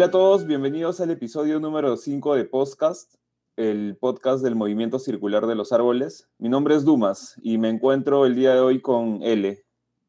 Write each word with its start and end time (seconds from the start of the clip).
Hola 0.00 0.06
a 0.06 0.12
todos, 0.12 0.46
bienvenidos 0.46 0.98
al 1.02 1.10
episodio 1.10 1.60
número 1.60 1.94
5 1.94 2.34
de 2.34 2.46
Podcast, 2.46 3.16
el 3.56 3.98
podcast 4.00 4.42
del 4.42 4.56
Movimiento 4.56 4.98
Circular 4.98 5.46
de 5.46 5.54
los 5.54 5.74
Árboles. 5.74 6.26
Mi 6.38 6.48
nombre 6.48 6.74
es 6.74 6.86
Dumas 6.86 7.38
y 7.42 7.58
me 7.58 7.68
encuentro 7.68 8.24
el 8.24 8.34
día 8.34 8.54
de 8.54 8.60
hoy 8.60 8.80
con 8.80 9.22
L. 9.22 9.62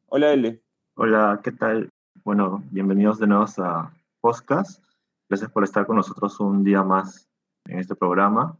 Hola 0.06 0.32
L. 0.32 0.62
Hola, 0.94 1.38
¿qué 1.44 1.52
tal? 1.52 1.90
Bueno, 2.24 2.64
bienvenidos 2.70 3.18
de 3.18 3.26
nuevo 3.26 3.44
a 3.58 3.94
Podcast. 4.22 4.82
Gracias 5.28 5.50
por 5.50 5.62
estar 5.62 5.84
con 5.86 5.96
nosotros 5.96 6.40
un 6.40 6.64
día 6.64 6.82
más 6.82 7.28
en 7.66 7.78
este 7.78 7.94
programa. 7.94 8.56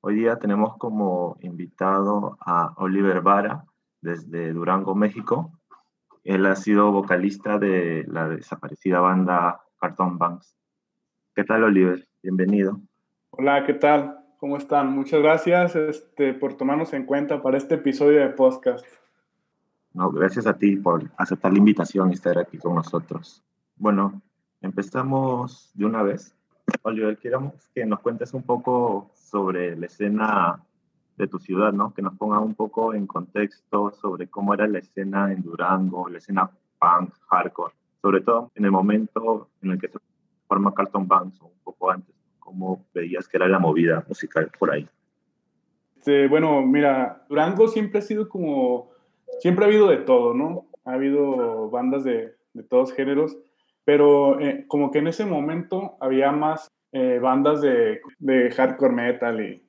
Hoy 0.00 0.16
día 0.16 0.40
tenemos 0.40 0.76
como 0.78 1.36
invitado 1.42 2.36
a 2.40 2.74
Oliver 2.78 3.20
Vara 3.20 3.64
desde 4.00 4.52
Durango, 4.52 4.96
México. 4.96 5.52
Él 6.24 6.44
ha 6.44 6.56
sido 6.56 6.90
vocalista 6.90 7.60
de 7.60 8.04
la 8.08 8.28
desaparecida 8.28 8.98
banda 8.98 9.62
Carton 9.78 10.18
Banks. 10.18 10.56
¿Qué 11.34 11.44
tal, 11.44 11.64
Oliver? 11.64 12.06
Bienvenido. 12.22 12.78
Hola, 13.30 13.64
¿qué 13.64 13.72
tal? 13.72 14.18
¿Cómo 14.36 14.58
están? 14.58 14.92
Muchas 14.92 15.22
gracias 15.22 15.74
este, 15.74 16.34
por 16.34 16.58
tomarnos 16.58 16.92
en 16.92 17.06
cuenta 17.06 17.40
para 17.40 17.56
este 17.56 17.76
episodio 17.76 18.20
de 18.20 18.28
podcast. 18.28 18.84
No, 19.94 20.10
gracias 20.10 20.46
a 20.46 20.58
ti 20.58 20.76
por 20.76 21.10
aceptar 21.16 21.50
la 21.50 21.58
invitación 21.58 22.10
y 22.10 22.14
estar 22.14 22.36
aquí 22.38 22.58
con 22.58 22.74
nosotros. 22.74 23.42
Bueno, 23.76 24.20
empezamos 24.60 25.70
de 25.72 25.86
una 25.86 26.02
vez. 26.02 26.36
Oliver, 26.82 27.16
queremos 27.16 27.54
que 27.74 27.86
nos 27.86 28.00
cuentes 28.00 28.34
un 28.34 28.42
poco 28.42 29.10
sobre 29.14 29.74
la 29.74 29.86
escena 29.86 30.62
de 31.16 31.28
tu 31.28 31.38
ciudad, 31.38 31.72
¿no? 31.72 31.94
Que 31.94 32.02
nos 32.02 32.14
ponga 32.18 32.40
un 32.40 32.54
poco 32.54 32.92
en 32.92 33.06
contexto 33.06 33.90
sobre 33.92 34.28
cómo 34.28 34.52
era 34.52 34.66
la 34.66 34.80
escena 34.80 35.32
en 35.32 35.42
Durango, 35.42 36.10
la 36.10 36.18
escena 36.18 36.50
punk, 36.78 37.14
hardcore, 37.30 37.72
sobre 38.02 38.20
todo 38.20 38.50
en 38.54 38.66
el 38.66 38.70
momento 38.70 39.48
en 39.62 39.70
el 39.70 39.80
que 39.80 39.88
se 39.88 39.98
forma 40.52 40.74
Carlton 40.74 41.08
Banks 41.08 41.40
o 41.40 41.46
un 41.46 41.58
poco 41.64 41.90
antes, 41.90 42.14
¿cómo 42.38 42.84
veías 42.92 43.26
que 43.26 43.38
era 43.38 43.48
la 43.48 43.58
movida 43.58 44.04
musical 44.06 44.50
por 44.58 44.70
ahí? 44.70 44.86
bueno, 46.28 46.60
mira, 46.62 47.24
Durango 47.28 47.68
siempre 47.68 48.00
ha 48.00 48.02
sido 48.02 48.28
como, 48.28 48.90
siempre 49.38 49.64
ha 49.64 49.68
habido 49.68 49.88
de 49.88 49.98
todo, 49.98 50.34
¿no? 50.34 50.66
Ha 50.84 50.94
habido 50.94 51.70
bandas 51.70 52.04
de, 52.04 52.34
de 52.52 52.62
todos 52.64 52.92
géneros, 52.92 53.38
pero 53.84 54.38
eh, 54.40 54.64
como 54.66 54.90
que 54.90 54.98
en 54.98 55.06
ese 55.06 55.24
momento 55.24 55.96
había 56.00 56.32
más 56.32 56.68
eh, 56.90 57.18
bandas 57.18 57.62
de, 57.62 58.00
de, 58.18 58.50
hardcore 58.50 58.92
metal 58.92 59.40
y, 59.40 59.64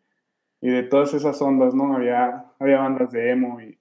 y, 0.59 0.69
de 0.69 0.83
todas 0.83 1.13
esas 1.13 1.41
ondas, 1.41 1.73
¿no? 1.73 1.95
Había, 1.95 2.45
había 2.59 2.79
bandas 2.79 3.11
de 3.11 3.31
emo 3.31 3.61
y, 3.61 3.79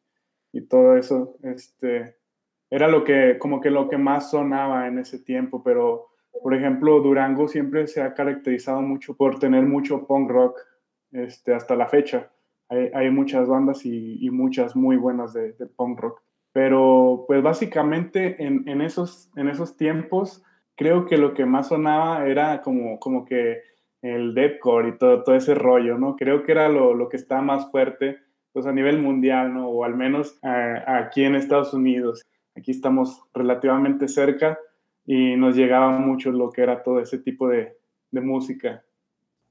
y 0.53 0.61
todo 0.69 0.97
eso, 0.97 1.37
este, 1.43 2.17
era 2.71 2.87
lo 2.87 3.03
que, 3.03 3.39
como 3.41 3.61
que 3.61 3.71
lo 3.71 3.89
que 3.89 3.99
más 3.99 4.31
sonaba 4.31 4.87
en 4.87 4.99
ese 4.99 5.19
tiempo, 5.19 5.65
pero 5.65 6.12
por 6.41 6.55
ejemplo, 6.55 7.01
Durango 7.01 7.49
siempre 7.49 7.87
se 7.87 8.03
ha 8.03 8.15
caracterizado 8.15 8.81
mucho 8.83 9.17
por 9.17 9.39
tener 9.39 9.65
mucho 9.65 10.07
punk 10.07 10.31
rock 10.31 10.59
este, 11.13 11.55
hasta 11.55 11.77
la 11.77 11.89
fecha. 11.89 12.31
Hay, 12.69 12.91
hay 12.95 13.11
muchas 13.11 13.49
bandas 13.49 13.85
y, 13.85 14.25
y, 14.25 14.31
muchas 14.31 14.75
muy 14.75 14.97
buenas 14.97 15.33
de, 15.33 15.53
de, 15.53 15.67
punk 15.67 16.01
rock. 16.01 16.23
Pero 16.53 17.25
pues 17.27 17.43
básicamente 17.43 18.43
en, 18.43 18.69
en, 18.69 18.81
esos, 18.81 19.31
en 19.37 19.49
esos 19.49 19.77
tiempos 19.77 20.43
creo 20.75 21.07
que 21.07 21.17
lo 21.17 21.35
que 21.35 21.45
más 21.45 21.69
sonaba 21.69 22.27
era 22.27 22.63
como, 22.63 22.99
como 22.99 23.25
que 23.25 23.61
el 24.01 24.35
deathcore 24.35 24.89
y 24.89 24.99
todo, 24.99 25.23
todo 25.23 25.35
ese 25.35 25.55
rollo, 25.55 25.99
¿no? 25.99 26.17
Creo 26.17 26.43
que 26.43 26.53
era 26.53 26.69
lo, 26.69 26.95
lo 26.95 27.09
que 27.09 27.17
estaba 27.17 27.43
más 27.43 27.71
fuerte 27.71 28.19
pues 28.53 28.67
a 28.67 28.73
nivel 28.73 29.01
mundial, 29.01 29.55
¿no? 29.55 29.69
O 29.69 29.85
al 29.85 29.97
menos 29.97 30.39
eh, 30.43 30.83
aquí 30.87 31.25
en 31.25 31.37
Estados 31.37 31.73
Unidos. 31.73 32.23
Aquí 32.55 32.71
estamos 32.71 33.23
relativamente 33.33 34.09
cerca 34.09 34.59
y 35.07 35.37
nos 35.37 35.57
llegaba 35.57 35.91
mucho 35.91 36.31
lo 36.31 36.51
que 36.51 36.63
era 36.63 36.83
todo 36.83 37.01
ese 37.01 37.19
tipo 37.19 37.49
de, 37.49 37.77
de 38.11 38.21
música. 38.21 38.85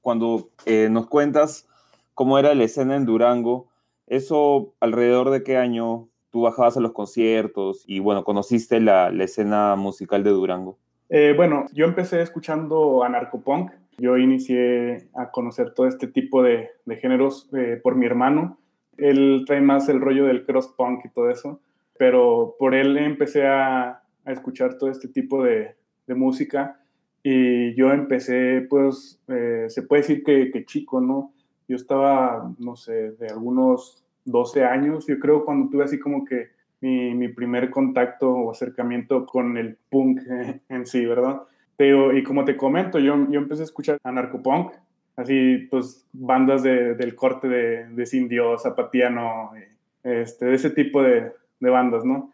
Cuando 0.00 0.50
eh, 0.66 0.88
nos 0.90 1.06
cuentas 1.08 1.68
cómo 2.14 2.38
era 2.38 2.54
la 2.54 2.64
escena 2.64 2.96
en 2.96 3.06
Durango, 3.06 3.68
¿eso 4.06 4.74
alrededor 4.80 5.30
de 5.30 5.42
qué 5.42 5.56
año 5.56 6.08
tú 6.30 6.42
bajabas 6.42 6.76
a 6.76 6.80
los 6.80 6.92
conciertos 6.92 7.84
y 7.86 8.00
bueno, 8.00 8.24
conociste 8.24 8.80
la, 8.80 9.10
la 9.10 9.24
escena 9.24 9.76
musical 9.76 10.24
de 10.24 10.30
Durango? 10.30 10.78
Eh, 11.08 11.34
bueno, 11.36 11.66
yo 11.74 11.84
empecé 11.84 12.22
escuchando 12.22 13.04
anarcopunk. 13.04 13.70
Yo 13.98 14.16
inicié 14.16 15.08
a 15.14 15.30
conocer 15.30 15.74
todo 15.74 15.86
este 15.86 16.06
tipo 16.06 16.42
de, 16.42 16.70
de 16.86 16.96
géneros 16.96 17.50
eh, 17.52 17.78
por 17.82 17.96
mi 17.96 18.06
hermano. 18.06 18.58
Él 18.96 19.44
trae 19.46 19.60
más 19.60 19.88
el 19.90 20.00
rollo 20.00 20.24
del 20.24 20.46
cross 20.46 20.68
punk 20.68 21.04
y 21.04 21.10
todo 21.10 21.28
eso, 21.30 21.60
pero 21.98 22.56
por 22.58 22.74
él 22.74 22.96
empecé 22.96 23.46
a, 23.46 24.01
a 24.24 24.32
escuchar 24.32 24.78
todo 24.78 24.90
este 24.90 25.08
tipo 25.08 25.42
de, 25.42 25.74
de 26.06 26.14
música 26.14 26.78
y 27.22 27.74
yo 27.74 27.92
empecé, 27.92 28.66
pues, 28.68 29.20
eh, 29.28 29.66
se 29.68 29.82
puede 29.82 30.02
decir 30.02 30.24
que, 30.24 30.50
que, 30.50 30.64
chico, 30.64 31.00
¿no? 31.00 31.32
Yo 31.68 31.76
estaba, 31.76 32.52
no 32.58 32.74
sé, 32.74 33.12
de 33.12 33.28
algunos 33.28 34.04
12 34.24 34.64
años, 34.64 35.06
yo 35.06 35.18
creo, 35.20 35.44
cuando 35.44 35.70
tuve 35.70 35.84
así 35.84 36.00
como 36.00 36.24
que 36.24 36.50
mi, 36.80 37.14
mi 37.14 37.28
primer 37.28 37.70
contacto 37.70 38.28
o 38.28 38.50
acercamiento 38.50 39.24
con 39.24 39.56
el 39.56 39.76
punk 39.88 40.20
en 40.68 40.86
sí, 40.86 41.06
¿verdad? 41.06 41.42
Pero, 41.76 42.16
y 42.16 42.24
como 42.24 42.44
te 42.44 42.56
comento, 42.56 42.98
yo, 42.98 43.14
yo 43.30 43.38
empecé 43.38 43.62
a 43.62 43.66
escuchar 43.66 43.98
anarcopunk, 44.02 44.72
así, 45.14 45.68
pues, 45.70 46.04
bandas 46.12 46.64
de, 46.64 46.94
del 46.94 47.14
corte 47.14 47.48
de, 47.48 47.86
de 47.86 48.06
Sin 48.06 48.28
Dios, 48.28 48.64
Zapatiano, 48.64 49.52
este, 50.02 50.46
de 50.46 50.54
ese 50.54 50.70
tipo 50.70 51.02
de, 51.02 51.30
de 51.60 51.70
bandas, 51.70 52.04
¿no? 52.04 52.32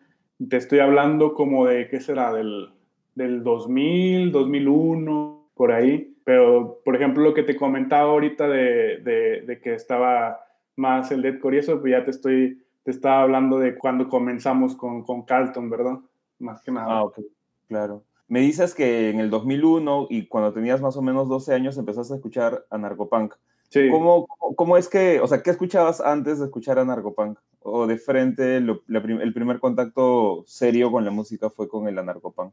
Te 0.48 0.56
estoy 0.56 0.78
hablando 0.80 1.34
como 1.34 1.66
de, 1.66 1.88
¿qué 1.88 2.00
será? 2.00 2.32
Del, 2.32 2.70
del 3.14 3.42
2000, 3.42 4.30
2001, 4.30 5.50
por 5.54 5.72
ahí. 5.72 6.14
Pero, 6.24 6.80
por 6.84 6.94
ejemplo, 6.94 7.22
lo 7.22 7.34
que 7.34 7.42
te 7.42 7.56
comentaba 7.56 8.10
ahorita 8.10 8.48
de, 8.48 8.98
de, 8.98 9.42
de 9.46 9.60
que 9.60 9.74
estaba 9.74 10.40
más 10.76 11.10
el 11.10 11.22
deathcore 11.22 11.56
y 11.56 11.58
eso, 11.58 11.80
pues 11.80 11.90
ya 11.90 12.04
te 12.04 12.10
estoy, 12.10 12.64
te 12.84 12.90
estaba 12.90 13.22
hablando 13.22 13.58
de 13.58 13.76
cuando 13.76 14.08
comenzamos 14.08 14.76
con, 14.76 15.02
con 15.02 15.22
Carlton, 15.22 15.68
¿verdad? 15.68 15.98
Más 16.38 16.62
que 16.62 16.70
nada. 16.70 16.86
Ah, 16.88 17.04
ok, 17.04 17.20
claro. 17.66 18.04
Me 18.28 18.40
dices 18.40 18.74
que 18.74 19.10
en 19.10 19.20
el 19.20 19.30
2001 19.30 20.06
y 20.10 20.26
cuando 20.26 20.52
tenías 20.52 20.80
más 20.80 20.96
o 20.96 21.02
menos 21.02 21.28
12 21.28 21.54
años 21.54 21.78
empezaste 21.78 22.12
a 22.12 22.16
escuchar 22.16 22.66
anarcopunk. 22.70 23.34
Sí. 23.70 23.88
¿Cómo, 23.90 24.26
¿Cómo, 24.54 24.76
es 24.76 24.88
que, 24.88 25.20
o 25.20 25.26
sea, 25.26 25.42
qué 25.42 25.50
escuchabas 25.50 26.00
antes 26.00 26.38
de 26.38 26.44
escuchar 26.44 26.78
anarcopunk? 26.78 27.38
¿O 27.70 27.86
de 27.86 27.96
frente 27.98 28.56
el 28.56 29.32
primer 29.34 29.58
contacto 29.58 30.44
serio 30.46 30.90
con 30.90 31.04
la 31.04 31.10
música 31.10 31.50
fue 31.50 31.68
con 31.68 31.88
el 31.88 31.98
anarcopunk? 31.98 32.52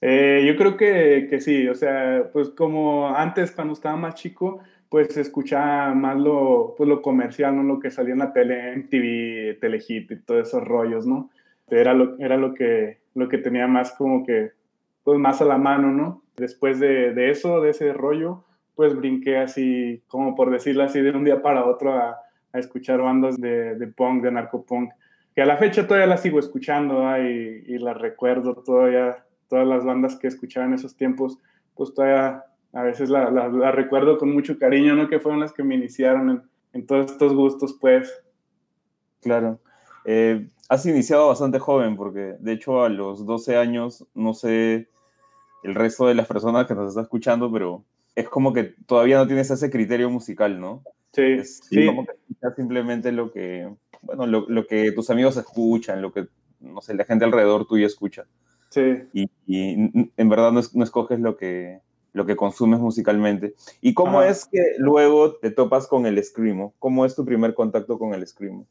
Eh, 0.00 0.44
yo 0.46 0.56
creo 0.56 0.76
que, 0.76 1.26
que, 1.28 1.40
sí, 1.40 1.66
o 1.68 1.74
sea, 1.74 2.30
pues 2.32 2.50
como 2.50 3.08
antes 3.08 3.50
cuando 3.50 3.74
estaba 3.74 3.96
más 3.96 4.14
chico, 4.14 4.60
pues 4.88 5.16
escuchaba 5.16 5.92
más 5.94 6.16
lo, 6.16 6.74
pues 6.76 6.88
lo 6.88 7.02
comercial, 7.02 7.56
¿no? 7.56 7.62
Lo 7.62 7.80
que 7.80 7.90
salía 7.90 8.12
en 8.12 8.20
la 8.20 8.32
tele, 8.32 8.72
en 8.72 8.88
TV, 8.88 9.58
Telehit 9.60 10.10
y 10.10 10.16
todos 10.20 10.48
esos 10.48 10.64
rollos, 10.64 11.06
¿no? 11.06 11.30
Era 11.68 11.94
lo, 11.94 12.16
era 12.18 12.36
lo, 12.36 12.54
que, 12.54 13.00
lo 13.14 13.28
que 13.28 13.38
tenía 13.38 13.66
más 13.66 13.92
como 13.92 14.24
que, 14.24 14.52
pues 15.02 15.18
más 15.18 15.42
a 15.42 15.44
la 15.44 15.58
mano, 15.58 15.90
¿no? 15.90 16.22
Después 16.36 16.78
de, 16.78 17.12
de 17.12 17.30
eso, 17.30 17.60
de 17.60 17.70
ese 17.70 17.92
rollo, 17.92 18.44
pues 18.76 18.94
brinqué 18.94 19.36
así, 19.38 20.02
como 20.06 20.36
por 20.36 20.50
decirlo 20.50 20.84
así, 20.84 21.00
de 21.00 21.10
un 21.10 21.24
día 21.24 21.42
para 21.42 21.66
otro 21.66 21.92
a, 21.94 22.18
a 22.52 22.58
escuchar 22.58 23.00
bandas 23.00 23.40
de, 23.40 23.74
de, 23.76 23.86
punk, 23.88 24.22
de 24.22 24.32
narcopunk, 24.32 24.90
que 25.34 25.42
a 25.42 25.46
la 25.46 25.56
fecha 25.56 25.86
todavía 25.86 26.06
las 26.06 26.22
sigo 26.22 26.38
escuchando 26.38 27.02
y, 27.18 27.64
y, 27.66 27.78
las 27.78 27.96
recuerdo 27.96 28.54
todavía, 28.54 29.24
todas 29.48 29.66
las 29.66 29.84
bandas 29.84 30.16
que 30.16 30.26
escuchaba 30.26 30.66
en 30.66 30.74
esos 30.74 30.96
tiempos, 30.96 31.38
pues 31.74 31.94
todavía 31.94 32.44
a 32.72 32.82
veces 32.82 33.08
las 33.08 33.32
la, 33.32 33.72
recuerdo 33.72 34.18
con 34.18 34.32
mucho 34.32 34.58
cariño, 34.58 34.94
¿no? 34.94 35.08
Que 35.08 35.20
fueron 35.20 35.40
las 35.40 35.52
que 35.52 35.62
me 35.62 35.74
iniciaron 35.74 36.30
en, 36.30 36.42
en 36.72 36.86
todos 36.86 37.12
estos 37.12 37.34
gustos, 37.34 37.76
pues. 37.80 38.12
Claro. 39.20 39.58
Eh, 40.04 40.48
has 40.68 40.86
iniciado 40.86 41.28
bastante 41.28 41.58
joven, 41.58 41.96
porque 41.96 42.36
de 42.38 42.52
hecho 42.52 42.82
a 42.82 42.88
los 42.88 43.24
12 43.24 43.56
años, 43.56 44.06
no 44.14 44.34
sé 44.34 44.88
el 45.62 45.74
resto 45.74 46.06
de 46.06 46.14
las 46.14 46.26
personas 46.26 46.66
que 46.66 46.74
nos 46.74 46.90
está 46.90 47.02
escuchando, 47.02 47.50
pero 47.50 47.84
es 48.14 48.28
como 48.28 48.52
que 48.52 48.74
todavía 48.86 49.18
no 49.18 49.26
tienes 49.26 49.50
ese 49.50 49.70
criterio 49.70 50.10
musical, 50.10 50.60
¿no? 50.60 50.82
Sí, 51.18 51.32
es 51.32 51.60
sí. 51.68 51.84
como 51.84 52.06
que 52.06 52.12
simplemente 52.54 53.10
lo 53.10 53.32
que, 53.32 53.68
bueno, 54.02 54.26
lo, 54.28 54.48
lo, 54.48 54.66
que 54.68 54.92
tus 54.92 55.10
amigos 55.10 55.36
escuchan, 55.36 56.00
lo 56.00 56.12
que, 56.12 56.28
no 56.60 56.80
sé, 56.80 56.94
la 56.94 57.04
gente 57.04 57.24
alrededor 57.24 57.66
tuyo 57.66 57.88
escucha. 57.88 58.24
Sí. 58.68 59.02
Y, 59.12 59.28
y 59.46 60.10
en 60.16 60.28
verdad 60.28 60.52
no, 60.52 60.60
no, 60.74 60.84
escoges 60.84 61.18
lo 61.18 61.36
que, 61.36 61.80
lo 62.12 62.24
que 62.24 62.36
consumes 62.36 62.78
musicalmente. 62.78 63.54
¿Y 63.80 63.94
cómo 63.94 64.20
Ajá. 64.20 64.28
es 64.28 64.46
que 64.46 64.62
luego 64.78 65.34
te 65.34 65.50
topas 65.50 65.88
con 65.88 66.06
el 66.06 66.22
screamo? 66.22 66.72
¿Cómo 66.78 67.04
es 67.04 67.16
tu 67.16 67.24
primer 67.24 67.54
contacto 67.54 67.98
con 67.98 68.14
el 68.14 68.24
screamo? 68.24 68.64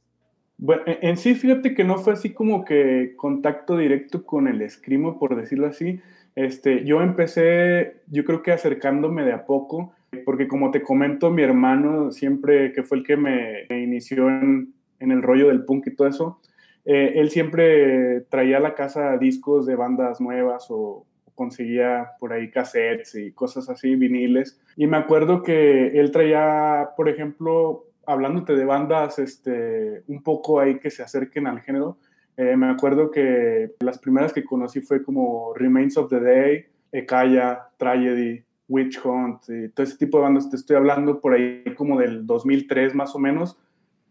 Bueno, 0.58 0.84
en 0.86 1.18
sí, 1.18 1.36
fíjate 1.36 1.76
que 1.76 1.84
no 1.84 1.98
fue 1.98 2.14
así 2.14 2.34
como 2.34 2.64
que 2.64 3.14
contacto 3.18 3.76
directo 3.76 4.26
con 4.26 4.48
el 4.48 4.68
screamo, 4.70 5.20
por 5.20 5.36
decirlo 5.36 5.68
así, 5.68 6.00
este, 6.36 6.86
yo 6.86 7.02
empecé, 7.02 8.04
yo 8.08 8.24
creo 8.24 8.42
que 8.42 8.54
acercándome 8.54 9.26
de 9.26 9.34
a 9.34 9.46
poco, 9.46 9.94
porque 10.26 10.48
como 10.48 10.72
te 10.72 10.82
comento, 10.82 11.32
mi 11.32 11.44
hermano 11.44 12.12
siempre, 12.12 12.72
que 12.74 12.84
fue 12.84 12.98
el 13.00 13.04
que 13.04 13.18
me, 13.18 13.66
me 13.70 13.84
inició 13.84 14.30
en, 14.30 14.74
en, 15.00 15.12
el 15.12 15.22
rollo 15.22 15.48
del 15.48 15.66
punk 15.66 15.88
y 15.88 15.96
todo 15.96 16.08
eso, 16.08 16.42
eh, 16.86 17.14
él 17.16 17.30
siempre 17.30 18.22
traía 18.30 18.58
a 18.58 18.62
la 18.62 18.74
casa 18.74 19.18
discos 19.18 19.66
de 19.66 19.76
bandas 19.76 20.22
nuevas 20.22 20.68
o 20.70 21.06
conseguía 21.36 22.12
por 22.20 22.34
ahí 22.34 22.50
cassettes 22.50 23.14
y 23.16 23.32
cosas 23.32 23.70
así, 23.70 23.96
viniles. 23.96 24.60
Y 24.76 24.88
me 24.88 24.98
acuerdo 24.98 25.44
que 25.44 26.00
él 26.00 26.12
traía, 26.12 26.90
por 26.96 27.10
ejemplo, 27.10 27.86
hablándote 28.06 28.56
de 28.56 28.66
bandas 28.66 29.20
este, 29.20 30.02
un 30.08 30.24
poco 30.24 30.60
ahí 30.60 30.80
que 30.80 30.90
se 30.90 31.04
acerquen 31.04 31.46
al 31.46 31.62
género, 31.62 31.98
eh, 32.38 32.56
me 32.56 32.70
acuerdo 32.70 33.12
que 33.12 33.72
las 33.82 34.00
primeras 34.00 34.32
que 34.32 34.46
conocí 34.46 34.80
fue 34.82 35.04
como 35.04 35.54
Remains 35.56 35.98
of 35.98 36.10
the 36.10 36.20
Day, 36.20 36.66
Ekaya, 36.92 37.68
Tragedy, 37.78 38.44
Witch 38.70 39.00
Hunt, 39.04 39.44
y 39.50 39.70
todo 39.70 39.84
ese 39.86 39.98
tipo 39.98 40.18
de 40.18 40.24
bandas. 40.24 40.50
Te 40.50 40.56
estoy 40.56 40.76
hablando 40.76 41.22
por 41.22 41.34
ahí 41.34 41.64
como 41.76 42.00
del 42.00 42.26
2003 42.26 42.96
más 42.96 43.16
o 43.16 43.20
menos, 43.20 43.58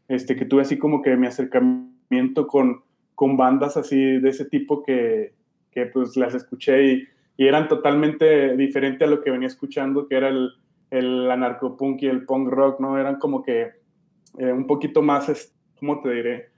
este, 0.08 0.36
que 0.36 0.44
tuve 0.44 0.62
así 0.62 0.78
como 0.78 1.02
que 1.02 1.16
mi 1.16 1.26
acercamiento 1.26 2.46
con, 2.46 2.82
con 3.14 3.36
bandas 3.36 3.76
así 3.76 4.18
de 4.18 4.28
ese 4.28 4.44
tipo 4.44 4.82
que, 4.82 5.34
que 5.70 5.86
pues 5.86 6.16
las 6.16 6.34
escuché 6.34 6.84
y, 6.84 7.08
y, 7.36 7.46
eran 7.46 7.68
totalmente 7.68 8.56
diferentes 8.56 9.06
a 9.06 9.10
lo 9.10 9.22
que 9.22 9.30
venía 9.30 9.48
escuchando, 9.48 10.08
que 10.08 10.16
era 10.16 10.28
el, 10.28 10.52
el 10.90 11.30
anarcopunk 11.30 12.02
y 12.02 12.06
el 12.06 12.24
punk 12.24 12.48
rock, 12.48 12.80
¿no? 12.80 12.98
Eran 12.98 13.18
como 13.18 13.42
que 13.42 13.72
eh, 14.38 14.52
un 14.52 14.66
poquito 14.66 15.02
más, 15.02 15.54
¿cómo 15.78 16.00
te 16.00 16.10
diré? 16.10 16.48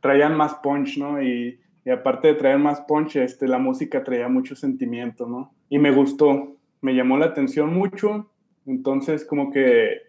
Traían 0.00 0.36
más 0.36 0.54
punch, 0.56 0.98
¿no? 0.98 1.22
Y, 1.22 1.58
y, 1.84 1.90
aparte 1.90 2.28
de 2.28 2.34
traer 2.34 2.58
más 2.58 2.80
punch, 2.82 3.16
este, 3.16 3.48
la 3.48 3.58
música 3.58 4.04
traía 4.04 4.28
mucho 4.28 4.54
sentimiento, 4.54 5.26
¿no? 5.26 5.52
Y 5.68 5.78
me 5.78 5.90
gustó, 5.90 6.55
me 6.80 6.94
llamó 6.94 7.18
la 7.18 7.26
atención 7.26 7.72
mucho, 7.74 8.30
entonces 8.66 9.24
como 9.24 9.50
que 9.50 10.06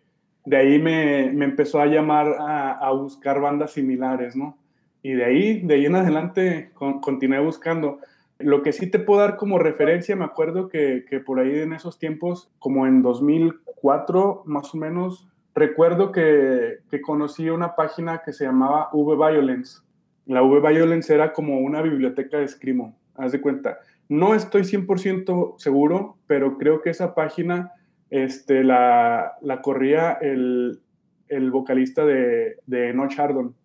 de 0.48 0.58
ahí 0.58 0.80
me, 0.80 1.30
me 1.34 1.44
empezó 1.44 1.82
a 1.82 1.88
llamar 1.88 2.38
a, 2.40 2.72
a, 2.72 2.92
buscar 2.92 3.42
bandas 3.42 3.72
similares, 3.72 4.36
¿no? 4.36 4.58
Y 5.04 5.12
de 5.12 5.26
ahí, 5.26 5.60
de 5.60 5.76
ahí 5.76 5.86
en 5.86 5.96
adelante, 5.96 6.72
continué 6.74 7.40
buscando. 7.40 8.00
Lo 8.40 8.62
que 8.62 8.72
sí 8.72 8.88
te 8.88 9.00
puedo 9.00 9.20
dar 9.20 9.36
como 9.36 9.60
referencia, 9.60 10.16
me 10.16 10.24
acuerdo 10.24 10.70
que, 10.70 11.04
que 11.10 11.20
por 11.20 11.40
ahí 11.40 11.60
en 11.60 11.74
esos 11.74 12.00
tiempos, 12.00 12.50
como 12.60 12.88
en 12.88 13.02
2004 13.02 14.44
más 14.46 14.74
o 14.74 14.78
menos, 14.78 15.28
recuerdo 15.54 16.14
que, 16.14 16.78
que, 16.90 17.02
conocí 17.02 17.50
una 17.50 17.76
página 17.76 18.22
que 18.24 18.32
se 18.32 18.46
llamaba 18.46 18.90
V-Violence. 18.94 19.80
La 20.28 20.44
V-Violence 20.44 21.14
era 21.14 21.34
como 21.34 21.60
una 21.60 21.82
biblioteca 21.82 22.38
de 22.38 22.48
Screamo, 22.48 22.98
haz 23.16 23.34
de 23.34 23.42
cuenta. 23.42 23.80
No 24.10 24.34
estoy 24.34 24.62
100% 24.64 25.56
seguro, 25.58 26.18
pero 26.28 26.58
creo 26.58 26.82
que 26.82 26.90
esa 26.90 27.14
página 27.14 27.72
este, 28.10 28.64
la, 28.64 29.34
la 29.42 29.62
corría 29.62 30.14
el, 30.14 30.80
el, 31.28 31.52
vocalista 31.52 32.06
de, 32.06 32.58
de 32.66 32.94
No 32.94 33.08
Chardon. 33.08 33.56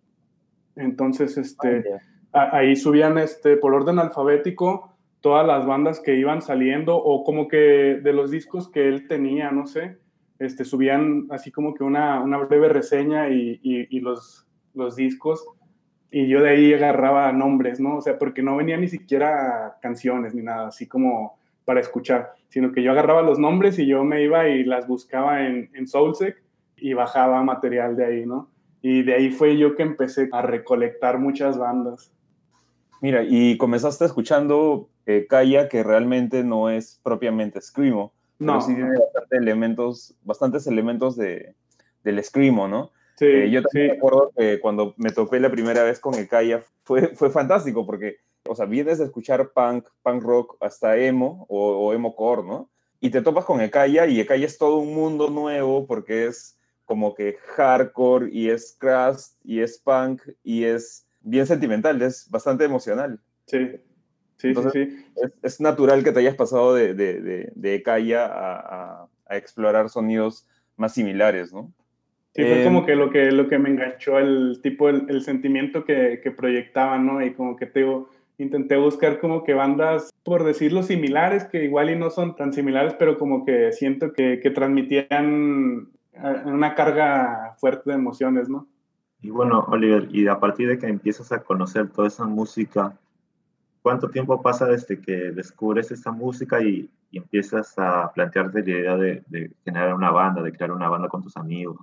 Entonces, 0.75 1.37
este, 1.37 1.83
ah, 2.33 2.49
ahí 2.51 2.75
subían 2.75 3.17
este, 3.17 3.57
por 3.57 3.73
orden 3.73 3.99
alfabético 3.99 4.93
todas 5.21 5.47
las 5.47 5.65
bandas 5.65 6.01
que 6.01 6.15
iban 6.15 6.41
saliendo 6.41 6.97
o 6.97 7.23
como 7.23 7.47
que 7.47 7.99
de 8.03 8.13
los 8.13 8.29
discos 8.29 8.69
que 8.69 8.89
él 8.89 9.07
tenía, 9.07 9.51
no 9.51 9.65
sé 9.67 9.97
este, 10.39 10.65
subían 10.65 11.27
así 11.29 11.51
como 11.51 11.73
que 11.73 11.83
una, 11.83 12.21
una 12.21 12.37
breve 12.37 12.69
reseña 12.69 13.29
y, 13.29 13.59
y, 13.61 13.99
los, 13.99 14.45
los 14.73 14.95
discos, 14.95 15.45
y 16.15 16.27
yo 16.27 16.43
de 16.43 16.51
ahí 16.51 16.73
agarraba 16.75 17.31
nombres, 17.31 17.79
¿no? 17.79 17.97
O 17.97 18.01
sea, 18.01 18.19
porque 18.19 18.43
no 18.43 18.55
venía 18.55 18.77
ni 18.77 18.87
siquiera 18.87 19.77
canciones 19.81 20.35
ni 20.35 20.43
nada, 20.43 20.67
así 20.67 20.87
como 20.87 21.39
para 21.65 21.79
escuchar, 21.79 22.33
sino 22.49 22.71
que 22.71 22.83
yo 22.83 22.91
agarraba 22.91 23.23
los 23.23 23.39
nombres 23.39 23.79
y 23.79 23.87
yo 23.87 24.03
me 24.03 24.21
iba 24.21 24.47
y 24.47 24.63
las 24.63 24.87
buscaba 24.87 25.47
en, 25.47 25.71
en 25.73 25.87
Soulsec 25.87 26.39
y 26.77 26.93
bajaba 26.93 27.41
material 27.41 27.95
de 27.95 28.05
ahí, 28.05 28.25
¿no? 28.27 28.47
Y 28.83 29.01
de 29.01 29.15
ahí 29.15 29.31
fue 29.31 29.57
yo 29.57 29.75
que 29.75 29.81
empecé 29.81 30.29
a 30.31 30.43
recolectar 30.43 31.17
muchas 31.17 31.57
bandas. 31.57 32.13
Mira, 33.01 33.23
y 33.27 33.57
comenzaste 33.57 34.05
escuchando 34.05 34.89
eh, 35.07 35.25
Kaya, 35.27 35.67
que 35.67 35.81
realmente 35.81 36.43
no 36.43 36.69
es 36.69 36.99
propiamente 37.01 37.59
Screamo, 37.59 38.13
no. 38.37 38.61
sí 38.61 38.75
tiene 38.75 38.91
elementos, 39.31 40.15
bastantes 40.21 40.67
elementos 40.67 41.15
de, 41.15 41.55
del 42.03 42.23
Screamo, 42.23 42.67
¿no? 42.67 42.91
Sí, 43.15 43.25
eh, 43.25 43.49
yo 43.51 43.61
también 43.61 43.91
me 43.91 43.97
acuerdo 43.97 44.31
que 44.35 44.59
cuando 44.59 44.93
me 44.97 45.11
topé 45.11 45.39
la 45.39 45.51
primera 45.51 45.83
vez 45.83 45.99
con 45.99 46.15
Ekaya 46.15 46.63
fue, 46.83 47.09
fue 47.15 47.29
fantástico 47.29 47.85
porque, 47.85 48.17
o 48.47 48.55
sea, 48.55 48.65
vienes 48.65 48.99
a 48.99 49.05
escuchar 49.05 49.51
punk, 49.51 49.87
punk 50.01 50.23
rock 50.23 50.57
hasta 50.59 50.97
emo 50.97 51.45
o, 51.49 51.93
emo 51.93 52.15
core, 52.15 52.43
¿no? 52.43 52.69
Y 52.99 53.09
te 53.09 53.21
topas 53.21 53.45
con 53.45 53.61
Ekaya 53.61 54.07
y 54.07 54.19
Ekaya 54.19 54.45
es 54.45 54.57
todo 54.57 54.77
un 54.77 54.93
mundo 54.93 55.29
nuevo 55.29 55.85
porque 55.85 56.25
es 56.25 56.57
como 56.85 57.13
que 57.13 57.37
hardcore 57.55 58.29
y 58.31 58.49
es 58.49 58.75
crash 58.79 59.33
y 59.43 59.61
es 59.61 59.77
punk 59.77 60.21
y 60.43 60.63
es 60.63 61.05
bien 61.21 61.45
sentimental, 61.45 62.01
es 62.01 62.29
bastante 62.29 62.65
emocional. 62.65 63.19
Sí, 63.45 63.79
Sí, 64.37 64.53
sí, 64.53 64.61
sí. 64.73 65.05
Es, 65.41 65.61
natural 65.61 66.03
que 66.03 66.11
te 66.11 66.19
hayas 66.19 66.35
pasado 66.35 66.73
de, 66.73 66.93
de, 66.93 67.49
de, 67.55 67.83
Kaya 67.83 68.25
a, 68.25 69.07
a, 69.25 69.37
explorar 69.37 69.89
sonidos 69.89 70.45
más 70.75 70.93
similares, 70.93 71.53
¿no? 71.53 71.71
Sí, 72.33 72.43
fue 72.43 72.63
como 72.63 72.79
em, 72.79 72.85
que 72.85 72.95
lo, 72.95 73.09
que 73.09 73.31
lo 73.31 73.47
que 73.47 73.59
me 73.59 73.69
enganchó 73.69 74.17
el 74.17 74.59
tipo, 74.63 74.89
el, 74.89 75.05
el 75.09 75.21
sentimiento 75.21 75.85
que, 75.85 76.19
que 76.23 76.31
proyectaba, 76.31 76.97
¿no? 76.97 77.23
Y 77.23 77.33
como 77.33 77.55
que 77.55 77.67
te 77.67 77.85
intenté 78.39 78.75
buscar 78.77 79.19
como 79.19 79.43
que 79.43 79.53
bandas, 79.53 80.11
por 80.23 80.43
decirlo, 80.43 80.81
similares, 80.81 81.43
que 81.45 81.63
igual 81.63 81.91
y 81.91 81.95
no 81.95 82.09
son 82.09 82.35
tan 82.35 82.51
similares, 82.51 82.95
pero 82.97 83.19
como 83.19 83.45
que 83.45 83.71
siento 83.71 84.13
que, 84.13 84.39
que 84.41 84.49
transmitían 84.49 85.89
eh, 86.13 86.41
una 86.45 86.73
carga 86.73 87.55
fuerte 87.59 87.91
de 87.91 87.95
emociones, 87.95 88.49
¿no? 88.49 88.67
Y 89.21 89.29
bueno, 89.29 89.65
Oliver, 89.69 90.07
y 90.11 90.27
a 90.27 90.39
partir 90.39 90.67
de 90.67 90.79
que 90.79 90.87
empiezas 90.87 91.31
a 91.31 91.43
conocer 91.43 91.89
toda 91.89 92.07
esa 92.07 92.25
música, 92.25 92.97
¿Cuánto 93.83 94.09
tiempo 94.09 94.41
pasa 94.41 94.65
desde 94.65 94.97
que 95.01 95.11
descubres 95.33 95.91
esta 95.91 96.09
música 96.09 96.63
y, 96.63 96.89
empiezas 97.11 97.77
a 97.77 98.11
plantearte 98.11 98.63
la 98.63 98.69
idea 98.69 98.97
de, 98.97 99.51
generar 99.63 99.93
una 99.93 100.09
banda, 100.09 100.41
de 100.41 100.51
crear 100.51 100.71
una 100.71 100.89
banda 100.89 101.09
con 101.09 101.21
tus 101.21 101.37
amigos? 101.37 101.77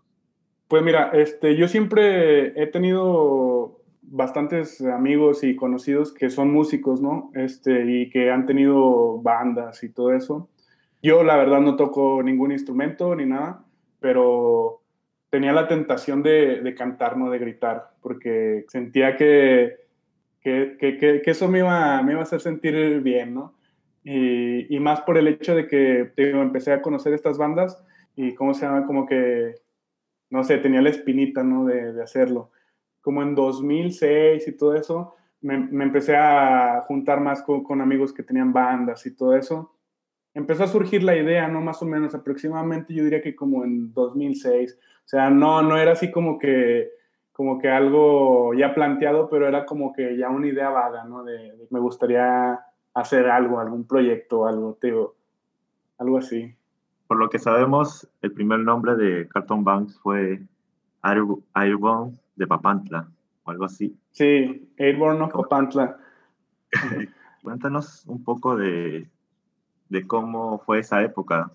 Pues 0.70 0.84
mira, 0.84 1.10
este, 1.14 1.56
yo 1.56 1.66
siempre 1.66 2.62
he 2.62 2.68
tenido 2.68 3.80
bastantes 4.02 4.80
amigos 4.80 5.42
y 5.42 5.56
conocidos 5.56 6.14
que 6.14 6.30
son 6.30 6.52
músicos, 6.52 7.02
¿no? 7.02 7.32
Este, 7.34 7.84
y 7.90 8.08
que 8.08 8.30
han 8.30 8.46
tenido 8.46 9.20
bandas 9.20 9.82
y 9.82 9.88
todo 9.88 10.12
eso. 10.12 10.48
Yo 11.02 11.24
la 11.24 11.36
verdad 11.36 11.60
no 11.60 11.74
toco 11.74 12.22
ningún 12.22 12.52
instrumento 12.52 13.16
ni 13.16 13.26
nada, 13.26 13.64
pero 13.98 14.80
tenía 15.28 15.52
la 15.52 15.66
tentación 15.66 16.22
de, 16.22 16.60
de 16.60 16.74
cantar, 16.76 17.16
no 17.16 17.30
de 17.30 17.40
gritar, 17.40 17.90
porque 18.00 18.64
sentía 18.68 19.16
que 19.16 19.74
que, 20.40 20.76
que, 20.78 21.20
que, 21.20 21.30
eso 21.32 21.48
me 21.48 21.58
iba, 21.58 22.00
me 22.02 22.12
iba 22.12 22.20
a 22.20 22.22
hacer 22.22 22.40
sentir 22.40 23.00
bien, 23.00 23.34
¿no? 23.34 23.54
Y, 24.04 24.72
y 24.72 24.78
más 24.78 25.00
por 25.00 25.18
el 25.18 25.26
hecho 25.26 25.56
de 25.56 25.66
que 25.66 26.12
empecé 26.16 26.72
a 26.72 26.80
conocer 26.80 27.12
estas 27.12 27.38
bandas 27.38 27.82
y 28.14 28.34
cómo 28.36 28.54
se 28.54 28.66
llama, 28.66 28.86
como 28.86 29.04
que, 29.04 29.56
no 30.30 30.44
sé, 30.44 30.58
tenía 30.58 30.80
la 30.80 30.90
espinita, 30.90 31.42
¿no? 31.42 31.64
De, 31.64 31.92
de 31.92 32.02
hacerlo. 32.02 32.50
Como 33.00 33.22
en 33.22 33.34
2006 33.34 34.46
y 34.46 34.56
todo 34.56 34.74
eso, 34.74 35.14
me, 35.40 35.58
me 35.58 35.84
empecé 35.84 36.16
a 36.16 36.82
juntar 36.86 37.20
más 37.20 37.42
con, 37.42 37.62
con, 37.62 37.80
amigos 37.80 38.12
que 38.12 38.22
tenían 38.22 38.52
bandas 38.52 39.04
y 39.06 39.14
todo 39.14 39.36
eso. 39.36 39.74
Empezó 40.34 40.64
a 40.64 40.68
surgir 40.68 41.02
la 41.02 41.16
idea, 41.16 41.48
¿no? 41.48 41.60
Más 41.60 41.82
o 41.82 41.86
menos 41.86 42.14
aproximadamente, 42.14 42.94
yo 42.94 43.04
diría 43.04 43.22
que 43.22 43.34
como 43.34 43.64
en 43.64 43.92
2006. 43.92 44.78
O 45.04 45.08
sea, 45.08 45.30
no, 45.30 45.62
no 45.62 45.76
era 45.76 45.92
así 45.92 46.10
como 46.10 46.38
que 46.38 46.90
como 47.32 47.58
que 47.58 47.70
algo 47.70 48.52
ya 48.52 48.74
planteado, 48.74 49.30
pero 49.30 49.48
era 49.48 49.64
como 49.64 49.94
que 49.94 50.14
ya 50.14 50.28
una 50.28 50.46
idea 50.46 50.68
vaga, 50.68 51.04
¿no? 51.04 51.24
De, 51.24 51.54
me 51.70 51.80
gustaría 51.80 52.60
hacer 52.92 53.30
algo, 53.30 53.58
algún 53.60 53.86
proyecto, 53.86 54.46
algo, 54.46 54.76
digo, 54.82 55.16
algo 55.96 56.18
así. 56.18 56.54
Por 57.10 57.18
lo 57.18 57.28
que 57.28 57.40
sabemos, 57.40 58.08
el 58.22 58.30
primer 58.30 58.60
nombre 58.60 58.94
de 58.94 59.26
Carton 59.26 59.64
Banks 59.64 59.98
fue 59.98 60.42
Airborne 61.02 62.16
de 62.36 62.46
Papantla, 62.46 63.10
o 63.42 63.50
algo 63.50 63.64
así. 63.64 63.98
Sí, 64.12 64.70
Airborne 64.76 65.20
of 65.22 65.32
Papantla. 65.32 65.98
Cuéntanos 67.42 68.06
un 68.06 68.22
poco 68.22 68.56
de, 68.56 69.10
de 69.88 70.06
cómo 70.06 70.60
fue 70.60 70.78
esa 70.78 71.02
época. 71.02 71.50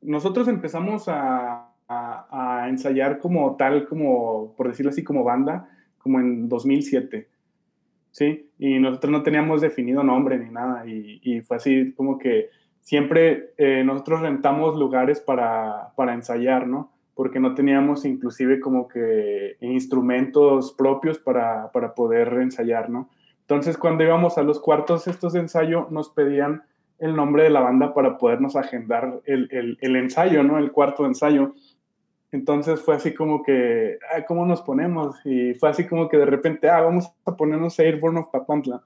Nosotros 0.00 0.48
empezamos 0.48 1.06
a, 1.08 1.68
a, 1.86 2.66
ensayar 2.70 3.18
como 3.18 3.56
tal, 3.56 3.86
como 3.86 4.54
por 4.56 4.68
decirlo 4.68 4.88
así, 4.88 5.04
como 5.04 5.22
banda, 5.22 5.68
como 5.98 6.18
en 6.18 6.48
2007. 6.48 7.28
¿Sí? 8.10 8.50
Y 8.58 8.78
nosotros 8.78 9.12
no 9.12 9.22
teníamos 9.22 9.60
definido 9.60 10.02
nombre 10.02 10.38
ni 10.38 10.50
nada. 10.50 10.86
Y, 10.86 11.20
y 11.22 11.42
fue 11.42 11.58
así 11.58 11.92
como 11.92 12.16
que 12.16 12.48
siempre 12.84 13.54
eh, 13.56 13.82
nosotros 13.82 14.20
rentamos 14.20 14.76
lugares 14.76 15.18
para, 15.18 15.92
para 15.96 16.14
ensayar, 16.14 16.68
¿no? 16.68 16.92
Porque 17.14 17.40
no 17.40 17.54
teníamos 17.54 18.04
inclusive 18.04 18.60
como 18.60 18.86
que 18.86 19.56
instrumentos 19.60 20.72
propios 20.72 21.18
para, 21.18 21.72
para 21.72 21.94
poder 21.94 22.28
ensayar, 22.34 22.90
¿no? 22.90 23.08
Entonces, 23.40 23.76
cuando 23.76 24.04
íbamos 24.04 24.38
a 24.38 24.42
los 24.42 24.60
cuartos 24.60 25.08
estos 25.08 25.32
de 25.32 25.40
ensayo, 25.40 25.88
nos 25.90 26.10
pedían 26.10 26.62
el 26.98 27.16
nombre 27.16 27.42
de 27.42 27.50
la 27.50 27.60
banda 27.60 27.92
para 27.94 28.18
podernos 28.18 28.54
agendar 28.54 29.20
el, 29.24 29.48
el, 29.50 29.78
el 29.80 29.96
ensayo, 29.96 30.42
¿no? 30.42 30.58
El 30.58 30.70
cuarto 30.70 31.06
ensayo. 31.06 31.54
Entonces 32.32 32.80
fue 32.80 32.96
así 32.96 33.14
como 33.14 33.42
que, 33.42 33.98
¿cómo 34.26 34.44
nos 34.44 34.60
ponemos? 34.60 35.16
Y 35.24 35.54
fue 35.54 35.70
así 35.70 35.86
como 35.86 36.08
que 36.08 36.18
de 36.18 36.26
repente, 36.26 36.68
ah, 36.68 36.82
vamos 36.82 37.10
a 37.24 37.36
ponernos 37.36 37.78
Airborne 37.78 38.20
of 38.20 38.28
Papantla, 38.30 38.82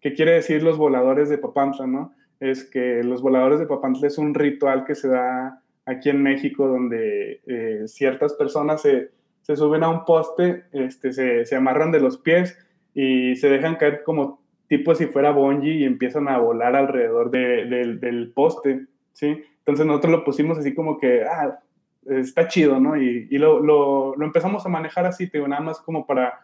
¿qué 0.00 0.12
quiere 0.12 0.32
decir 0.32 0.62
los 0.62 0.76
voladores 0.76 1.28
de 1.30 1.38
Papantla, 1.38 1.86
no? 1.86 2.12
Es 2.44 2.64
que 2.64 3.02
los 3.02 3.22
voladores 3.22 3.58
de 3.58 3.66
Papantla 3.66 4.06
es 4.06 4.18
un 4.18 4.34
ritual 4.34 4.84
que 4.84 4.94
se 4.94 5.08
da 5.08 5.62
aquí 5.86 6.10
en 6.10 6.22
México 6.22 6.66
donde 6.66 7.40
eh, 7.46 7.82
ciertas 7.86 8.34
personas 8.34 8.82
se, 8.82 9.10
se, 9.40 9.56
suben 9.56 9.82
a 9.82 9.88
un 9.88 10.04
poste, 10.04 10.64
este, 10.72 11.12
se, 11.12 11.46
se, 11.46 11.56
amarran 11.56 11.90
de 11.90 12.00
los 12.00 12.18
pies 12.18 12.58
y 12.94 13.34
se 13.36 13.48
dejan 13.48 13.76
caer 13.76 14.02
como 14.02 14.42
tipo 14.68 14.94
si 14.94 15.06
fuera 15.06 15.30
bungee 15.30 15.78
y 15.78 15.84
empiezan 15.84 16.28
a 16.28 16.38
volar 16.38 16.76
alrededor 16.76 17.30
de, 17.30 17.64
del 17.98 18.32
poste, 18.32 18.86
¿sí? 19.12 19.42
Entonces 19.60 19.86
nosotros 19.86 20.12
lo 20.12 20.24
pusimos 20.24 20.58
así 20.58 20.74
como 20.74 20.98
que, 20.98 21.22
ah, 21.24 21.60
está 22.06 22.48
chido, 22.48 22.78
¿no? 22.78 23.00
Y, 23.00 23.26
y 23.30 23.38
lo, 23.38 23.60
lo, 23.60 24.14
lo, 24.16 24.24
empezamos 24.26 24.66
a 24.66 24.68
manejar 24.68 25.06
así, 25.06 25.30
te 25.30 25.40
nada 25.40 25.62
más 25.62 25.80
como 25.80 26.06
para, 26.06 26.40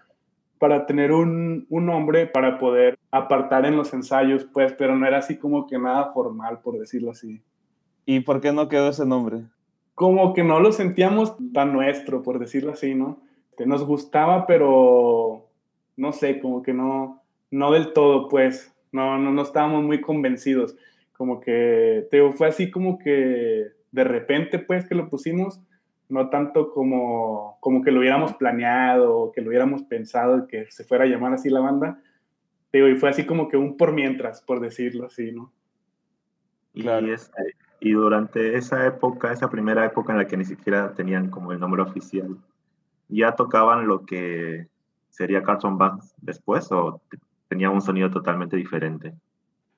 para 0.60 0.84
tener 0.84 1.10
un, 1.10 1.66
un, 1.70 1.86
nombre 1.86 2.26
para 2.26 2.58
poder 2.58 2.98
apartar 3.10 3.64
en 3.64 3.78
los 3.78 3.94
ensayos, 3.94 4.44
pues, 4.44 4.74
pero 4.74 4.94
no 4.94 5.06
era 5.06 5.16
así 5.16 5.38
como 5.38 5.66
que 5.66 5.78
nada 5.78 6.12
formal, 6.12 6.60
por 6.60 6.78
decirlo 6.78 7.12
así. 7.12 7.40
¿Y 8.04 8.20
por 8.20 8.42
qué 8.42 8.52
no 8.52 8.68
quedó 8.68 8.90
ese 8.90 9.06
nombre? 9.06 9.44
Como 9.94 10.34
que 10.34 10.44
no 10.44 10.60
lo 10.60 10.70
sentíamos 10.72 11.34
tan 11.54 11.72
nuestro, 11.72 12.22
por 12.22 12.38
decirlo 12.38 12.72
así, 12.72 12.94
¿no? 12.94 13.22
Que 13.56 13.64
nos 13.64 13.86
gustaba, 13.86 14.46
pero 14.46 15.48
no 15.96 16.12
sé, 16.12 16.40
como 16.40 16.62
que 16.62 16.74
no, 16.74 17.22
no 17.50 17.72
del 17.72 17.94
todo, 17.94 18.28
pues, 18.28 18.70
no, 18.92 19.16
no, 19.16 19.32
no 19.32 19.40
estábamos 19.40 19.82
muy 19.82 20.02
convencidos. 20.02 20.76
Como 21.16 21.40
que, 21.40 22.06
te 22.10 22.32
fue 22.32 22.48
así 22.48 22.70
como 22.70 22.98
que 22.98 23.68
de 23.92 24.04
repente, 24.04 24.58
pues, 24.58 24.86
que 24.86 24.94
lo 24.94 25.08
pusimos, 25.08 25.58
no 26.10 26.28
tanto 26.28 26.72
como, 26.72 27.58
como 27.60 27.82
que 27.82 27.90
lo 27.90 28.00
hubiéramos 28.00 28.34
planeado 28.34 29.16
o 29.16 29.32
que 29.32 29.40
lo 29.40 29.48
hubiéramos 29.48 29.82
pensado 29.84 30.46
que 30.46 30.70
se 30.70 30.84
fuera 30.84 31.04
a 31.04 31.06
llamar 31.06 31.32
así 31.32 31.48
la 31.50 31.60
banda. 31.60 32.00
Digo, 32.72 32.88
y 32.88 32.96
fue 32.96 33.10
así 33.10 33.24
como 33.24 33.48
que 33.48 33.56
un 33.56 33.76
por 33.76 33.92
mientras, 33.92 34.42
por 34.42 34.60
decirlo 34.60 35.06
así, 35.06 35.32
¿no? 35.32 35.52
Claro. 36.74 37.06
Y, 37.06 37.10
este, 37.10 37.56
y 37.80 37.92
durante 37.92 38.56
esa 38.56 38.86
época, 38.86 39.32
esa 39.32 39.50
primera 39.50 39.84
época 39.84 40.12
en 40.12 40.18
la 40.18 40.26
que 40.26 40.36
ni 40.36 40.44
siquiera 40.44 40.94
tenían 40.94 41.30
como 41.30 41.52
el 41.52 41.60
nombre 41.60 41.82
oficial, 41.82 42.36
¿ya 43.08 43.32
tocaban 43.32 43.86
lo 43.86 44.04
que 44.04 44.68
sería 45.08 45.42
Carson 45.42 45.78
Banks 45.78 46.14
después 46.20 46.70
o 46.72 47.00
tenía 47.48 47.70
un 47.70 47.80
sonido 47.80 48.10
totalmente 48.10 48.56
diferente? 48.56 49.14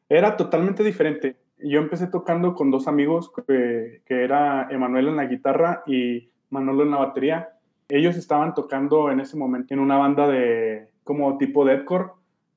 Era 0.09 0.37
totalmente 0.37 0.83
diferente 0.85 1.42
yo 1.65 1.81
empecé 1.81 2.07
tocando 2.07 2.55
con 2.55 2.71
dos 2.71 2.89
amigos, 2.89 3.33
que, 3.47 4.03
era 4.09 4.69
Emanuel 4.71 5.09
en 5.09 5.17
la 5.17 5.27
guitarra 5.27 5.83
y 5.87 6.29
Manolo 6.51 6.83
en 6.83 6.91
la 6.91 6.99
batería. 6.99 7.51
Ellos 7.89 8.17
estaban 8.17 8.55
tocando 8.55 9.11
en 9.11 9.21
ese 9.21 9.37
momento 9.37 9.75
en 9.75 9.81
una 9.81 9.97
banda 9.97 10.29
de 10.29 10.89
como 11.05 11.37
tipo 11.39 11.65
deathcore, 11.65 12.11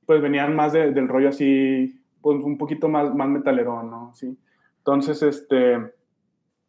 pues 0.06 0.20
venían 0.22 0.54
más 0.54 0.72
del 0.72 1.08
rollo 1.08 1.30
así, 1.30 2.00
pues 2.20 2.42
un 2.42 2.58
poquito 2.58 2.88
más, 2.88 3.14
más 3.14 3.28
metalero, 3.28 3.82
¿no? 3.82 4.12
Sí. 4.14 4.36
Entonces, 4.78 5.22
este, 5.22 5.78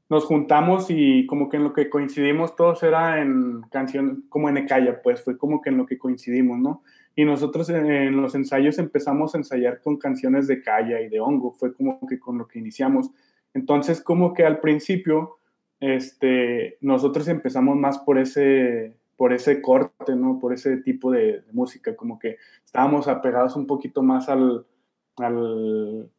nos 0.10 0.26
juntamos 0.26 0.88
y 0.90 1.26
como 1.28 1.50
que 1.50 1.58
en 1.58 1.64
lo 1.64 1.74
que 1.74 1.90
coincidimos 1.90 2.56
todos 2.56 2.82
era 2.84 3.22
en 3.22 3.62
canción, 3.72 4.24
como 4.30 4.50
en 4.50 4.58
Ecaya, 4.58 5.02
pues 5.02 5.24
fue 5.24 5.38
como 5.38 5.62
que 5.62 5.70
en 5.70 5.78
lo 5.78 5.86
que 5.86 5.98
coincidimos, 5.98 6.58
¿no? 6.60 6.82
Y 7.20 7.26
nosotros 7.26 7.68
en 7.72 8.16
los 8.22 8.36
ensayos 8.36 8.78
empezamos 8.78 9.34
a 9.34 9.40
ensayar 9.40 9.82
con 9.82 9.98
canciones 9.98 10.46
de 10.46 10.62
Calla 10.62 11.02
y 11.02 11.10
de 11.10 11.20
Hongo, 11.20 11.52
fue 11.52 11.74
como 11.74 12.00
que 12.06 12.20
con 12.20 12.38
lo 12.38 12.48
que 12.48 12.60
iniciamos. 12.60 13.10
Entonces, 13.56 14.02
como 14.04 14.36
que 14.36 14.46
al 14.46 14.60
principio, 14.60 15.40
este, 15.80 16.78
nosotros 16.80 17.28
empezamos 17.28 17.76
más 17.76 17.98
por 17.98 18.20
ese, 18.20 18.98
por 19.16 19.34
ese 19.34 19.64
corte, 19.64 20.16
¿no? 20.16 20.38
Por 20.38 20.54
ese 20.54 20.78
tipo 20.78 21.10
de, 21.10 21.42
música, 21.54 21.96
como 21.96 22.20
que 22.20 22.38
estábamos 22.64 23.08
apegados 23.08 23.56
un 23.56 23.66
poquito 23.66 24.04
más 24.04 24.30
al, 24.30 24.68
al, 25.16 26.12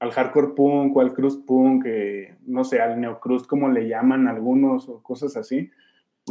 al 0.00 0.10
hardcore 0.12 0.54
punk 0.56 0.96
o 0.96 1.02
al 1.02 1.12
crust 1.12 1.44
punk, 1.44 1.84
eh, 1.84 2.38
no 2.46 2.64
sé, 2.64 2.80
al 2.80 2.98
neocrust 2.98 3.46
como 3.46 3.68
le 3.68 3.86
llaman 3.86 4.26
algunos 4.28 4.88
o 4.88 5.02
cosas 5.02 5.36
así, 5.36 5.70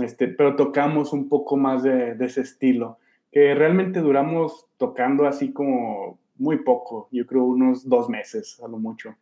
este, 0.01 0.27
pero 0.27 0.55
tocamos 0.55 1.13
un 1.13 1.29
poco 1.29 1.55
más 1.55 1.83
de, 1.83 2.15
de 2.15 2.25
ese 2.25 2.41
estilo 2.41 2.97
que 3.37 3.53
realmente 3.53 3.99
duramos 3.99 4.65
tocando 4.77 5.27
así 5.27 5.53
como 5.53 6.17
muy 6.37 6.63
poco, 6.63 7.07
yo 7.11 7.27
creo 7.27 7.43
unos 7.43 7.87
dos 7.87 8.09
meses 8.09 8.59
a 8.63 8.67
lo 8.67 8.79
mucho. 8.79 9.15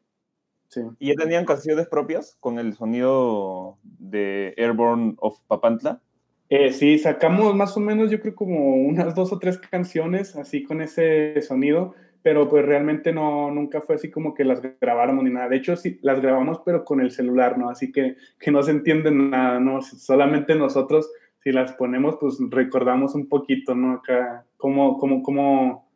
Sí. 0.69 0.79
¿Y 0.99 1.09
ya 1.09 1.15
tenían 1.15 1.43
canciones 1.43 1.87
propias 1.87 2.37
con 2.39 2.57
el 2.57 2.75
sonido 2.75 3.77
de 3.83 4.53
Airborne 4.55 5.15
of 5.17 5.37
Papantla? 5.47 6.01
Eh, 6.47 6.71
sí, 6.71 6.97
sacamos 6.97 7.53
más 7.55 7.75
o 7.75 7.81
menos, 7.81 8.09
yo 8.09 8.21
creo 8.21 8.35
como 8.35 8.75
unas 8.75 9.13
dos 9.15 9.33
o 9.33 9.37
tres 9.37 9.57
canciones 9.57 10.37
así 10.37 10.63
con 10.63 10.79
ese 10.79 11.41
sonido, 11.41 11.93
pero 12.23 12.47
pues 12.47 12.65
realmente 12.65 13.11
no, 13.11 13.51
nunca 13.51 13.81
fue 13.81 13.95
así 13.95 14.09
como 14.09 14.33
que 14.33 14.45
las 14.45 14.61
grabáramos 14.79 15.25
ni 15.25 15.29
nada. 15.29 15.49
De 15.49 15.57
hecho, 15.57 15.75
sí, 15.75 15.99
las 16.01 16.21
grabamos, 16.21 16.61
pero 16.63 16.85
con 16.85 17.01
el 17.01 17.11
celular, 17.11 17.57
¿no? 17.57 17.69
Así 17.69 17.91
que, 17.91 18.15
que 18.39 18.49
no 18.49 18.63
se 18.63 18.71
entiende 18.71 19.11
nada, 19.11 19.59
¿no? 19.59 19.81
Solamente 19.81 20.55
nosotros 20.55 21.11
si 21.45 21.51
las 21.51 21.73
ponemos, 21.73 22.17
pues 22.19 22.39
recordamos 22.49 23.13
un 23.13 23.29
poquito, 23.29 23.75
¿no? 23.75 23.93
Acá, 23.93 24.47
cómo, 24.57 24.97
cómo, 24.97 25.21
cómo, 25.21 25.87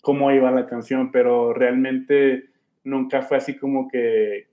cómo 0.00 0.32
iba 0.32 0.50
la 0.50 0.66
canción, 0.66 1.12
pero 1.12 1.52
realmente 1.52 2.48
nunca 2.84 3.20
fue 3.20 3.36
así 3.36 3.58
como 3.58 3.86
que, 3.86 4.48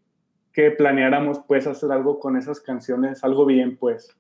que 0.52 0.72
planeáramos, 0.72 1.40
pues, 1.48 1.68
hacer 1.68 1.94
algo 1.94 2.20
con 2.20 2.36
esas 2.36 2.60
canciones, 2.60 3.24
algo 3.24 3.46
bien, 3.46 3.78
pues. 3.78 4.14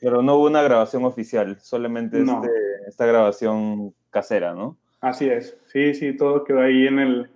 Pero 0.00 0.22
no 0.22 0.36
hubo 0.36 0.46
una 0.46 0.62
grabación 0.62 1.04
oficial, 1.04 1.58
solamente 1.60 2.20
este, 2.20 2.48
esta 2.88 3.04
grabación 3.04 3.94
casera, 4.08 4.54
¿no? 4.54 4.78
Así 5.02 5.28
es, 5.28 5.58
sí, 5.66 5.92
sí, 5.92 6.16
todo 6.16 6.44
quedó 6.44 6.62
ahí 6.62 6.86
en 6.86 7.00
el, 7.00 7.30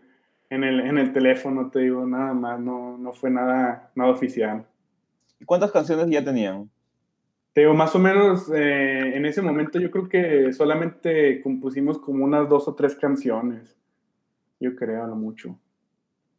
en 0.49 0.65
el, 0.65 0.81
en 0.81 0.97
el 0.97 1.13
teléfono, 1.13 1.71
te 1.71 1.81
digo, 1.81 2.07
nada 2.07 2.33
más, 2.33 2.59
no, 2.59 2.97
no 2.97 3.13
fue 3.13 3.29
nada, 3.29 3.91
nada 3.95 4.11
oficial. 4.11 4.65
¿Y 5.39 5.45
cuántas 5.45 5.73
canciones 5.73 6.07
ya 6.09 6.25
tenían? 6.25 6.71
Teo, 7.53 7.75
más 7.75 7.97
o 7.97 7.99
menos 7.99 8.49
eh, 8.55 9.17
en 9.17 9.27
ese 9.27 9.43
momento 9.43 9.81
yo 9.81 9.91
creo 9.91 10.09
que 10.09 10.53
solamente 10.53 11.41
compusimos 11.43 11.99
como 11.99 12.25
unas 12.25 12.49
dos 12.49 12.69
o 12.69 12.75
tres 12.75 12.95
canciones. 12.95 13.77
Yo 14.61 14.77
creo, 14.77 15.07
no 15.07 15.17
mucho. 15.17 15.59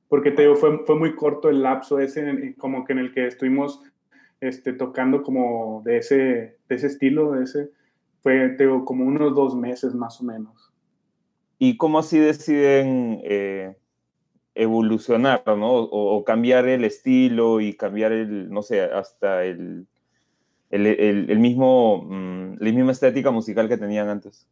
Porque 0.08 0.32
Teo 0.32 0.56
fue, 0.56 0.86
fue 0.86 0.96
muy 0.96 1.16
corto 1.16 1.50
el 1.50 1.64
lapso 1.64 2.00
ese, 2.00 2.56
como 2.58 2.86
que 2.86 2.94
en 2.94 3.00
el 3.00 3.14
que 3.14 3.28
estuvimos 3.28 3.82
este, 4.40 4.74
tocando 4.74 5.22
como 5.22 5.82
de 5.84 5.98
ese, 5.98 6.58
de 6.70 6.76
ese 6.76 6.88
estilo, 6.88 7.32
de 7.34 7.44
ese, 7.44 7.72
fue 8.22 8.50
Teo 8.50 8.86
como 8.86 9.06
unos 9.06 9.36
dos 9.36 9.56
meses 9.56 9.94
más 9.94 10.22
o 10.22 10.24
menos. 10.24 10.72
¿Y 11.60 11.76
cómo 11.78 12.00
así 12.00 12.20
deciden 12.20 13.22
eh, 13.24 13.76
evolucionar, 14.56 15.44
¿no? 15.46 15.74
o 15.74 16.24
cambiar 16.24 16.68
el 16.68 16.86
estilo 16.86 17.60
y 17.60 17.74
cambiar 17.74 18.14
el, 18.14 18.50
no 18.50 18.64
sé, 18.64 18.82
hasta 18.82 19.44
el 19.44 19.88
el, 20.72 21.40
mismo, 21.40 22.04
mm, 22.04 22.56
la 22.60 22.72
misma 22.72 22.92
estética 22.92 23.32
musical 23.32 23.68
que 23.68 23.78
tenían 23.78 24.10
antes. 24.10 24.48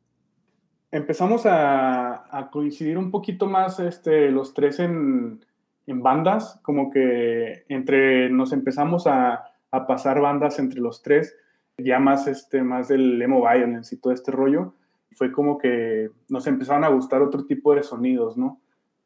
Empezamos 0.91 1.43
a, 1.45 2.49
coincidir 2.51 2.97
un 2.97 3.11
poquito 3.11 3.45
más 3.45 3.79
este, 3.79 4.31
los 4.31 4.53
tres 4.53 4.79
en, 4.79 5.39
bandas, 5.87 6.59
como 6.61 6.91
que 6.91 7.63
entre 7.67 8.29
nos 8.29 8.53
empezamos 8.53 9.07
a, 9.07 9.45
pasar 9.87 10.19
bandas 10.19 10.57
entre 10.57 10.79
los 10.79 11.03
tres, 11.03 11.35
ya 11.77 11.99
más, 11.99 12.27
este, 12.27 12.63
más 12.63 12.87
del 12.87 13.21
emo 13.21 13.41
violence 13.41 13.93
y 13.93 13.99
todo 13.99 14.13
este 14.13 14.31
rollo, 14.31 14.73
fue 15.11 15.31
como 15.31 15.57
que 15.57 16.09
nos 16.27 16.47
empezaron 16.47 16.83
a 16.83 16.89
gustar 16.89 17.21
otro 17.21 17.45
tipo 17.45 17.75
de 17.75 17.83
sonidos, 17.83 18.37
¿no? 18.37 18.59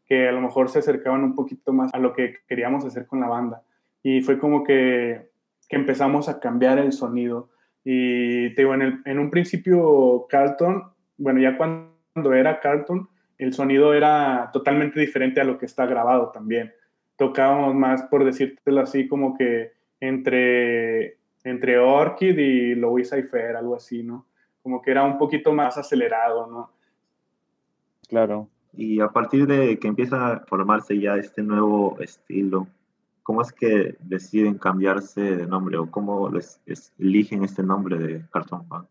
Que 0.06 0.28
a 0.28 0.32
lo 0.32 0.42
mejor 0.42 0.70
se 0.70 0.80
acercaban 0.80 1.24
un 1.24 1.36
poquito 1.36 1.74
más 1.74 1.94
a 1.94 2.00
lo 2.00 2.14
que 2.14 2.36
queríamos 2.48 2.86
hacer 2.86 3.08
con 3.08 3.20
la 3.20 3.28
banda. 3.28 3.64
Y 4.04 4.22
fue 4.22 4.40
como 4.40 4.64
que 4.64 5.33
que 5.74 5.80
empezamos 5.80 6.30
a 6.30 6.40
cambiar 6.40 6.78
el 6.78 6.92
sonido. 6.92 7.50
Y 7.84 8.54
te 8.54 8.62
digo, 8.62 8.76
en, 8.76 8.84
el, 8.84 9.02
en 9.06 9.18
un 9.18 9.32
principio 9.32 10.28
Carlton, 10.30 10.84
bueno, 11.18 11.40
ya 11.40 11.58
cuando 11.58 12.32
era 12.32 12.60
Carlton, 12.60 13.10
el 13.40 13.54
sonido 13.54 13.96
era 13.96 14.52
totalmente 14.54 15.00
diferente 15.00 15.42
a 15.42 15.44
lo 15.44 15.58
que 15.58 15.66
está 15.66 15.88
grabado 15.88 16.30
también. 16.30 16.72
Tocábamos 17.16 17.74
más, 17.74 18.04
por 18.04 18.24
decírtelo 18.24 18.82
así, 18.82 19.08
como 19.08 19.36
que 19.36 19.72
entre, 20.00 21.18
entre 21.44 21.80
Orchid 21.80 22.38
y 22.38 22.76
Louis 22.76 23.10
Cypher, 23.10 23.56
algo 23.56 23.76
así, 23.76 24.04
¿no? 24.04 24.28
Como 24.62 24.80
que 24.80 24.92
era 24.92 25.04
un 25.04 25.18
poquito 25.18 25.54
más 25.54 25.80
acelerado, 25.80 26.46
¿no? 26.46 26.72
Claro. 28.08 28.48
Y 28.74 29.00
a 29.00 29.08
partir 29.08 29.48
de 29.48 29.80
que 29.80 29.88
empieza 29.88 30.34
a 30.34 30.40
formarse 30.42 31.00
ya 31.00 31.16
este 31.16 31.42
nuevo 31.42 31.98
estilo, 32.00 32.68
¿Cómo 33.24 33.42
es 33.42 33.52
que 33.54 33.96
deciden 34.02 34.58
cambiarse 34.58 35.22
de 35.22 35.48
nombre 35.48 35.78
o 35.78 35.90
cómo 35.90 36.30
les, 36.30 36.62
eligen 37.00 37.44
este 37.44 37.64
nombre 37.64 37.98
de 37.98 38.22
Carlton 38.32 38.68
Banks? 38.68 38.90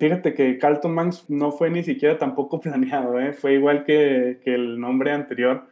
Fíjate 0.00 0.34
que 0.34 0.58
Carlton 0.58 0.96
Banks 0.96 1.30
no 1.30 1.52
fue 1.52 1.70
ni 1.70 1.84
siquiera 1.84 2.18
tampoco 2.18 2.60
planeado, 2.62 3.20
¿eh? 3.20 3.32
fue 3.32 3.54
igual 3.54 3.84
que, 3.84 4.40
que, 4.42 4.54
el 4.54 4.80
nombre 4.80 5.12
anterior. 5.12 5.66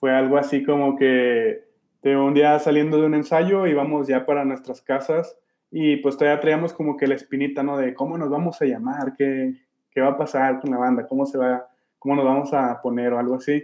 Fue 0.00 0.10
algo 0.12 0.38
así 0.38 0.64
como 0.64 0.96
que 0.96 1.64
de 2.02 2.16
un 2.16 2.32
día 2.32 2.58
saliendo 2.58 2.98
de 3.00 3.06
un 3.06 3.14
ensayo 3.14 3.66
íbamos 3.66 4.06
ya 4.08 4.24
para 4.24 4.44
nuestras 4.44 4.80
casas 4.80 5.36
y 5.70 5.96
pues 5.96 6.16
todavía 6.16 6.40
traíamos 6.40 6.72
como 6.72 6.96
que 6.96 7.06
la 7.06 7.14
espinita, 7.14 7.62
¿no? 7.62 7.76
De 7.76 7.92
cómo 7.94 8.16
nos 8.16 8.30
vamos 8.30 8.60
a 8.62 8.64
llamar, 8.64 9.14
qué, 9.16 9.54
qué 9.90 10.00
va 10.00 10.08
a 10.08 10.16
pasar 10.16 10.60
con 10.60 10.70
la 10.70 10.78
banda, 10.78 11.06
cómo 11.06 11.26
se 11.26 11.36
va, 11.36 11.68
cómo 11.98 12.16
nos 12.16 12.24
vamos 12.24 12.54
a 12.54 12.80
poner 12.80 13.12
o 13.12 13.18
algo 13.18 13.34
así. 13.34 13.62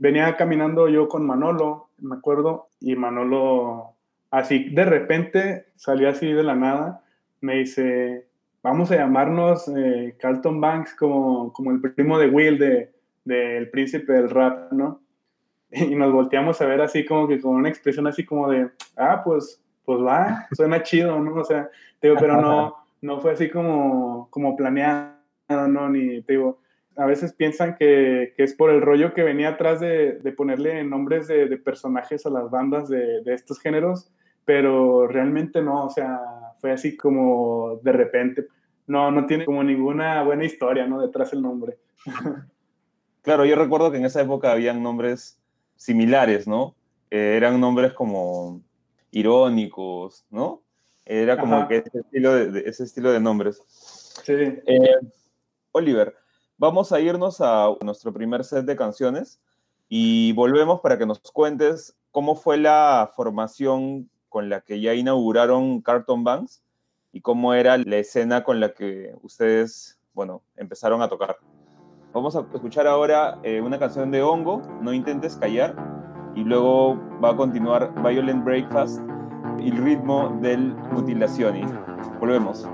Venía 0.00 0.34
caminando 0.36 0.88
yo 0.88 1.08
con 1.08 1.26
Manolo, 1.26 1.90
me 1.98 2.16
acuerdo, 2.16 2.68
y 2.80 2.96
Manolo, 2.96 3.96
así 4.30 4.70
de 4.70 4.86
repente, 4.86 5.66
salió 5.76 6.08
así 6.08 6.32
de 6.32 6.42
la 6.42 6.56
nada, 6.56 7.04
me 7.42 7.56
dice, 7.56 8.26
vamos 8.62 8.90
a 8.90 8.96
llamarnos 8.96 9.68
eh, 9.68 10.16
Carlton 10.18 10.58
Banks 10.58 10.94
como, 10.94 11.52
como 11.52 11.70
el 11.70 11.82
primo 11.82 12.18
de 12.18 12.28
Will 12.28 12.58
de, 12.58 12.90
del 13.24 13.68
príncipe 13.68 14.14
del 14.14 14.30
rap, 14.30 14.72
¿no? 14.72 15.02
Y 15.70 15.94
nos 15.94 16.12
volteamos 16.14 16.58
a 16.62 16.66
ver 16.66 16.80
así 16.80 17.04
como 17.04 17.28
que 17.28 17.38
con 17.38 17.56
una 17.56 17.68
expresión 17.68 18.06
así 18.06 18.24
como 18.24 18.48
de, 18.48 18.70
ah, 18.96 19.20
pues, 19.22 19.62
pues 19.84 20.00
va, 20.00 20.48
suena 20.52 20.82
chido, 20.82 21.18
¿no? 21.18 21.34
O 21.34 21.44
sea, 21.44 21.68
digo, 22.00 22.16
pero 22.18 22.40
no, 22.40 22.74
no 23.02 23.20
fue 23.20 23.32
así 23.32 23.50
como, 23.50 24.28
como 24.30 24.56
planeado, 24.56 25.12
¿no? 25.68 25.90
Ni, 25.90 26.22
te 26.22 26.32
digo, 26.32 26.58
a 27.00 27.06
veces 27.06 27.32
piensan 27.32 27.76
que, 27.76 28.34
que, 28.36 28.44
es 28.44 28.54
por 28.54 28.68
el 28.70 28.82
rollo 28.82 29.14
que 29.14 29.22
venía 29.22 29.50
atrás 29.50 29.80
de, 29.80 30.18
de 30.18 30.32
ponerle 30.32 30.84
nombres 30.84 31.26
de, 31.28 31.46
de, 31.46 31.56
personajes 31.56 32.26
a 32.26 32.30
las 32.30 32.50
bandas 32.50 32.90
de, 32.90 33.22
de, 33.22 33.32
estos 33.32 33.58
géneros, 33.58 34.10
pero 34.44 35.06
realmente 35.06 35.62
no, 35.62 35.86
o 35.86 35.90
sea, 35.90 36.20
fue 36.60 36.72
así 36.72 36.98
como 36.98 37.80
de 37.82 37.92
repente. 37.92 38.46
No, 38.86 39.10
no 39.10 39.24
tiene 39.24 39.46
como 39.46 39.64
ninguna 39.64 40.22
buena 40.24 40.44
historia, 40.44 40.86
¿no? 40.86 41.00
Detrás 41.00 41.32
el 41.32 41.42
nombre. 41.42 41.78
Claro, 43.22 43.44
yo 43.44 43.54
recuerdo 43.54 43.90
que 43.90 43.98
en 43.98 44.06
esa 44.06 44.22
época 44.22 44.50
habían 44.50 44.82
nombres 44.82 45.38
similares, 45.76 46.48
¿no? 46.48 46.74
Eh, 47.10 47.34
eran 47.36 47.60
nombres 47.60 47.92
como 47.92 48.62
irónicos, 49.10 50.24
¿no? 50.30 50.62
Era 51.04 51.38
como 51.38 51.68
que 51.68 51.76
ese 51.76 51.98
estilo 51.98 52.34
de, 52.34 52.60
ese 52.60 52.84
estilo 52.84 53.12
de 53.12 53.20
nombres. 53.20 53.62
Sí. 54.24 54.32
Eh, 54.32 54.96
Oliver, 55.72 56.16
vamos 56.60 56.92
a 56.92 57.00
irnos 57.00 57.40
a 57.40 57.74
nuestro 57.82 58.12
primer 58.12 58.44
set 58.44 58.66
de 58.66 58.76
canciones 58.76 59.40
y 59.88 60.34
volvemos 60.34 60.80
para 60.82 60.98
que 60.98 61.06
nos 61.06 61.18
cuentes 61.20 61.96
cómo 62.10 62.36
fue 62.36 62.58
la 62.58 63.10
formación 63.16 64.10
con 64.28 64.50
la 64.50 64.60
que 64.60 64.78
ya 64.78 64.92
inauguraron 64.92 65.80
Carton 65.80 66.22
Banks 66.22 66.62
y 67.12 67.22
cómo 67.22 67.54
era 67.54 67.78
la 67.78 67.96
escena 67.96 68.44
con 68.44 68.60
la 68.60 68.74
que 68.74 69.14
ustedes, 69.22 69.98
bueno, 70.12 70.42
empezaron 70.54 71.00
a 71.00 71.08
tocar. 71.08 71.38
Vamos 72.12 72.36
a 72.36 72.46
escuchar 72.52 72.86
ahora 72.86 73.38
eh, 73.42 73.62
una 73.62 73.78
canción 73.78 74.10
de 74.10 74.22
Hongo, 74.22 74.60
No 74.82 74.92
intentes 74.92 75.36
callar, 75.36 75.74
y 76.34 76.44
luego 76.44 77.00
va 77.24 77.30
a 77.30 77.36
continuar 77.36 77.94
Violent 78.02 78.44
Breakfast 78.44 79.00
el 79.58 79.78
ritmo 79.78 80.38
del 80.42 80.74
Mutilazioni. 80.92 81.64
Volvemos. 82.20 82.68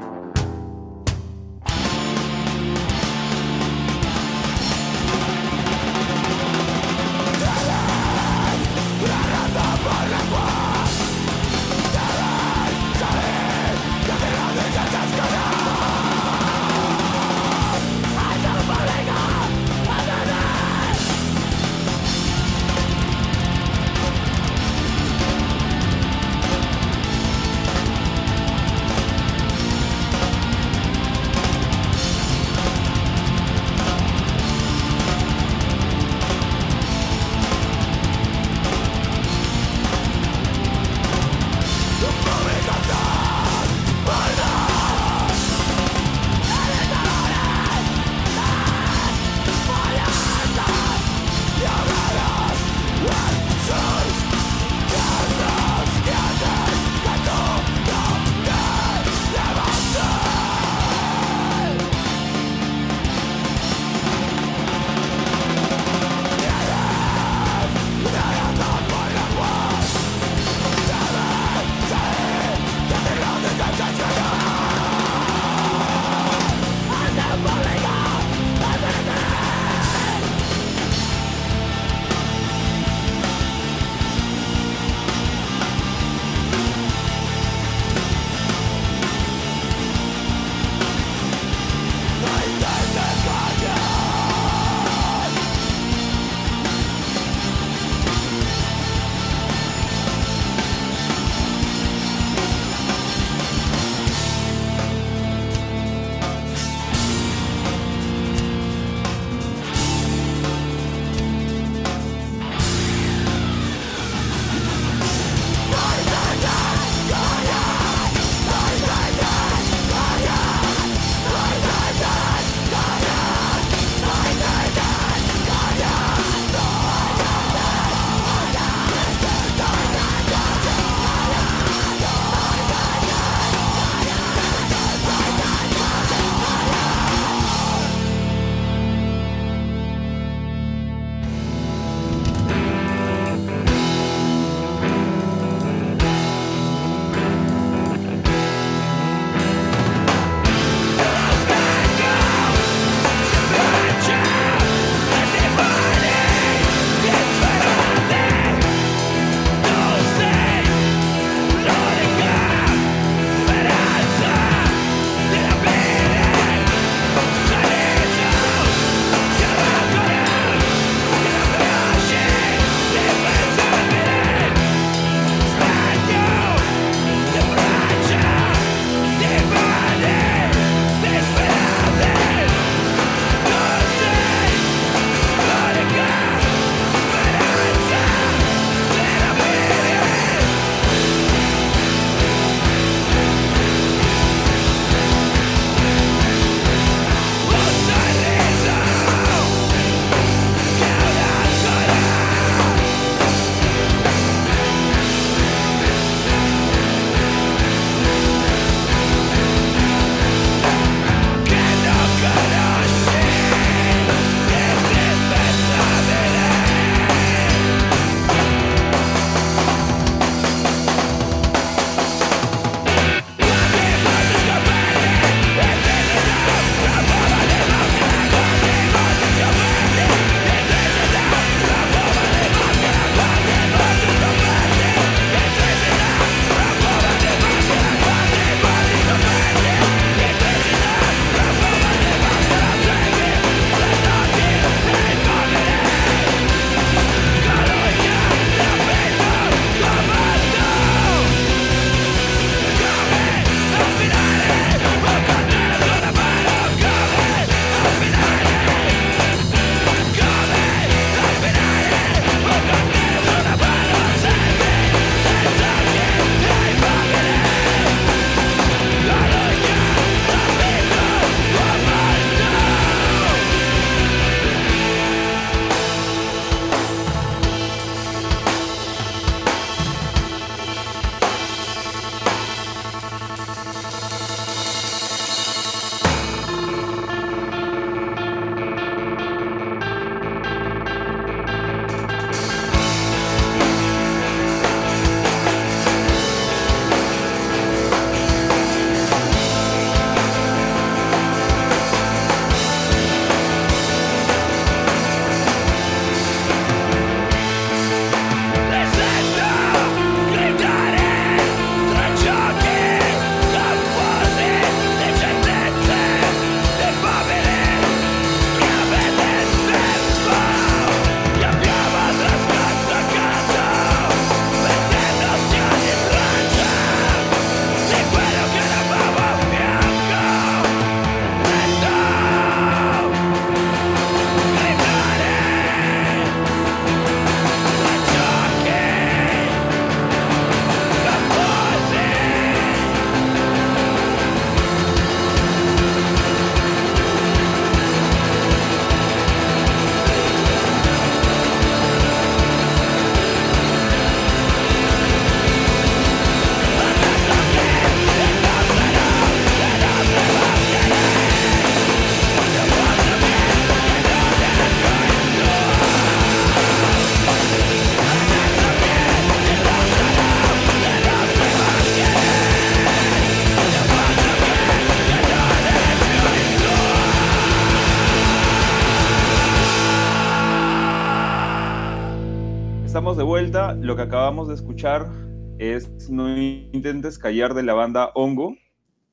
Lo 383.57 383.97
que 383.97 384.03
acabamos 384.03 384.49
de 384.49 384.55
escuchar 384.55 385.11
es 385.59 386.11
No 386.11 386.29
intentes 386.37 387.19
callar 387.19 387.55
de 387.55 387.63
la 387.63 387.73
banda 387.73 388.11
Hongo. 388.15 388.55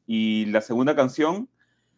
Y 0.05 0.47
la 0.47 0.59
segunda 0.59 0.97
canción 0.97 1.47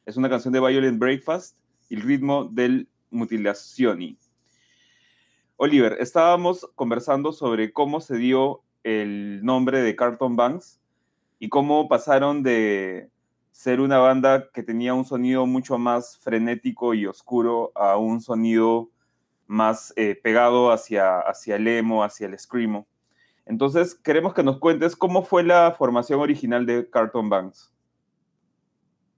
es 0.06 0.16
una 0.16 0.30
canción 0.30 0.54
de 0.54 0.60
Violent 0.60 1.00
Breakfast 1.00 1.58
el 1.90 2.02
ritmo 2.04 2.46
del 2.46 2.88
Mutilazioni. 3.10 4.20
Oliver, 5.58 5.98
estábamos 6.00 6.70
conversando 6.76 7.32
sobre 7.32 7.74
cómo 7.74 8.00
se 8.00 8.18
dio 8.18 8.62
el 8.84 9.44
nombre 9.44 9.82
de 9.82 9.96
Carton 9.96 10.36
Banks 10.36 10.80
y 11.40 11.50
cómo 11.50 11.88
pasaron 11.88 12.44
de 12.44 13.10
ser 13.54 13.80
una 13.82 13.98
banda 13.98 14.52
que 14.54 14.62
tenía 14.62 14.94
un 14.94 15.06
sonido 15.06 15.48
mucho 15.48 15.80
más 15.80 16.20
frenético 16.20 16.94
y 16.94 17.08
oscuro 17.08 17.72
a 17.74 17.98
un 17.98 18.22
sonido 18.22 18.92
más 19.48 19.94
eh, 19.96 20.20
pegado 20.22 20.72
hacia, 20.72 21.20
hacia 21.20 21.56
el 21.56 21.68
emo, 21.68 22.04
hacia 22.04 22.28
el 22.28 22.38
screamo. 22.38 22.88
Entonces, 23.46 23.96
queremos 23.96 24.34
que 24.34 24.44
nos 24.44 24.58
cuentes 24.60 24.96
cómo 24.96 25.24
fue 25.24 25.44
la 25.44 25.72
formación 25.72 26.20
original 26.20 26.66
de 26.66 26.90
Carton 26.90 27.30
Banks. 27.30 27.72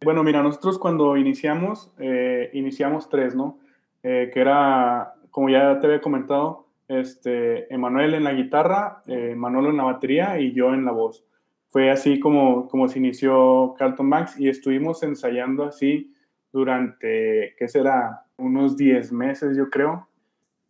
Bueno, 0.03 0.23
mira, 0.23 0.43
nosotros 0.43 0.77
cuando 0.77 1.17
iniciamos, 1.17 1.91
eh, 1.97 2.49
iniciamos 2.53 3.09
tres, 3.09 3.35
¿no? 3.35 3.59
Eh, 4.03 4.29
que 4.33 4.41
era, 4.41 5.15
como 5.31 5.49
ya 5.49 5.79
te 5.79 5.87
había 5.87 6.01
comentado, 6.01 6.67
este, 6.87 7.73
Emanuel 7.73 8.13
en 8.13 8.23
la 8.23 8.33
guitarra, 8.33 9.01
Manolo 9.35 9.69
en 9.69 9.77
la 9.77 9.83
batería 9.83 10.39
y 10.39 10.53
yo 10.53 10.73
en 10.73 10.85
la 10.85 10.91
voz. 10.91 11.25
Fue 11.69 11.89
así 11.91 12.19
como, 12.19 12.67
como 12.69 12.87
se 12.87 12.99
inició 12.99 13.75
Carlton 13.77 14.09
Banks 14.09 14.39
y 14.39 14.47
estuvimos 14.47 15.03
ensayando 15.03 15.65
así 15.65 16.13
durante, 16.51 17.55
¿qué 17.57 17.67
será? 17.67 18.25
Unos 18.37 18.77
10 18.77 19.11
meses, 19.11 19.57
yo 19.57 19.69
creo. 19.69 20.06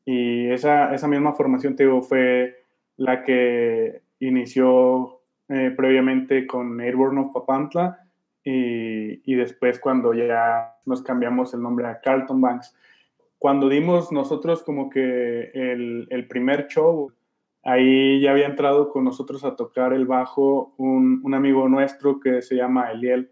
Y 0.09 0.49
esa, 0.51 0.95
esa 0.95 1.09
misma 1.09 1.33
formación, 1.33 1.75
te 1.75 1.85
fue 2.01 2.63
la 2.95 3.23
que 3.23 4.03
inició 4.21 5.19
eh, 5.49 5.73
previamente 5.75 6.47
con 6.47 6.79
Airborne 6.79 7.19
of 7.19 7.33
Papantla 7.33 8.07
y, 8.41 9.21
y, 9.29 9.35
después 9.35 9.79
cuando 9.79 10.13
ya 10.13 10.77
nos 10.85 11.01
cambiamos 11.01 11.53
el 11.53 11.61
nombre 11.61 11.87
a 11.87 11.99
Carlton 11.99 12.39
Banks. 12.39 12.73
Cuando 13.37 13.67
dimos 13.67 14.13
nosotros 14.13 14.63
como 14.63 14.89
que 14.89 15.51
el, 15.53 16.07
el 16.09 16.27
primer 16.29 16.67
show, 16.67 17.11
ahí 17.63 18.21
ya 18.21 18.31
había 18.31 18.45
entrado 18.45 18.89
con 18.89 19.03
nosotros 19.03 19.43
a 19.43 19.57
tocar 19.57 19.91
el 19.91 20.05
bajo 20.05 20.73
un, 20.77 21.19
un 21.21 21.33
amigo 21.33 21.67
nuestro 21.67 22.21
que 22.21 22.41
se 22.41 22.55
llama 22.55 22.91
Eliel. 22.91 23.29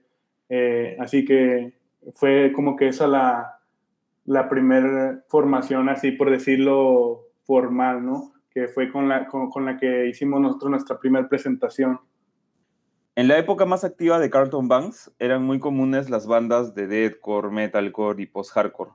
Eh, 0.50 0.98
así 1.00 1.24
que 1.24 1.72
fue 2.16 2.52
como 2.54 2.76
que 2.76 2.90
esa 2.90 3.08
la, 3.08 3.55
la 4.26 4.50
primera 4.50 5.24
formación, 5.30 5.90
así 5.90 6.12
por 6.12 6.30
decirlo, 6.30 7.30
formal, 7.46 8.06
¿no? 8.06 8.34
Que 8.52 8.68
fue 8.68 8.92
con 8.92 9.08
la, 9.08 9.28
con, 9.28 9.50
con 9.50 9.66
la 9.66 9.78
que 9.78 10.08
hicimos 10.08 10.42
nosotros 10.42 10.72
nuestra 10.72 11.00
primera 11.00 11.28
presentación. 11.30 12.00
En 13.16 13.28
la 13.28 13.38
época 13.38 13.66
más 13.66 13.84
activa 13.84 14.20
de 14.20 14.30
Carlton 14.30 14.68
Banks 14.68 15.12
eran 15.20 15.44
muy 15.44 15.60
comunes 15.60 16.10
las 16.10 16.28
bandas 16.28 16.76
de 16.76 16.88
deathcore, 16.88 17.50
metalcore 17.50 18.22
y 18.22 18.26
post-hardcore 18.26 18.92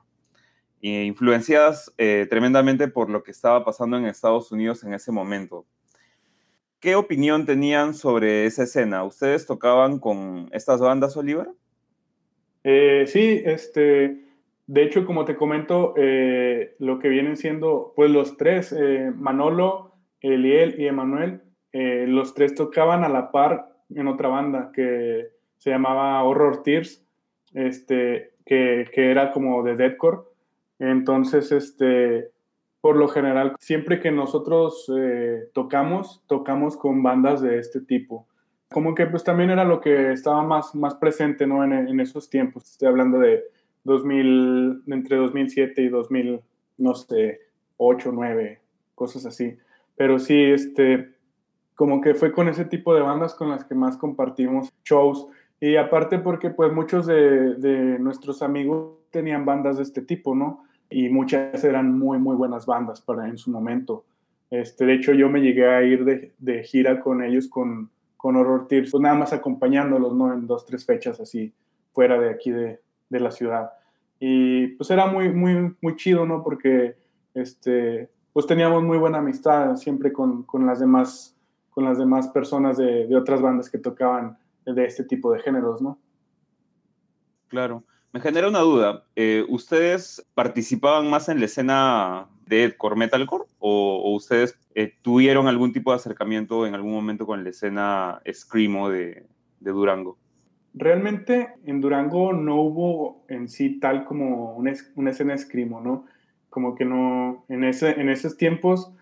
influenciadas 0.81 1.93
eh, 1.97 2.27
tremendamente 2.29 2.87
por 2.87 3.09
lo 3.09 3.23
que 3.23 3.31
estaba 3.31 3.63
pasando 3.63 3.97
en 3.97 4.05
Estados 4.05 4.51
Unidos 4.51 4.83
en 4.83 4.93
ese 4.93 5.11
momento. 5.11 5.65
¿Qué 6.79 6.95
opinión 6.95 7.45
tenían 7.45 7.93
sobre 7.93 8.45
esa 8.45 8.63
escena? 8.63 9.03
¿Ustedes 9.03 9.45
tocaban 9.45 9.99
con 9.99 10.49
estas 10.51 10.81
bandas, 10.81 11.15
Oliver? 11.15 11.47
Eh, 12.63 13.05
sí, 13.07 13.41
este, 13.45 14.25
de 14.73 14.83
hecho, 14.83 15.05
como 15.05 15.25
te 15.25 15.35
comento, 15.35 15.93
eh, 15.97 16.75
lo 16.79 16.97
que 16.97 17.09
vienen 17.09 17.35
siendo, 17.35 17.91
pues 17.93 18.09
los 18.09 18.37
tres, 18.37 18.73
Manolo, 19.15 19.95
Eliel 20.21 20.79
y 20.79 20.87
Emanuel, 20.87 21.41
los 21.73 22.33
tres 22.33 22.55
tocaban 22.55 23.03
a 23.03 23.09
la 23.09 23.31
par 23.31 23.67
en 23.93 24.07
otra 24.07 24.29
banda 24.29 24.71
que 24.73 25.27
se 25.57 25.71
llamaba 25.71 26.23
Horror 26.23 26.63
Tears, 26.63 27.05
este, 27.53 28.31
que, 28.45 28.89
que 28.93 29.11
era 29.11 29.31
como 29.31 29.61
de 29.63 29.75
deathcore. 29.75 30.19
Entonces, 30.79 31.51
este, 31.51 32.31
por 32.81 32.95
lo 32.95 33.07
general, 33.07 33.55
siempre 33.59 33.99
que 33.99 34.11
nosotros 34.11 34.91
eh, 34.97 35.49
tocamos, 35.53 36.23
tocamos 36.27 36.77
con 36.77 37.03
bandas 37.03 37.41
de 37.41 37.59
este 37.59 37.81
tipo. 37.81 38.27
Como 38.69 38.95
que 38.95 39.05
pues 39.05 39.23
también 39.23 39.49
era 39.49 39.65
lo 39.65 39.81
que 39.81 40.13
estaba 40.13 40.41
más, 40.43 40.73
más 40.73 40.95
presente, 40.95 41.45
¿no? 41.45 41.63
En, 41.63 41.73
en 41.73 41.99
esos 41.99 42.29
tiempos. 42.29 42.71
Estoy 42.71 42.87
hablando 42.87 43.19
de 43.19 43.43
2000, 43.83 44.83
entre 44.87 45.17
2007 45.17 45.81
y 45.81 45.89
2000, 45.89 46.41
no 46.77 46.95
sé, 46.95 47.41
8, 47.77 48.11
9, 48.13 48.59
cosas 48.95 49.25
así. 49.25 49.57
Pero 49.95 50.19
sí, 50.19 50.41
este, 50.41 51.13
como 51.75 52.01
que 52.01 52.13
fue 52.13 52.31
con 52.31 52.47
ese 52.49 52.65
tipo 52.65 52.93
de 52.93 53.01
bandas 53.01 53.33
con 53.33 53.49
las 53.49 53.63
que 53.65 53.75
más 53.75 53.97
compartimos 53.97 54.71
shows. 54.83 55.27
Y 55.59 55.75
aparte 55.75 56.19
porque 56.19 56.49
pues 56.49 56.73
muchos 56.73 57.05
de, 57.05 57.55
de 57.55 57.99
nuestros 57.99 58.41
amigos 58.41 58.97
tenían 59.11 59.45
bandas 59.45 59.77
de 59.77 59.83
este 59.83 60.01
tipo, 60.01 60.35
¿no? 60.35 60.63
y 60.91 61.07
muchas 61.09 61.63
eran 61.63 61.97
muy, 61.97 62.19
muy 62.19 62.35
buenas 62.35 62.65
bandas 62.65 63.01
para 63.01 63.27
en 63.27 63.37
su 63.37 63.49
momento. 63.49 64.03
Este, 64.51 64.85
de 64.85 64.95
hecho, 64.95 65.13
yo 65.13 65.29
me 65.29 65.39
llegué 65.39 65.67
a 65.67 65.81
ir 65.81 66.03
de, 66.03 66.33
de 66.37 66.63
gira 66.63 66.99
con 66.99 67.23
ellos, 67.23 67.47
con, 67.47 67.89
con 68.17 68.35
Horror 68.35 68.67
Tears, 68.67 68.91
pues 68.91 69.01
nada 69.01 69.15
más 69.15 69.31
acompañándolos, 69.31 70.13
¿no? 70.13 70.33
En 70.33 70.45
dos, 70.45 70.65
tres 70.65 70.85
fechas 70.85 71.19
así, 71.21 71.53
fuera 71.93 72.19
de 72.19 72.29
aquí 72.29 72.51
de, 72.51 72.81
de 73.11 73.19
la 73.19 73.31
ciudad. 73.31 73.71
Y 74.19 74.67
pues 74.69 74.89
era 74.89 75.05
muy, 75.05 75.29
muy, 75.29 75.75
muy 75.81 75.95
chido, 75.95 76.25
¿no? 76.25 76.43
Porque, 76.43 76.95
este, 77.33 78.09
pues 78.33 78.47
teníamos 78.47 78.83
muy 78.83 78.97
buena 78.97 79.19
amistad 79.19 79.75
siempre 79.75 80.11
con, 80.11 80.43
con 80.43 80.65
las 80.65 80.79
demás 80.79 81.37
con 81.69 81.85
las 81.85 81.97
demás 81.97 82.27
personas 82.27 82.75
de, 82.77 83.07
de 83.07 83.15
otras 83.15 83.41
bandas 83.41 83.69
que 83.69 83.77
tocaban 83.77 84.37
de 84.65 84.85
este 84.85 85.05
tipo 85.05 85.31
de 85.31 85.39
géneros, 85.39 85.81
¿no? 85.81 85.97
Claro. 87.47 87.83
Me 88.13 88.19
genera 88.19 88.49
una 88.49 88.59
duda. 88.59 89.05
Eh, 89.15 89.45
¿Ustedes 89.47 90.25
participaban 90.33 91.09
más 91.09 91.29
en 91.29 91.39
la 91.39 91.45
escena 91.45 92.27
de 92.45 92.75
core 92.77 92.97
metalcore 92.97 93.45
o, 93.59 94.13
ustedes 94.13 94.57
eh, 94.75 94.93
tuvieron 95.01 95.47
algún 95.47 95.71
tipo 95.71 95.91
de 95.91 95.95
acercamiento 95.95 96.67
en 96.67 96.75
algún 96.75 96.91
momento 96.91 97.25
con 97.25 97.43
la 97.43 97.49
escena 97.49 98.21
screamo 98.29 98.89
de, 98.89 99.25
de, 99.61 99.71
Durango? 99.71 100.17
Realmente 100.73 101.53
en 101.65 101.81
Durango 101.81 102.33
no 102.33 102.61
hubo 102.61 103.23
en 103.27 103.49
sí 103.49 103.79
tal 103.79 104.05
como 104.05 104.55
una, 104.55 104.73
una 104.95 105.09
escena 105.09 105.37
screamo, 105.37 105.81
¿no? 105.81 106.05
Como 106.49 106.75
que 106.75 106.85
no, 106.85 107.43
en, 107.49 107.63
ese, 107.63 107.99
en 107.99 108.09
esos 108.09 108.37
tiempos, 108.37 108.93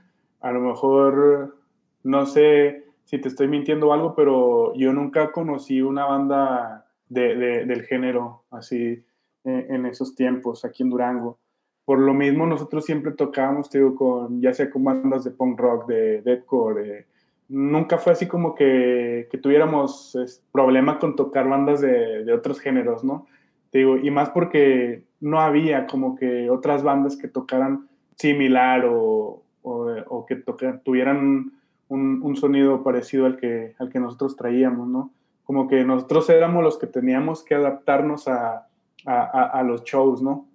a 0.41 0.51
lo 0.51 0.61
mejor, 0.61 1.57
no 2.03 2.25
sé 2.25 2.85
si 3.05 3.19
te 3.19 3.27
estoy 3.27 3.47
mintiendo 3.47 3.93
algo, 3.93 4.15
pero 4.15 4.73
yo 4.75 4.93
nunca 4.93 5.31
conocí 5.31 5.81
una 5.81 6.05
banda 6.05 6.85
de, 7.07 7.35
del 7.65 7.83
género, 7.83 8.43
así, 8.51 9.03
eh, 9.43 9.67
en 9.69 9.85
esos 9.85 10.15
tiempos, 10.15 10.65
aquí 10.65 10.83
en 10.83 10.89
Durango. 10.89 11.39
Por 11.85 11.99
lo 11.99 12.13
mismo, 12.13 12.45
nosotros 12.45 12.85
siempre 12.85 13.13
tocábamos, 13.13 13.69
digo, 13.71 13.95
con, 13.95 14.41
ya 14.41 14.53
sea 14.53 14.69
con 14.69 14.83
bandas 14.83 15.23
de 15.23 15.31
punk 15.31 15.59
rock, 15.59 15.87
de 15.87 16.21
deathcore, 16.21 17.07
nunca 17.49 17.97
fue 17.97 18.13
así 18.13 18.27
como 18.27 18.55
que, 18.55 19.27
que 19.29 19.37
tuviéramos 19.37 20.17
problema 20.51 20.99
con 20.99 21.15
tocar 21.15 21.49
bandas 21.49 21.81
de, 21.81 22.23
de, 22.23 22.33
otros 22.33 22.59
géneros, 22.59 23.03
¿no? 23.03 23.27
Te 23.71 23.79
digo, 23.79 23.97
y 23.97 24.09
más 24.11 24.29
porque 24.29 25.03
no 25.19 25.41
había 25.41 25.85
como 25.85 26.15
que 26.15 26.49
otras 26.49 26.83
bandas 26.83 27.17
que 27.17 27.27
tocaran 27.27 27.87
similar 28.15 28.85
o, 28.85 29.43
o, 29.63 30.25
que 30.25 30.37
tuvieran 30.83 31.51
un, 31.89 32.21
un, 32.23 32.35
sonido 32.35 32.83
parecido 32.83 33.25
al 33.25 33.37
que, 33.37 33.75
al 33.77 33.89
que 33.89 33.99
nosotros 33.99 34.35
traíamos, 34.35 34.87
¿no? 34.87 35.11
como 35.49 35.67
que 35.67 35.83
nosotros 35.83 36.29
éramos 36.29 36.63
los 36.63 36.77
que 36.77 36.85
teníamos 36.85 37.43
que 37.43 37.55
adaptarnos 37.55 38.27
a, 38.27 38.67
a, 39.03 39.63
los 39.63 39.83
shows, 39.83 40.21
¿no? 40.21 40.45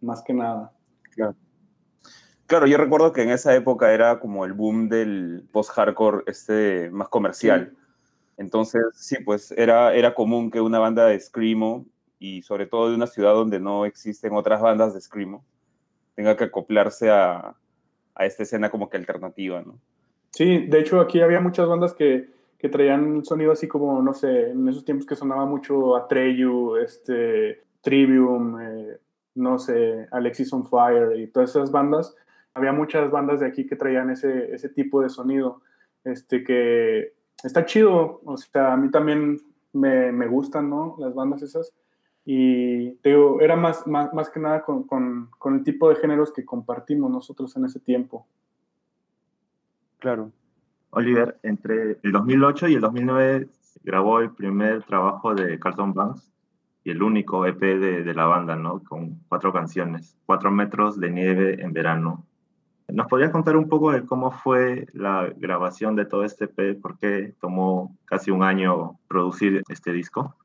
Más 0.00 0.24
que 0.24 0.34
nada. 0.34 0.72
Claro. 1.14 1.36
Claro, 2.46 2.66
yo 2.66 2.76
recuerdo 2.76 3.12
que 3.12 3.22
en 3.22 3.30
esa 3.30 3.54
época 3.54 3.92
era 3.92 4.20
como 4.20 4.44
el 4.44 4.52
boom 4.52 4.88
del 4.88 5.44
post-hardcore 5.52 6.24
este 6.26 6.90
más 6.90 7.08
comercial. 7.08 7.72
Entonces, 8.36 8.82
sí, 8.94 9.16
pues 9.24 9.52
era, 9.52 9.94
era 9.94 10.14
común 10.14 10.50
que 10.50 10.60
una 10.60 10.78
banda 10.78 11.06
de 11.06 11.18
Screamo, 11.18 11.86
y 12.18 12.42
sobre 12.42 12.66
todo 12.66 12.90
de 12.90 12.96
una 12.96 13.06
ciudad 13.06 13.34
donde 13.34 13.60
no 13.60 13.84
existen 13.86 14.34
otras 14.34 14.60
bandas 14.60 14.94
de 14.94 15.00
Screamo, 15.00 15.44
tenga 16.14 16.36
que 16.36 16.44
acoplarse 16.44 17.10
a, 17.10 17.54
a 18.14 18.26
esta 18.26 18.42
escena 18.42 18.70
como 18.70 18.88
que 18.88 18.96
alternativa, 18.96 19.62
¿no? 19.62 19.78
Sí, 20.30 20.66
de 20.66 20.80
hecho 20.80 21.00
aquí 21.00 21.20
había 21.20 21.40
muchas 21.40 21.68
bandas 21.68 21.94
que 21.94 22.34
que 22.64 22.70
traían 22.70 23.22
sonido 23.26 23.52
así 23.52 23.68
como, 23.68 24.00
no 24.00 24.14
sé, 24.14 24.52
en 24.52 24.66
esos 24.66 24.86
tiempos 24.86 25.06
que 25.06 25.16
sonaba 25.16 25.44
mucho 25.44 25.96
Atreyu, 25.96 26.76
este, 26.76 27.62
Trivium, 27.82 28.58
eh, 28.58 28.98
no 29.34 29.58
sé, 29.58 30.08
Alexis 30.10 30.50
on 30.50 30.64
Fire 30.64 31.14
y 31.20 31.26
todas 31.26 31.50
esas 31.50 31.70
bandas. 31.70 32.16
Había 32.54 32.72
muchas 32.72 33.10
bandas 33.10 33.40
de 33.40 33.46
aquí 33.46 33.66
que 33.66 33.76
traían 33.76 34.10
ese, 34.10 34.54
ese 34.54 34.68
tipo 34.68 35.02
de 35.02 35.08
sonido, 35.08 35.62
este, 36.04 36.44
que 36.44 37.12
está 37.42 37.64
chido, 37.64 38.20
o 38.24 38.36
sea, 38.36 38.72
a 38.72 38.76
mí 38.76 38.90
también 38.90 39.40
me, 39.72 40.12
me 40.12 40.26
gustan, 40.26 40.70
¿no? 40.70 40.96
Las 40.98 41.14
bandas 41.14 41.42
esas. 41.42 41.72
Y 42.24 42.92
te 42.96 43.10
digo, 43.10 43.40
era 43.40 43.56
más, 43.56 43.86
más, 43.86 44.12
más 44.14 44.30
que 44.30 44.40
nada 44.40 44.62
con, 44.62 44.84
con, 44.84 45.30
con 45.38 45.56
el 45.56 45.64
tipo 45.64 45.88
de 45.90 45.96
géneros 45.96 46.32
que 46.32 46.44
compartimos 46.44 47.10
nosotros 47.10 47.54
en 47.56 47.66
ese 47.66 47.80
tiempo. 47.80 48.26
Claro. 49.98 50.30
Oliver, 50.90 51.38
entre 51.42 51.98
el 52.02 52.12
2008 52.12 52.68
y 52.68 52.74
el 52.74 52.80
2009 52.80 53.48
grabó 53.82 54.20
el 54.20 54.30
primer 54.30 54.84
trabajo 54.84 55.34
de 55.34 55.58
Carlton 55.58 55.92
Banks 55.92 56.32
y 56.84 56.90
el 56.90 57.02
único 57.02 57.46
EP 57.46 57.60
de, 57.60 58.04
de, 58.04 58.14
la 58.14 58.26
banda, 58.26 58.54
¿no? 58.56 58.82
Con 58.82 59.20
cuatro 59.28 59.52
canciones, 59.52 60.16
Cuatro 60.24 60.50
metros 60.50 61.00
de 61.00 61.10
nieve 61.10 61.62
en 61.62 61.72
verano. 61.72 62.24
¿Nos 62.94 63.08
podrías 63.08 63.32
contar 63.32 63.56
un 63.56 63.68
poco 63.68 63.90
de 63.90 64.06
cómo 64.06 64.30
fue 64.30 64.86
la 64.92 65.28
grabación 65.36 65.96
de 65.96 66.04
todo 66.04 66.22
este 66.22 66.44
EP? 66.44 66.80
¿Por 66.80 66.96
qué 66.96 67.34
tomó 67.40 67.96
casi 68.04 68.30
un 68.30 68.44
año 68.44 69.00
producir 69.08 69.64
este 69.68 69.92
disco? 69.92 70.36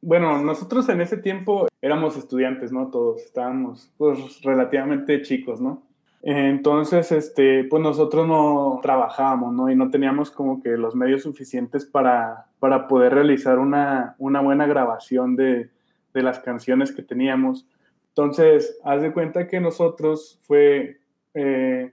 Bueno, 0.00 0.42
nosotros 0.42 0.88
en 0.88 1.00
ese 1.00 1.16
tiempo 1.16 1.68
éramos 1.80 2.16
estudiantes, 2.16 2.72
¿no? 2.72 2.88
Todos 2.88 3.22
estábamos 3.22 3.88
pues 3.98 4.42
relativamente 4.42 5.22
chicos, 5.22 5.60
¿no? 5.60 5.84
Entonces, 6.22 7.12
este, 7.12 7.62
pues 7.64 7.80
nosotros 7.80 8.26
no 8.26 8.80
trabajábamos, 8.82 9.54
¿no? 9.54 9.70
Y 9.70 9.76
no 9.76 9.88
teníamos 9.90 10.32
como 10.32 10.60
que 10.60 10.70
los 10.70 10.96
medios 10.96 11.22
suficientes 11.22 11.84
para, 11.84 12.46
para 12.58 12.88
poder 12.88 13.14
realizar 13.14 13.60
una, 13.60 14.16
una 14.18 14.40
buena 14.40 14.66
grabación 14.66 15.36
de, 15.36 15.70
de 16.12 16.22
las 16.22 16.40
canciones 16.40 16.90
que 16.90 17.02
teníamos. 17.02 17.64
Entonces, 18.08 18.76
haz 18.82 19.02
de 19.02 19.12
cuenta 19.12 19.46
que 19.46 19.60
nosotros 19.60 20.40
fue, 20.42 20.98
eh, 21.34 21.92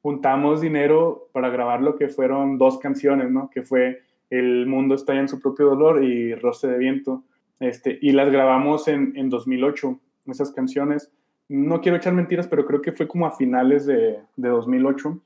juntamos 0.00 0.60
dinero 0.60 1.28
para 1.32 1.50
grabar 1.50 1.82
lo 1.82 1.96
que 1.96 2.08
fueron 2.08 2.58
dos 2.58 2.78
canciones, 2.78 3.30
¿no? 3.30 3.50
Que 3.50 3.62
fue 3.62 4.02
El 4.30 4.66
mundo 4.66 4.94
está 4.94 5.14
en 5.14 5.28
su 5.28 5.40
propio 5.40 5.66
dolor 5.66 6.02
y 6.04 6.34
Roce 6.34 6.68
de 6.68 6.78
viento. 6.78 7.22
Este, 7.60 7.98
y 8.00 8.12
las 8.12 8.30
grabamos 8.30 8.88
en, 8.88 9.12
en 9.16 9.30
2008, 9.30 9.98
esas 10.26 10.50
canciones 10.50 11.12
no 11.52 11.80
quiero 11.82 11.98
echar 11.98 12.14
mentiras, 12.14 12.48
pero 12.48 12.64
creo 12.64 12.80
que 12.80 12.92
fue 12.92 13.06
como 13.06 13.26
a 13.26 13.32
finales 13.32 13.84
de, 13.84 14.20
de 14.36 14.48
2008. 14.48 15.20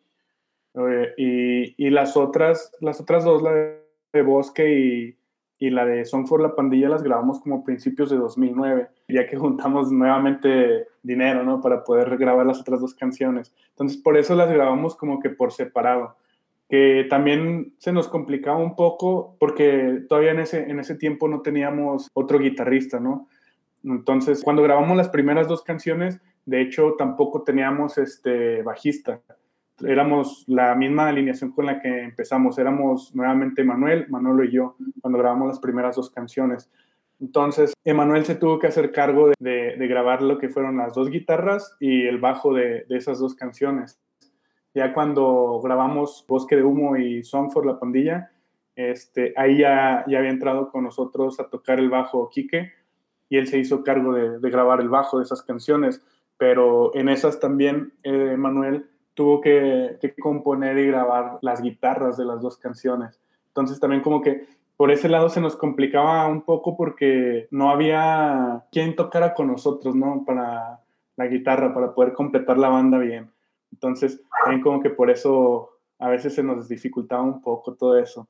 Eh, 0.74 1.14
y, 1.16 1.86
y, 1.86 1.90
las, 1.90 2.16
otras, 2.16 2.72
las 2.80 3.00
otras 3.00 3.24
dos, 3.24 3.42
la 3.42 3.52
de 4.12 4.22
Bosque 4.22 4.78
y, 4.78 5.16
y, 5.58 5.70
la 5.70 5.84
de 5.84 6.04
Song 6.04 6.26
for 6.26 6.40
la 6.40 6.54
Pandilla, 6.54 6.88
las 6.88 7.02
grabamos 7.02 7.40
como 7.40 7.64
principios 7.64 8.10
de 8.10 8.16
2009, 8.16 8.88
ya 9.08 9.26
que 9.26 9.36
juntamos 9.36 9.90
nuevamente 9.90 10.86
dinero, 11.02 11.42
¿no? 11.42 11.60
Para 11.60 11.84
poder 11.84 12.16
grabar 12.16 12.46
las 12.46 12.60
otras 12.60 12.80
dos 12.80 12.94
canciones. 12.94 13.54
Entonces, 13.70 13.98
por 13.98 14.16
eso 14.16 14.34
las 14.34 14.50
grabamos 14.50 14.96
como 14.96 15.20
que 15.20 15.30
por 15.30 15.52
separado. 15.52 16.16
Que 16.68 17.06
también 17.08 17.74
se 17.78 17.92
nos 17.92 18.08
complicaba 18.08 18.58
un 18.58 18.74
poco 18.74 19.36
porque 19.38 20.04
todavía 20.08 20.32
en 20.32 20.40
ese, 20.40 20.68
en 20.68 20.80
ese 20.80 20.96
tiempo 20.96 21.28
no 21.28 21.40
teníamos 21.40 22.10
otro 22.12 22.38
guitarrista, 22.38 22.98
¿no? 22.98 23.28
Entonces, 23.84 24.42
cuando 24.42 24.62
grabamos 24.62 24.96
las 24.96 25.08
primeras 25.08 25.46
dos 25.46 25.62
canciones, 25.62 26.20
de 26.44 26.60
hecho, 26.60 26.94
tampoco 26.96 27.42
teníamos 27.42 27.98
este 27.98 28.62
bajista. 28.62 29.20
Éramos 29.84 30.44
la 30.46 30.74
misma 30.74 31.08
alineación 31.08 31.52
con 31.52 31.66
la 31.66 31.80
que 31.80 32.02
empezamos. 32.02 32.58
Éramos 32.58 33.14
nuevamente 33.14 33.62
Manuel, 33.62 34.06
Manolo 34.08 34.44
y 34.44 34.50
yo, 34.50 34.76
cuando 35.00 35.18
grabamos 35.18 35.48
las 35.48 35.60
primeras 35.60 35.96
dos 35.96 36.10
canciones. 36.10 36.70
Entonces, 37.20 37.72
Emanuel 37.84 38.24
se 38.24 38.34
tuvo 38.34 38.58
que 38.58 38.66
hacer 38.66 38.92
cargo 38.92 39.30
de, 39.38 39.76
grabar 39.88 40.22
lo 40.22 40.38
que 40.38 40.48
fueron 40.48 40.76
las 40.76 40.94
dos 40.94 41.10
guitarras 41.10 41.76
y 41.80 42.06
el 42.06 42.18
bajo 42.18 42.52
de, 42.52 42.86
esas 42.90 43.18
dos 43.18 43.34
canciones. 43.34 44.00
Ya 44.74 44.92
cuando 44.92 45.60
grabamos 45.62 46.24
Bosque 46.28 46.56
de 46.56 46.62
Humo 46.62 46.96
y 46.96 47.22
Song 47.24 47.50
for 47.50 47.64
la 47.64 47.78
Pandilla, 47.78 48.30
este, 48.74 49.32
ahí 49.36 49.58
ya, 49.58 50.04
ya 50.06 50.18
había 50.18 50.30
entrado 50.30 50.70
con 50.70 50.84
nosotros 50.84 51.40
a 51.40 51.48
tocar 51.48 51.78
el 51.78 51.88
bajo 51.88 52.28
Quique 52.28 52.72
y 53.30 53.38
él 53.38 53.46
se 53.46 53.58
hizo 53.58 53.82
cargo 53.82 54.12
de, 54.12 54.38
grabar 54.50 54.80
el 54.80 54.90
bajo 54.90 55.18
de 55.18 55.24
esas 55.24 55.42
canciones, 55.42 56.02
pero 56.36 56.94
en 56.94 57.08
esas 57.08 57.40
también 57.40 57.94
eh, 58.02 58.36
Manuel 58.36 58.90
tuvo 59.16 59.40
que, 59.40 59.98
componer 60.20 60.79
y 60.79 60.87
grabar 60.87 61.38
las 61.40 61.62
guitarras 61.62 62.18
de 62.18 62.26
las 62.26 62.42
dos 62.42 62.59
canciones. 62.59 63.18
Entonces 63.48 63.81
también 63.81 64.02
como 64.02 64.20
que 64.20 64.46
por 64.76 64.90
ese 64.90 65.09
lado 65.09 65.31
se 65.31 65.40
nos 65.40 65.57
complicaba 65.57 66.26
un 66.29 66.42
poco 66.42 66.76
porque 66.76 67.48
no 67.50 67.70
había 67.70 68.66
quien 68.70 68.94
tocara 68.94 69.33
con 69.33 69.46
nosotros, 69.46 69.96
¿no? 69.96 70.22
Para 70.26 70.81
la 71.16 71.26
guitarra, 71.29 71.72
para 71.72 71.94
poder 71.94 72.12
completar 72.12 72.59
la 72.59 72.68
banda 72.68 72.98
bien. 72.98 73.33
Entonces 73.72 74.20
también 74.44 74.62
como 74.62 74.83
que 74.83 74.90
por 74.90 75.11
eso 75.11 75.70
a 75.98 76.11
veces 76.11 76.35
se 76.35 76.42
nos 76.42 76.68
dificultaba 76.68 77.22
un 77.22 77.40
poco 77.40 77.74
todo 77.74 77.98
eso. 77.98 78.29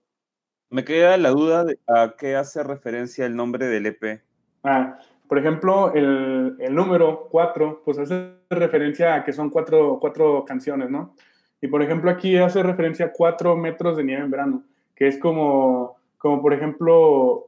Me 0.71 0.85
queda 0.85 1.17
la 1.17 1.31
duda 1.31 1.65
de 1.65 1.81
a 1.89 2.15
qué 2.17 2.37
hace 2.37 2.63
referencia 2.63 3.27
el 3.27 3.35
nombre 3.35 3.67
del 3.67 3.87
EP. 3.87 4.23
Ah, 4.63 4.99
por 5.29 5.39
ejemplo, 5.39 5.93
el, 5.95 6.57
el 6.59 6.75
número 6.75 7.29
4, 7.31 7.83
pues 7.85 7.99
hace 7.99 8.33
referencia 8.51 9.15
a 9.15 9.25
que 9.25 9.33
son 9.33 9.51
cuatro, 9.51 9.99
cuatro 10.01 10.45
canciones, 10.45 10.91
¿no? 10.91 11.15
Y 11.61 11.69
por 11.69 11.83
ejemplo, 11.83 12.11
aquí 12.11 12.37
hace 12.37 12.63
referencia 12.63 13.07
a 13.07 13.13
cuatro 13.13 13.57
metros 13.57 13.97
de 13.97 14.05
nieve 14.05 14.23
en 14.23 14.31
verano, 14.31 14.63
que 14.95 15.09
es 15.09 15.19
como, 15.19 15.97
como 16.19 16.43
por 16.43 16.53
ejemplo, 16.53 17.47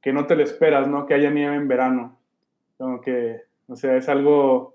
que 0.00 0.12
no 0.12 0.26
te 0.26 0.36
lo 0.36 0.42
esperas, 0.42 0.88
¿no? 0.88 1.06
Que 1.06 1.14
haya 1.14 1.30
nieve 1.30 1.56
en 1.56 1.68
verano. 1.68 2.16
Como 2.76 3.00
o 3.68 3.76
sea, 3.76 3.96
es 3.96 4.08
algo 4.08 4.74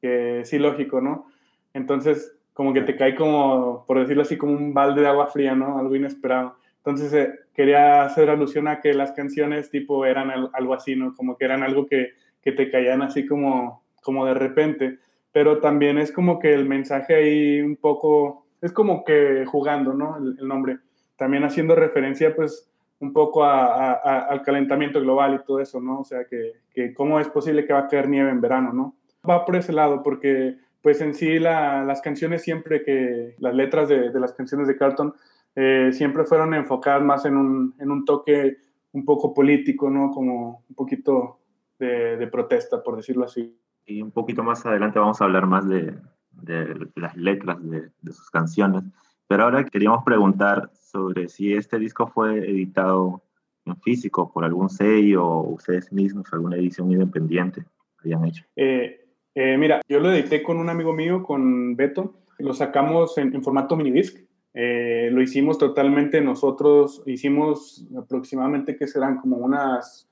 que 0.00 0.42
sí 0.44 0.58
lógico, 0.58 1.00
¿no? 1.00 1.26
Entonces, 1.74 2.36
como 2.52 2.72
que 2.72 2.82
te 2.82 2.96
cae 2.96 3.14
como, 3.14 3.84
por 3.86 3.98
decirlo 3.98 4.22
así, 4.22 4.36
como 4.36 4.52
un 4.52 4.74
balde 4.74 5.00
de 5.00 5.08
agua 5.08 5.28
fría, 5.28 5.54
¿no? 5.54 5.78
Algo 5.78 5.96
inesperado. 5.96 6.56
Entonces 6.88 7.12
eh, 7.12 7.40
quería 7.52 8.02
hacer 8.02 8.30
alusión 8.30 8.66
a 8.66 8.80
que 8.80 8.94
las 8.94 9.12
canciones 9.12 9.70
tipo 9.70 10.06
eran 10.06 10.30
algo 10.54 10.72
así, 10.72 10.96
¿no? 10.96 11.14
Como 11.14 11.36
que 11.36 11.44
eran 11.44 11.62
algo 11.62 11.86
que, 11.86 12.12
que 12.40 12.52
te 12.52 12.70
caían 12.70 13.02
así 13.02 13.26
como, 13.26 13.82
como 14.02 14.24
de 14.24 14.32
repente. 14.32 14.98
Pero 15.30 15.60
también 15.60 15.98
es 15.98 16.10
como 16.10 16.38
que 16.38 16.54
el 16.54 16.64
mensaje 16.64 17.14
ahí 17.14 17.60
un 17.60 17.76
poco, 17.76 18.46
es 18.62 18.72
como 18.72 19.04
que 19.04 19.44
jugando, 19.44 19.92
¿no? 19.92 20.16
El, 20.16 20.48
nombre. 20.48 20.78
También 21.16 21.44
haciendo 21.44 21.74
referencia 21.74 22.34
pues 22.34 22.70
un 23.00 23.12
poco 23.12 23.44
a, 23.44 23.92
al 23.92 24.40
calentamiento 24.40 24.98
global 24.98 25.34
y 25.34 25.44
todo 25.44 25.60
eso, 25.60 25.78
¿no? 25.78 26.00
O 26.00 26.04
sea, 26.04 26.24
que, 26.24 26.52
que, 26.72 26.94
cómo 26.94 27.20
es 27.20 27.28
posible 27.28 27.66
que 27.66 27.74
va 27.74 27.80
a 27.80 27.88
caer 27.88 28.08
nieve 28.08 28.30
en 28.30 28.40
verano, 28.40 28.72
¿no? 28.72 28.96
Va 29.28 29.44
por 29.44 29.56
ese 29.56 29.74
lado 29.74 30.02
porque 30.02 30.56
pues 30.80 31.02
en 31.02 31.12
sí 31.12 31.38
la, 31.38 31.84
las 31.84 32.00
canciones 32.00 32.40
siempre 32.40 32.82
que, 32.82 33.34
las 33.40 33.54
letras 33.54 33.90
de, 33.90 34.10
de 34.10 34.20
las 34.20 34.32
canciones 34.32 34.66
de 34.68 34.76
Carlton 34.78 35.12
eh, 35.60 35.92
siempre 35.92 36.24
fueron 36.24 36.54
enfocadas 36.54 37.02
más 37.02 37.24
en 37.24 37.36
un, 37.36 37.74
en 37.80 37.90
un, 37.90 38.04
toque 38.04 38.58
un 38.92 39.04
poco 39.04 39.34
político, 39.34 39.90
¿no? 39.90 40.12
Como 40.12 40.64
un 40.68 40.74
poquito 40.76 41.40
de, 41.80 42.16
de, 42.16 42.26
protesta, 42.28 42.80
por 42.80 42.94
decirlo 42.94 43.24
así. 43.24 43.58
Y 43.84 44.00
un 44.00 44.12
poquito 44.12 44.44
más 44.44 44.64
adelante 44.64 45.00
vamos 45.00 45.20
a 45.20 45.24
hablar 45.24 45.46
más 45.46 45.68
de, 45.68 45.96
de 46.30 46.88
las 46.94 47.16
letras 47.16 47.58
de, 47.68 47.90
de, 48.00 48.12
sus 48.12 48.30
canciones. 48.30 48.84
Pero 49.26 49.42
ahora 49.42 49.64
queríamos 49.64 50.04
preguntar 50.04 50.70
sobre 50.74 51.28
si 51.28 51.52
este 51.52 51.76
disco 51.80 52.06
fue 52.06 52.38
editado 52.38 53.20
en 53.64 53.76
físico 53.80 54.32
por 54.32 54.44
algún 54.44 54.68
sello 54.68 55.26
o 55.26 55.54
ustedes 55.54 55.92
mismos, 55.92 56.32
alguna 56.32 56.54
edición 56.54 56.92
independiente 56.92 57.64
habían 57.98 58.24
hecho. 58.26 58.44
Eh, 58.54 59.08
eh, 59.34 59.58
mira, 59.58 59.80
yo 59.88 59.98
lo 59.98 60.12
edité 60.12 60.40
con 60.40 60.58
un 60.58 60.68
amigo 60.68 60.92
mío, 60.92 61.24
con 61.24 61.74
Beto. 61.74 62.14
Lo 62.38 62.54
sacamos 62.54 63.18
en, 63.18 63.34
en 63.34 63.42
formato 63.42 63.74
minidisc 63.74 64.27
eh, 64.60 65.08
lo 65.12 65.22
hicimos 65.22 65.56
totalmente 65.56 66.20
nosotros, 66.20 67.04
hicimos 67.06 67.86
aproximadamente 67.96 68.74
que 68.74 68.88
serán 68.88 69.18
como 69.18 69.36
unas, 69.36 70.10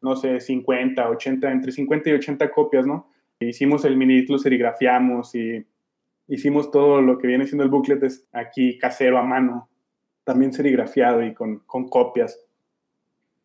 no 0.00 0.14
sé, 0.14 0.38
50, 0.38 1.10
80, 1.10 1.50
entre 1.50 1.72
50 1.72 2.10
y 2.10 2.12
80 2.12 2.52
copias, 2.52 2.86
¿no? 2.86 3.10
Hicimos 3.40 3.84
el 3.84 3.96
mini 3.96 4.24
lo 4.26 4.38
serigrafiamos 4.38 5.34
y 5.34 5.66
hicimos 6.28 6.70
todo 6.70 7.02
lo 7.02 7.18
que 7.18 7.26
viene 7.26 7.48
siendo 7.48 7.64
el 7.64 7.70
booklet 7.70 8.04
aquí 8.32 8.78
casero 8.78 9.18
a 9.18 9.24
mano, 9.24 9.68
también 10.22 10.52
serigrafiado 10.52 11.24
y 11.24 11.34
con, 11.34 11.58
con 11.66 11.88
copias. 11.88 12.38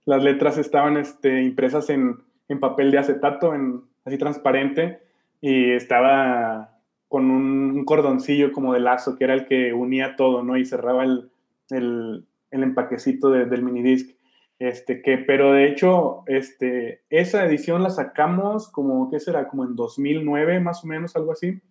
Las 0.06 0.22
letras 0.22 0.60
estaban 0.60 0.98
este, 0.98 1.42
impresas 1.42 1.90
en, 1.90 2.18
en 2.48 2.60
papel 2.60 2.92
de 2.92 3.00
acetato, 3.00 3.56
en, 3.56 3.82
así 4.06 4.20
transparente, 4.20 5.00
y 5.42 5.72
estaba 5.72 6.73
con 7.14 7.30
un, 7.30 7.86
cordoncillo 7.86 8.52
como 8.52 8.74
de 8.74 8.80
lazo, 8.80 9.16
que 9.16 9.26
era 9.26 9.36
el 9.36 9.46
que 9.46 9.72
unía 9.72 10.16
todo, 10.16 10.42
¿no? 10.42 10.58
Y 10.58 10.66
cerraba 10.66 11.04
el, 11.04 11.30
el, 11.70 12.26
el 12.50 12.64
empaquecito 12.64 13.30
del 13.30 13.62
minidisc. 13.62 14.18
Este, 14.58 15.04
que, 15.04 15.20
pero 15.20 15.52
de 15.52 15.68
hecho, 15.68 16.24
este, 16.26 17.04
esa 17.12 17.46
edición 17.46 17.84
la 17.84 17.92
sacamos 17.92 18.68
como, 18.68 19.12
¿qué 19.12 19.20
será? 19.20 19.48
Como 19.48 19.64
en 19.64 19.76
2009, 19.76 20.60
más 20.60 20.84
o 20.84 20.88
menos, 20.88 21.16
algo 21.16 21.34
así. 21.34 21.62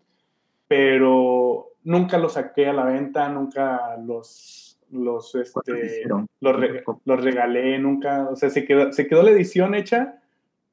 Pero 0.68 1.70
nunca 1.82 2.18
los 2.18 2.34
saqué 2.34 2.68
a 2.68 2.72
la 2.72 2.84
venta, 2.84 3.28
nunca 3.28 3.96
los, 3.96 4.78
los, 4.92 5.34
este, 5.34 6.04
los, 6.38 6.56
los, 7.04 7.20
regalé, 7.20 7.80
nunca, 7.80 8.28
o 8.30 8.36
sea, 8.36 8.48
se 8.48 8.64
quedó, 8.64 8.92
se 8.92 9.08
quedó 9.08 9.24
la 9.24 9.32
edición 9.32 9.74
hecha, 9.74 10.22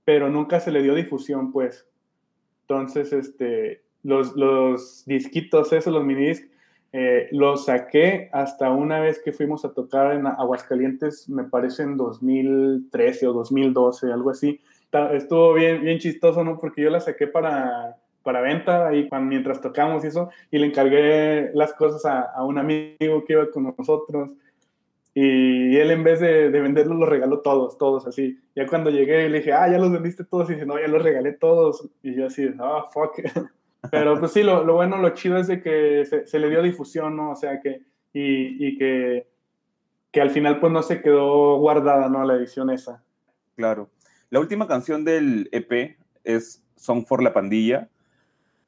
pero 0.06 0.30
nunca 0.30 0.60
se 0.60 0.72
le 0.72 0.84
dio 0.84 0.94
difusión, 0.94 1.52
pues. 1.52 1.90
Entonces, 2.62 3.14
este, 3.14 3.89
los, 4.04 4.36
los 4.36 5.04
disquitos, 5.06 5.74
esos, 5.74 5.94
los 5.94 6.04
minidiscs, 6.04 6.48
eh, 6.92 7.28
los 7.32 7.66
saqué 7.66 8.30
hasta 8.34 8.72
una 8.72 9.00
vez 9.00 9.22
que 9.24 9.32
fuimos 9.32 9.64
a 9.64 9.74
tocar 9.74 10.14
en 10.14 10.26
Aguascalientes, 10.26 11.30
me 11.30 11.44
parece 11.44 11.84
en 11.84 11.98
2013 11.98 13.28
o 13.28 13.34
2012, 13.34 14.12
algo 14.12 14.32
así. 14.32 14.60
Estuvo 15.14 15.54
bien, 15.54 15.84
bien 15.84 16.00
chistoso, 16.00 16.44
¿no? 16.44 16.58
Porque 16.58 16.82
yo 16.82 16.90
la 16.90 17.00
saqué 17.00 17.28
para, 17.28 17.98
para 18.24 18.42
venta 18.42 18.88
ahí 18.88 19.08
cuando, 19.08 19.30
mientras 19.30 19.62
tocamos 19.62 20.04
y 20.04 20.08
eso, 20.08 20.30
y 20.50 20.58
le 20.58 20.66
encargué 20.66 21.52
las 21.54 21.74
cosas 21.74 22.06
a, 22.06 22.22
a 22.22 22.44
un 22.44 22.58
amigo 22.58 23.24
que 23.26 23.34
iba 23.34 23.52
con 23.52 23.72
nosotros. 23.78 24.32
Y 25.14 25.76
él 25.78 25.92
en 25.92 26.04
vez 26.04 26.20
de, 26.20 26.50
de 26.50 26.62
venderlos 26.62 26.98
los 26.98 27.10
regaló 27.10 27.42
todos, 27.42 27.78
todos 27.78 28.08
así. 28.08 28.40
Ya 28.56 28.66
cuando 28.66 28.90
llegué 28.90 29.30
le 29.30 29.40
dije, 29.40 29.54
ah, 29.54 29.70
ya 29.70 29.78
los 29.78 29.92
vendiste 29.92 30.24
todos. 30.24 30.50
Y 30.50 30.54
dice, 30.54 30.66
no, 30.66 30.80
ya 30.80 30.88
los 30.88 31.04
regalé 31.04 31.34
todos. 31.34 31.88
Y 32.02 32.16
yo 32.16 32.28
así, 32.28 32.50
ah, 32.60 32.86
fuck. 32.92 33.20
Pero 33.92 34.20
pues 34.20 34.34
sí, 34.34 34.44
lo, 34.44 34.64
lo, 34.64 34.76
bueno, 34.76 34.98
lo 34.98 35.10
chido 35.12 35.38
es 35.38 35.48
de 35.48 35.62
que 35.62 36.06
se, 36.06 36.28
se, 36.28 36.40
le 36.40 36.50
dio 36.50 36.62
difusión, 36.62 37.16
¿no? 37.16 37.32
O 37.32 37.36
sea, 37.36 37.62
que, 37.62 37.82
y, 38.14 38.68
y, 38.68 38.78
que, 38.78 39.28
que 40.12 40.22
al 40.22 40.32
final 40.32 40.60
pues 40.60 40.74
no 40.74 40.84
se 40.84 41.02
quedó 41.02 41.58
guardada, 41.58 42.10
¿no? 42.10 42.26
La 42.26 42.36
edición 42.36 42.70
esa. 42.70 43.04
Claro. 43.56 43.90
La 44.30 44.40
última 44.40 44.68
canción 44.68 45.06
del 45.06 45.50
EP 45.52 45.98
es 46.24 46.64
Song 46.76 47.06
for 47.06 47.24
la 47.24 47.34
Pandilla, 47.34 47.90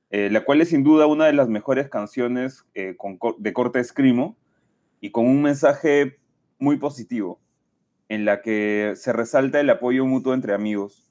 eh, 0.10 0.30
la 0.30 0.44
cual 0.44 0.62
es 0.62 0.70
sin 0.70 0.84
duda 0.84 1.06
una 1.06 1.26
de 1.26 1.34
las 1.34 1.50
mejores 1.50 1.90
canciones 1.90 2.66
eh, 2.74 2.96
con, 2.98 3.20
de 3.38 3.54
corte 3.54 3.80
escrimo 3.80 4.36
y 5.00 5.12
con 5.12 5.26
un 5.26 5.42
mensaje 5.42 6.20
muy 6.60 6.78
positivo, 6.78 7.40
en 8.10 8.26
la 8.26 8.42
que 8.42 8.94
se 8.96 9.14
resalta 9.14 9.60
el 9.60 9.70
apoyo 9.70 10.06
mutuo 10.06 10.34
entre 10.34 10.54
amigos. 10.54 11.11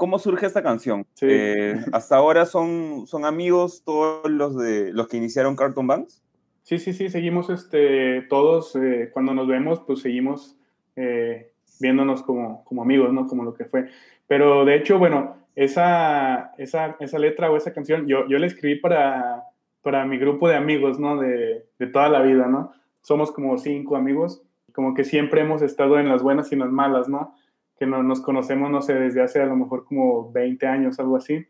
¿Cómo 0.00 0.18
surge 0.18 0.46
esta 0.46 0.62
canción? 0.62 1.06
Eh, 1.20 1.76
¿Hasta 1.92 2.16
ahora 2.16 2.46
son, 2.46 3.06
son 3.06 3.26
amigos 3.26 3.82
todos 3.84 4.30
los, 4.30 4.56
de, 4.56 4.94
los 4.94 5.08
que 5.08 5.18
iniciaron 5.18 5.56
Cartoon 5.56 5.86
Banks? 5.86 6.22
Sí, 6.62 6.78
sí, 6.78 6.94
sí, 6.94 7.10
seguimos 7.10 7.50
este, 7.50 8.22
todos, 8.22 8.74
eh, 8.76 9.10
cuando 9.12 9.34
nos 9.34 9.46
vemos, 9.46 9.82
pues 9.86 10.00
seguimos 10.00 10.56
eh, 10.96 11.52
viéndonos 11.80 12.22
como, 12.22 12.64
como 12.64 12.80
amigos, 12.80 13.12
¿no? 13.12 13.26
Como 13.26 13.44
lo 13.44 13.52
que 13.52 13.66
fue. 13.66 13.90
Pero 14.26 14.64
de 14.64 14.76
hecho, 14.76 14.98
bueno, 14.98 15.36
esa, 15.54 16.54
esa, 16.56 16.96
esa 16.98 17.18
letra 17.18 17.50
o 17.50 17.58
esa 17.58 17.74
canción, 17.74 18.06
yo, 18.06 18.26
yo 18.26 18.38
la 18.38 18.46
escribí 18.46 18.80
para, 18.80 19.44
para 19.82 20.06
mi 20.06 20.16
grupo 20.16 20.48
de 20.48 20.56
amigos, 20.56 20.98
¿no? 20.98 21.20
De, 21.20 21.66
de 21.78 21.86
toda 21.88 22.08
la 22.08 22.22
vida, 22.22 22.46
¿no? 22.46 22.72
somos 23.02 23.32
como 23.32 23.56
cinco 23.58 23.96
amigos, 23.96 24.42
como 24.72 24.94
que 24.94 25.04
siempre 25.04 25.40
hemos 25.40 25.62
estado 25.62 25.98
en 25.98 26.08
las 26.08 26.22
buenas 26.22 26.50
y 26.50 26.54
en 26.54 26.60
las 26.60 26.70
malas, 26.70 27.08
¿no? 27.08 27.34
Que 27.80 27.86
no, 27.86 28.04
nos 28.04 28.20
conocemos, 28.20 28.70
no 28.70 28.80
sé, 28.80 28.94
desde 28.94 29.22
hace 29.22 29.42
a 29.42 29.46
lo 29.46 29.56
mejor 29.56 29.84
como 29.84 30.30
20 30.30 30.66
años, 30.68 31.00
algo 31.00 31.16
así. 31.16 31.44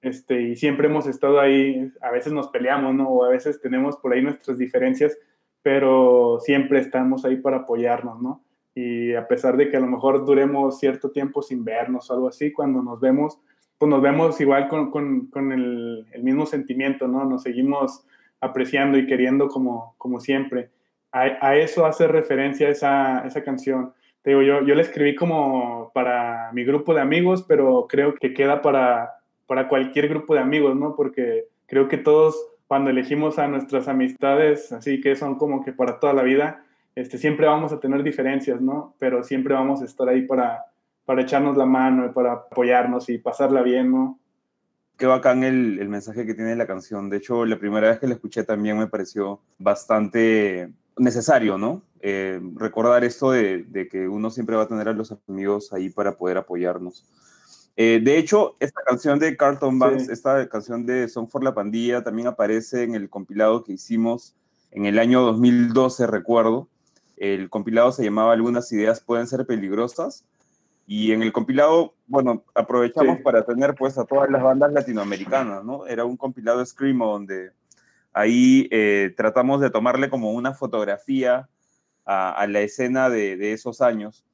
Este, 0.00 0.40
y 0.42 0.56
siempre 0.56 0.86
hemos 0.86 1.08
estado 1.08 1.40
ahí, 1.40 1.90
a 2.00 2.12
veces 2.12 2.32
nos 2.32 2.48
peleamos, 2.48 2.94
¿no? 2.94 3.08
O 3.08 3.24
a 3.24 3.30
veces 3.30 3.60
tenemos 3.60 3.96
por 3.96 4.12
ahí 4.12 4.22
nuestras 4.22 4.58
diferencias, 4.58 5.18
pero 5.62 6.38
siempre 6.40 6.78
estamos 6.78 7.24
ahí 7.24 7.36
para 7.36 7.58
apoyarnos, 7.58 8.22
¿no? 8.22 8.44
Y 8.74 9.14
a 9.14 9.26
pesar 9.26 9.56
de 9.56 9.68
que 9.68 9.76
a 9.76 9.80
lo 9.80 9.88
mejor 9.88 10.24
duremos 10.24 10.78
cierto 10.78 11.10
tiempo 11.10 11.42
sin 11.42 11.64
vernos 11.64 12.08
o 12.08 12.14
algo 12.14 12.28
así, 12.28 12.52
cuando 12.52 12.82
nos 12.82 13.00
vemos, 13.00 13.40
pues 13.76 13.90
nos 13.90 14.00
vemos 14.00 14.40
igual 14.40 14.68
con, 14.68 14.92
con, 14.92 15.26
con 15.26 15.50
el, 15.50 16.06
el, 16.12 16.22
mismo 16.22 16.46
sentimiento, 16.46 17.08
¿no? 17.08 17.24
Nos 17.24 17.42
seguimos 17.42 18.06
apreciando 18.40 18.96
y 18.96 19.06
queriendo 19.08 19.48
como, 19.48 19.96
como 19.98 20.20
siempre 20.20 20.70
a, 21.12 21.56
eso 21.56 21.86
hace 21.86 22.06
referencia 22.06 22.68
esa, 22.68 23.20
esa 23.26 23.42
canción. 23.42 23.92
Te 24.22 24.30
digo, 24.30 24.42
yo, 24.42 24.62
yo 24.62 24.74
la 24.74 24.82
escribí 24.82 25.14
como 25.14 25.90
para 25.94 26.50
mi 26.52 26.64
grupo 26.64 26.94
de 26.94 27.00
amigos, 27.00 27.44
pero 27.48 27.86
creo 27.88 28.14
que 28.14 28.34
queda 28.34 28.60
para, 28.60 29.14
para 29.46 29.68
cualquier 29.68 30.08
grupo 30.08 30.34
de 30.34 30.40
amigos, 30.40 30.76
¿no? 30.76 30.94
Porque 30.94 31.46
creo 31.66 31.88
que 31.88 31.96
todos 31.96 32.36
cuando 32.66 32.90
elegimos 32.90 33.38
a 33.38 33.48
nuestras 33.48 33.88
amistades, 33.88 34.70
así 34.72 35.00
que 35.00 35.16
son 35.16 35.36
como 35.36 35.64
que 35.64 35.72
para 35.72 35.98
toda 35.98 36.12
la 36.12 36.22
vida, 36.22 36.64
este, 36.94 37.18
siempre 37.18 37.46
vamos 37.46 37.72
a 37.72 37.80
tener 37.80 38.02
diferencias, 38.02 38.60
¿no? 38.60 38.94
Pero 38.98 39.24
siempre 39.24 39.54
vamos 39.54 39.82
a 39.82 39.86
estar 39.86 40.08
ahí 40.08 40.22
para, 40.22 40.66
para 41.04 41.22
echarnos 41.22 41.56
la 41.56 41.66
mano 41.66 42.06
y 42.06 42.10
para 42.10 42.32
apoyarnos 42.32 43.08
y 43.08 43.18
pasarla 43.18 43.62
bien, 43.62 43.90
¿no? 43.90 44.20
Qué 44.96 45.06
bacán 45.06 45.42
el, 45.42 45.78
el 45.80 45.88
mensaje 45.88 46.26
que 46.26 46.34
tiene 46.34 46.54
la 46.54 46.66
canción. 46.66 47.08
De 47.08 47.16
hecho, 47.16 47.46
la 47.46 47.58
primera 47.58 47.88
vez 47.88 47.98
que 47.98 48.06
la 48.06 48.14
escuché 48.14 48.44
también 48.44 48.78
me 48.78 48.86
pareció 48.86 49.40
bastante 49.58 50.70
necesario, 50.96 51.58
¿no? 51.58 51.82
Eh, 52.00 52.40
recordar 52.54 53.04
esto 53.04 53.30
de, 53.30 53.88
que 53.90 54.08
uno 54.08 54.30
siempre 54.30 54.56
va 54.56 54.62
a 54.62 54.68
tener 54.68 54.88
a 54.88 54.92
los 54.92 55.14
amigos 55.28 55.72
ahí 55.72 55.90
para 55.90 56.16
poder 56.16 56.38
apoyarnos. 56.38 57.06
Eh, 57.76 58.00
de 58.02 58.18
hecho, 58.18 58.56
esta 58.60 58.80
canción 58.82 59.18
de 59.18 59.36
Carlton 59.36 59.78
Banks, 59.78 60.08
esta 60.08 60.48
canción 60.48 60.86
de 60.86 61.08
Song 61.08 61.28
for 61.28 61.42
la 61.42 61.54
Pandilla, 61.54 62.02
también 62.02 62.28
aparece 62.28 62.82
en 62.82 62.94
el 62.94 63.08
compilado 63.08 63.64
que 63.64 63.72
hicimos 63.72 64.34
en 64.70 64.86
el 64.86 64.98
año 64.98 65.22
2012, 65.22 66.06
recuerdo. 66.06 66.68
El 67.16 67.50
compilado 67.50 67.92
se 67.92 68.04
llamaba 68.04 68.32
Algunas 68.32 68.70
ideas 68.72 69.00
pueden 69.00 69.26
ser 69.26 69.46
peligrosas. 69.46 70.24
Y 70.86 71.12
en 71.12 71.22
el 71.22 71.32
compilado, 71.32 71.94
bueno, 72.08 72.42
aprovechamos 72.54 73.20
para 73.20 73.44
tener 73.44 73.74
pues 73.76 73.96
a 73.96 74.04
todas 74.04 74.28
las 74.28 74.42
bandas 74.42 74.72
latinoamericanas, 74.72 75.64
¿no? 75.64 75.86
Era 75.86 76.04
un 76.04 76.16
compilado 76.16 76.64
Screamo 76.66 77.12
donde 77.12 77.52
Ahí 78.12 78.68
eh, 78.70 79.14
tratamos 79.16 79.60
de 79.60 79.70
tomarle 79.70 80.10
como 80.10 80.32
una 80.32 80.52
fotografía 80.52 81.48
a, 82.04 82.46
la 82.48 82.60
escena 82.60 83.08
de, 83.08 83.52
esos 83.52 83.80
años. 83.80 84.24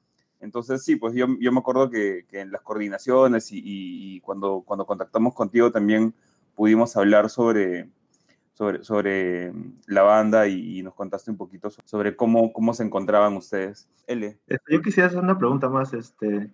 Entonces, 0.41 0.83
sí, 0.83 0.97
pues 0.97 1.15
yo, 1.15 1.29
me 1.29 1.59
acuerdo 1.59 1.91
que, 1.91 2.25
en 2.33 2.51
las 2.51 2.63
coordinaciones 2.63 3.49
y, 3.51 4.21
cuando, 4.21 4.63
cuando 4.65 4.87
contactamos 4.87 5.35
contigo 5.35 5.71
también 5.71 6.15
pudimos 6.55 6.97
hablar 6.97 7.29
sobre, 7.29 7.91
sobre, 8.55 8.83
sobre 8.83 9.53
la 9.87 10.03
banda 10.03 10.49
y, 10.49 10.83
nos 10.83 10.95
contaste 10.95 11.31
un 11.31 11.37
poquito 11.37 11.69
sobre 11.85 12.17
cómo, 12.17 12.53
cómo 12.53 12.73
se 12.73 12.83
encontraban 12.83 13.37
ustedes. 13.37 13.89
L. 14.07 14.39
Este, 14.47 14.73
yo 14.73 14.81
quisiera 14.81 15.09
hacer 15.09 15.19
una 15.19 15.39
pregunta 15.39 15.69
más 15.69 15.93
este, 15.93 16.51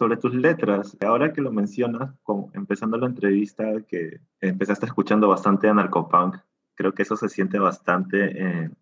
sobre 0.00 0.16
tus 0.16 0.34
letras. 0.34 0.96
Ahora 1.04 1.30
que 1.30 1.42
lo 1.42 1.52
mencionas, 1.52 2.14
empezando 2.54 2.96
la 2.96 3.06
entrevista, 3.06 3.82
que 3.86 4.18
empezaste 4.40 4.86
escuchando 4.86 5.28
bastante 5.28 5.68
anarcopunk, 5.68 6.36
creo 6.74 6.94
que 6.94 7.02
eso 7.02 7.16
se 7.16 7.28
siente 7.28 7.58
bastante 7.58 8.30
en, 8.40 8.74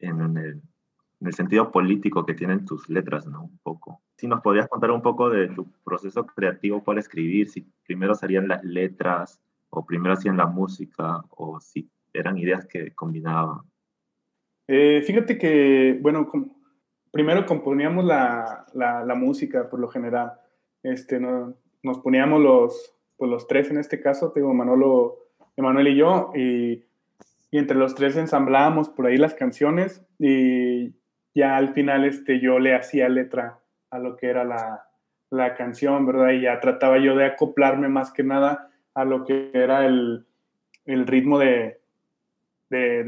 en, 0.00 0.20
el, 0.20 0.60
en, 1.20 1.26
el, 1.28 1.32
sentido 1.32 1.70
político 1.70 2.26
que 2.26 2.34
tienen 2.34 2.64
tus 2.64 2.88
letras, 2.88 3.24
¿no? 3.24 3.44
Un 3.44 3.58
poco. 3.62 4.02
Si 4.16 4.26
nos 4.26 4.40
podrías 4.40 4.66
contar 4.66 4.90
un 4.90 5.00
poco 5.00 5.30
de 5.30 5.46
tu 5.46 5.64
proceso 5.84 6.26
creativo 6.26 6.82
para 6.82 6.98
escribir, 6.98 7.48
si 7.48 7.60
primero 7.86 8.16
serían 8.16 8.48
las 8.48 8.64
letras, 8.64 9.40
o 9.70 9.86
primero 9.86 10.14
hacían 10.14 10.36
la 10.36 10.46
música, 10.46 11.22
o 11.30 11.60
si 11.60 11.88
eran 12.12 12.36
ideas 12.36 12.66
que 12.66 12.92
combinaban. 12.96 13.60
Eh, 14.66 15.04
fíjate 15.06 15.38
que, 15.38 16.00
bueno, 16.02 16.28
primero 17.12 17.46
componíamos 17.46 18.04
la, 18.04 18.66
la, 18.74 19.04
la, 19.04 19.14
música 19.14 19.70
por 19.70 19.78
lo 19.78 19.86
general. 19.86 20.32
Este, 20.84 21.18
no, 21.18 21.54
nos 21.82 21.98
poníamos 21.98 22.40
los, 22.40 22.94
pues 23.16 23.28
los 23.28 23.48
tres 23.48 23.70
en 23.70 23.78
este 23.78 24.00
caso, 24.00 24.30
tengo 24.30 24.54
Manolo, 24.54 25.18
Emanuel 25.56 25.88
y 25.88 25.96
yo, 25.96 26.30
y 26.36 26.84
y 27.54 27.58
entre 27.58 27.76
los 27.76 27.94
tres 27.94 28.16
ensamblábamos 28.16 28.88
por 28.88 29.06
ahí 29.06 29.16
las 29.16 29.34
canciones 29.34 30.04
y 30.18 30.92
ya 31.36 31.56
al 31.56 31.72
final 31.72 32.04
este, 32.04 32.40
yo 32.40 32.58
le 32.58 32.74
hacía 32.74 33.08
letra 33.08 33.60
a 33.90 34.00
lo 34.00 34.16
que 34.16 34.26
era 34.26 34.42
la, 34.42 34.88
la 35.30 35.54
canción, 35.54 36.04
¿verdad? 36.04 36.30
Y 36.30 36.40
ya 36.40 36.58
trataba 36.58 36.98
yo 36.98 37.14
de 37.14 37.26
acoplarme 37.26 37.88
más 37.88 38.10
que 38.10 38.24
nada 38.24 38.72
a 38.94 39.04
lo 39.04 39.24
que 39.24 39.52
era 39.54 39.86
el, 39.86 40.26
el 40.84 41.06
ritmo 41.06 41.38
de, 41.38 41.78
de, 42.70 43.04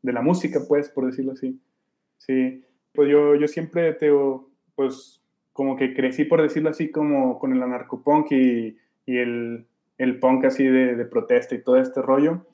la, 0.00 0.22
música, 0.22 0.60
pues, 0.66 0.88
por 0.88 1.04
decirlo 1.04 1.32
así. 1.32 1.60
Sí, 2.16 2.64
pues 2.94 3.10
yo, 3.10 3.34
yo 3.34 3.48
siempre, 3.48 3.92
te, 3.92 4.10
pues, 4.74 5.21
como 5.52 5.76
que 5.76 5.94
crecí, 5.94 6.24
por 6.24 6.40
decirlo 6.40 6.70
así, 6.70 6.90
como 6.90 7.38
con 7.38 7.52
el 7.52 7.62
anarcopunk 7.62 8.32
y, 8.32 8.78
y 9.06 9.18
el, 9.18 9.66
el 9.98 10.18
punk 10.18 10.44
así 10.46 10.66
de, 10.66 10.96
de 10.96 11.04
protesta 11.04 11.54
y 11.54 11.62
todo 11.62 11.76
este 11.76 12.02
rollo. 12.02 12.46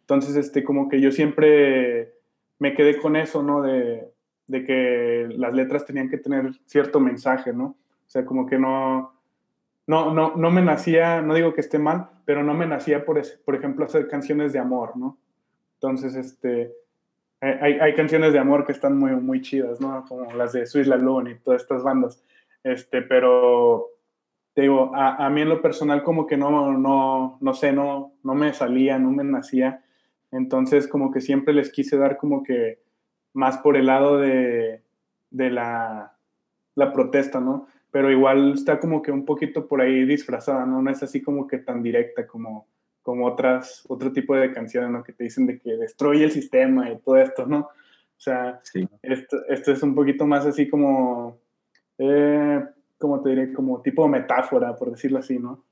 Entonces, 0.00 0.36
este, 0.36 0.62
como 0.62 0.88
que 0.88 1.00
yo 1.00 1.10
siempre 1.10 2.14
me 2.58 2.74
quedé 2.74 2.98
con 2.98 3.16
eso, 3.16 3.42
¿no? 3.42 3.62
De, 3.62 4.08
de 4.46 4.64
que 4.64 5.28
las 5.36 5.54
letras 5.54 5.84
tenían 5.84 6.08
que 6.08 6.18
tener 6.18 6.52
cierto 6.66 7.00
mensaje, 7.00 7.52
¿no? 7.52 7.64
O 7.64 8.08
sea, 8.08 8.24
como 8.24 8.46
que 8.46 8.58
no, 8.58 9.14
no, 9.86 10.12
no, 10.12 10.36
no 10.36 10.50
me 10.50 10.62
nacía, 10.62 11.22
no 11.22 11.34
digo 11.34 11.54
que 11.54 11.62
esté 11.62 11.78
mal, 11.78 12.10
pero 12.24 12.42
no 12.42 12.54
me 12.54 12.66
nacía, 12.66 13.04
por, 13.04 13.20
por 13.44 13.54
ejemplo, 13.54 13.84
hacer 13.84 14.08
canciones 14.08 14.52
de 14.52 14.58
amor, 14.58 14.96
¿no? 14.96 15.18
Entonces, 15.74 16.14
este, 16.14 16.72
hay, 17.40 17.74
hay 17.74 17.94
canciones 17.94 18.32
de 18.32 18.38
amor 18.38 18.64
que 18.64 18.72
están 18.72 18.96
muy, 18.98 19.12
muy 19.12 19.40
chidas, 19.40 19.80
¿no? 19.80 20.04
Como 20.06 20.32
las 20.34 20.52
de 20.52 20.66
Swiss 20.66 20.86
Lone 20.86 21.32
y 21.32 21.34
todas 21.36 21.62
estas 21.62 21.82
bandas. 21.82 22.22
Este, 22.64 23.02
pero 23.02 23.90
te 24.54 24.62
digo, 24.62 24.90
a, 24.94 25.24
a, 25.24 25.30
mí 25.30 25.42
en 25.42 25.48
lo 25.48 25.62
personal 25.62 26.02
como 26.02 26.26
que 26.26 26.36
no, 26.36 26.72
no, 26.72 27.38
no 27.40 27.54
sé, 27.54 27.72
no, 27.72 28.14
no 28.24 28.34
me 28.34 28.52
salía, 28.52 28.98
no 28.98 29.10
me 29.10 29.22
nacía 29.22 29.84
entonces, 30.34 30.88
como 30.88 31.12
que 31.12 31.20
siempre 31.20 31.54
les 31.54 31.70
quise 31.70 31.96
dar 31.96 32.16
como 32.16 32.42
que 32.42 32.80
más 33.34 33.58
por 33.58 33.76
el 33.76 33.86
lado 33.86 34.18
de, 34.18 34.82
de 35.30 35.50
la, 35.50 36.16
la, 36.74 36.92
protesta, 36.92 37.38
¿no? 37.38 37.68
Pero 37.92 38.10
igual 38.10 38.54
está 38.54 38.80
como 38.80 39.00
que 39.00 39.12
un 39.12 39.24
poquito 39.24 39.68
por 39.68 39.80
ahí 39.80 40.04
disfrazada, 40.04 40.66
¿no? 40.66 40.82
No 40.82 40.90
es 40.90 41.04
así 41.04 41.22
como 41.22 41.46
que 41.46 41.58
tan 41.58 41.84
directa 41.84 42.26
como, 42.26 42.66
como 43.00 43.26
otras, 43.26 43.84
otro 43.88 44.10
tipo 44.12 44.34
de 44.34 44.52
canciones, 44.52 44.90
¿no? 44.90 45.04
Que 45.04 45.12
te 45.12 45.22
dicen 45.22 45.46
de 45.46 45.60
que 45.60 45.76
destruye 45.76 46.24
el 46.24 46.32
sistema 46.32 46.90
y 46.90 46.98
todo 46.98 47.16
esto, 47.18 47.46
¿no? 47.46 47.60
O 47.60 48.20
sea, 48.20 48.60
esto, 49.02 49.36
esto, 49.48 49.70
es 49.70 49.82
un 49.84 49.94
poquito 49.94 50.26
más 50.26 50.44
así 50.46 50.68
como, 50.68 51.38
eh, 51.98 52.64
como 52.98 53.22
te 53.22 53.30
diré, 53.30 53.52
como 53.52 53.82
tipo 53.82 54.08
metáfora, 54.08 54.76
por 54.76 54.90
decirlo 54.90 55.18
así, 55.18 55.38
¿no? 55.38 55.64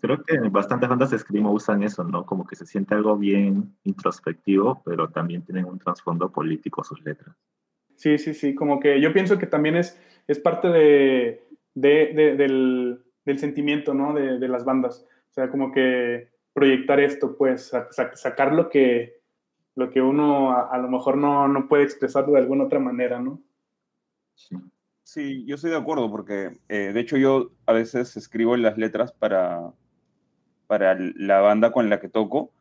Creo 0.00 0.22
que 0.22 0.38
bastantes 0.50 0.88
bandas 0.88 1.10
de 1.10 1.18
Screamo 1.18 1.52
usan 1.52 1.82
eso, 1.82 2.02
¿no? 2.04 2.26
Como 2.26 2.46
que 2.46 2.56
se 2.56 2.66
siente 2.66 2.94
algo 2.94 3.16
bien 3.16 3.76
introspectivo, 3.84 4.82
pero 4.84 5.10
también 5.10 5.42
tienen 5.42 5.66
un 5.66 5.78
trasfondo 5.78 6.30
político 6.30 6.82
sus 6.82 7.02
letras. 7.04 7.36
Sí, 7.96 8.18
sí, 8.18 8.34
sí, 8.34 8.54
como 8.54 8.80
que 8.80 9.00
yo 9.00 9.12
pienso 9.12 9.38
que 9.38 9.46
también 9.46 9.76
es, 9.76 10.00
es 10.26 10.38
parte 10.38 10.68
de, 10.68 11.44
del, 11.74 13.02
del, 13.24 13.38
sentimiento, 13.38 13.94
¿no? 13.94 14.14
De, 14.14 14.48
las 14.48 14.64
bandas. 14.64 15.06
O 15.30 15.32
sea, 15.32 15.50
como 15.50 15.70
que 15.70 16.30
proyectar 16.52 16.98
esto, 16.98 17.36
pues, 17.36 17.70
sacar 18.14 18.54
lo 18.54 18.70
que, 18.70 19.20
lo 19.76 19.90
que 19.90 20.00
uno 20.00 20.52
a, 20.52 20.78
lo 20.78 20.88
mejor 20.88 21.16
no, 21.16 21.46
no, 21.46 21.68
puede 21.68 21.84
expresar 21.84 22.26
de 22.26 22.38
alguna 22.38 22.64
otra 22.64 22.80
manera, 22.80 23.20
¿no? 23.20 23.40
Sí. 24.34 24.56
Sí, 25.12 25.44
yo 25.44 25.56
estoy 25.56 25.72
de 25.72 25.76
acuerdo 25.76 26.08
porque, 26.08 26.60
eh, 26.68 26.92
de 26.94 27.00
hecho, 27.00 27.16
yo 27.16 27.50
a 27.66 27.72
veces 27.72 28.16
escribo 28.16 28.56
las 28.56 28.78
letras 28.78 29.10
para, 29.10 29.72
para 30.68 30.96
la 31.16 31.40
banda 31.40 31.72
con 31.72 31.90
la 31.90 31.98
que 31.98 32.08
toco 32.08 32.52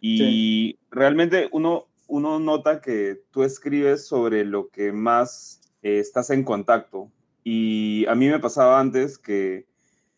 y 0.00 0.80
realmente 0.90 1.48
uno, 1.52 1.86
uno 2.08 2.40
nota 2.40 2.80
que 2.80 3.20
tú 3.30 3.44
escribes 3.44 4.04
sobre 4.04 4.44
lo 4.44 4.68
que 4.70 4.90
más 4.90 5.60
eh, 5.84 6.00
estás 6.00 6.30
en 6.30 6.42
contacto. 6.42 7.08
Y 7.44 8.04
a 8.06 8.16
mí 8.16 8.26
me 8.26 8.40
pasaba 8.40 8.80
antes 8.80 9.16
que 9.16 9.68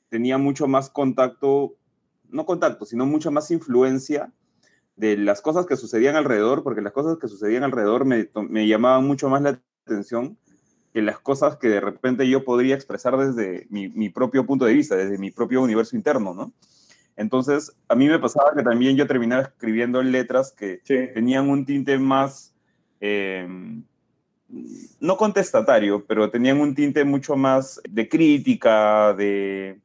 tenía 0.08 0.38
mucho 0.38 0.66
más 0.66 0.88
contacto, 0.88 1.76
no 2.30 2.46
contacto, 2.46 2.86
sino 2.86 3.04
mucha 3.04 3.30
más 3.30 3.50
influencia 3.50 4.32
de 4.96 5.18
las 5.18 5.42
cosas 5.42 5.66
que 5.66 5.76
sucedían 5.76 6.16
alrededor, 6.16 6.62
porque 6.62 6.80
las 6.80 6.94
cosas 6.94 7.18
que 7.18 7.28
sucedían 7.28 7.62
alrededor 7.62 8.06
me, 8.06 8.30
me 8.48 8.66
llamaban 8.66 9.06
mucho 9.06 9.28
más 9.28 9.42
la 9.42 9.60
atención 9.84 10.38
que 10.94 11.02
las 11.02 11.18
cosas 11.18 11.56
que 11.56 11.68
de 11.68 11.80
repente 11.80 12.28
yo 12.28 12.44
podría 12.44 12.76
expresar 12.76 13.16
desde 13.16 13.66
mi, 13.68 14.08
propio 14.10 14.46
punto 14.46 14.64
de 14.64 14.74
vista, 14.74 14.94
desde 14.94 15.18
mi 15.18 15.32
propio 15.32 15.60
universo 15.60 15.96
interno, 15.96 16.34
¿no? 16.34 16.52
Entonces, 17.16 17.76
a 17.88 17.96
mí 17.96 18.06
me 18.08 18.20
pasaba 18.20 18.54
que 18.56 18.62
también 18.62 18.96
yo 18.96 19.04
terminaba 19.04 19.42
escribiendo 19.42 20.00
letras 20.04 20.52
que 20.52 20.80
tenían 21.12 21.50
un 21.50 21.66
tinte 21.66 21.98
más, 21.98 22.54
em, 23.00 23.82
no 25.00 25.16
contestatario, 25.16 26.04
pero 26.06 26.30
tenían 26.30 26.60
un 26.60 26.76
tinte 26.76 27.02
mucho 27.02 27.34
más 27.34 27.80
de 27.90 28.08
crítica, 28.08 29.14
de, 29.14 29.80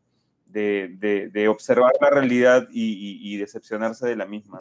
de, 0.45 1.47
observar 1.47 1.91
la 1.99 2.12
realidad 2.12 2.68
y, 2.72 3.36
decepcionarse 3.38 4.07
de 4.07 4.16
la 4.16 4.28
misma. 4.28 4.60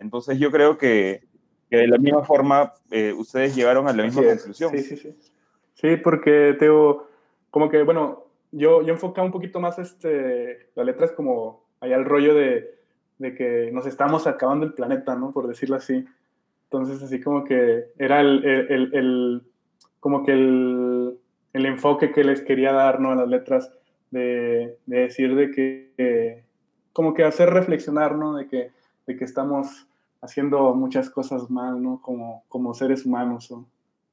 Entonces, 0.00 0.36
yo 0.40 0.50
creo 0.50 0.78
que, 0.78 1.22
de 1.70 1.86
la 1.86 1.98
misma 1.98 2.24
forma 2.24 2.72
eh, 2.90 3.12
ustedes 3.12 3.54
llegaron 3.54 3.86
a 3.86 3.92
la 3.92 4.02
misma 4.02 4.24
conclusión. 4.24 4.72
Sí, 4.72 4.82
sí, 4.82 4.96
sí. 4.96 5.14
Sí, 5.76 5.96
porque 5.98 6.56
tengo, 6.58 7.06
como 7.50 7.68
que, 7.68 7.82
bueno, 7.82 8.24
yo, 8.50 8.82
yo 8.82 8.94
enfocaba 8.94 9.26
un 9.26 9.32
poquito 9.32 9.60
más 9.60 9.78
este, 9.78 10.70
la 10.74 10.84
letra 10.84 11.04
es 11.04 11.12
como 11.12 11.64
allá 11.80 11.96
el 11.96 12.06
rollo 12.06 12.34
de, 12.34 12.78
de, 13.18 13.34
que 13.34 13.70
nos 13.72 13.86
estamos 13.86 14.26
acabando 14.26 14.64
el 14.64 14.72
planeta, 14.72 15.14
¿no? 15.16 15.32
Por 15.32 15.46
decirlo 15.46 15.76
así. 15.76 16.06
Entonces, 16.64 17.02
así 17.02 17.20
como 17.20 17.44
que 17.44 17.88
era 17.98 18.22
el, 18.22 18.44
el, 18.44 18.94
el, 18.94 19.42
como 20.00 20.24
que 20.24 20.32
el, 20.32 21.18
el, 21.52 21.66
enfoque 21.66 22.10
que 22.10 22.24
les 22.24 22.40
quería 22.40 22.72
dar, 22.72 22.98
¿no? 22.98 23.12
A 23.12 23.16
las 23.16 23.28
letras, 23.28 23.70
de, 24.10 24.78
de 24.86 24.98
decir 25.00 25.34
de 25.34 25.50
que, 25.50 26.42
como 26.94 27.12
que 27.12 27.24
hacer 27.24 27.50
reflexionar, 27.50 28.16
¿no? 28.16 28.34
De 28.34 28.48
que, 28.48 28.70
de 29.06 29.16
que 29.16 29.24
estamos 29.24 29.86
haciendo 30.22 30.74
muchas 30.74 31.10
cosas 31.10 31.50
mal, 31.50 31.82
¿no? 31.82 32.00
Como, 32.00 32.44
como 32.48 32.72
seres 32.72 33.04
humanos 33.04 33.50
o, 33.50 33.66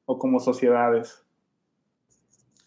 o 0.06 0.20
como 0.20 0.42
sociedades. 0.42 1.23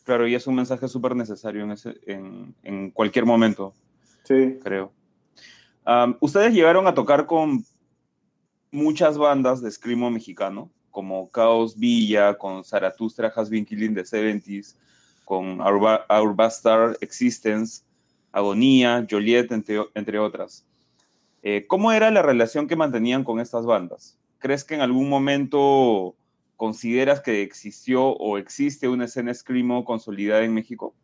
Claro, 0.07 0.29
y 0.29 0.37
es 0.37 0.47
un 0.47 0.55
mensaje 0.55 0.87
súper 0.87 1.17
necesario 1.17 1.65
en, 1.65 1.73
ese, 1.73 1.97
en, 2.07 2.55
en, 2.63 2.93
cualquier 2.93 3.27
momento. 3.27 3.75
Sí. 4.23 4.57
Creo. 4.63 4.93
Ustedes 6.21 6.55
llegaron 6.55 6.87
a 6.87 6.95
tocar 6.95 7.27
con 7.27 7.65
muchas 8.71 9.19
bandas 9.19 9.61
de 9.61 9.69
screamo 9.69 10.09
mexicano, 10.09 10.71
como 10.93 11.29
Chaos 11.35 11.77
Villa, 11.77 12.39
con 12.39 12.63
Zaratustra 12.63 13.33
Has 13.35 13.51
Been 13.51 13.65
Killing 13.65 13.97
the 13.97 14.03
70s, 14.05 14.77
con 15.25 15.61
Our, 15.61 16.37
Bastard 16.37 16.97
Existence, 17.01 17.83
Agonía, 18.31 19.05
Joliet, 19.11 19.51
entre, 19.51 19.87
entre 19.95 20.21
otras. 20.21 20.65
Eh, 21.43 21.67
¿Cómo 21.67 21.91
era 21.91 22.13
la 22.13 22.23
relación 22.23 22.69
que 22.69 22.77
mantenían 22.77 23.25
con 23.25 23.41
estas 23.41 23.67
bandas? 23.67 24.17
¿Crees 24.39 24.63
que 24.63 24.77
en 24.77 24.83
algún 24.83 25.09
momento 25.09 26.15
¿consideras 26.57 27.21
que 27.21 27.43
existió 27.43 28.09
o 28.09 28.39
existe 28.39 28.89
una 28.89 29.05
escena 29.05 29.33
Screamo 29.33 29.85
consolidada 29.85 30.43
en 30.45 30.55
México? 30.55 30.95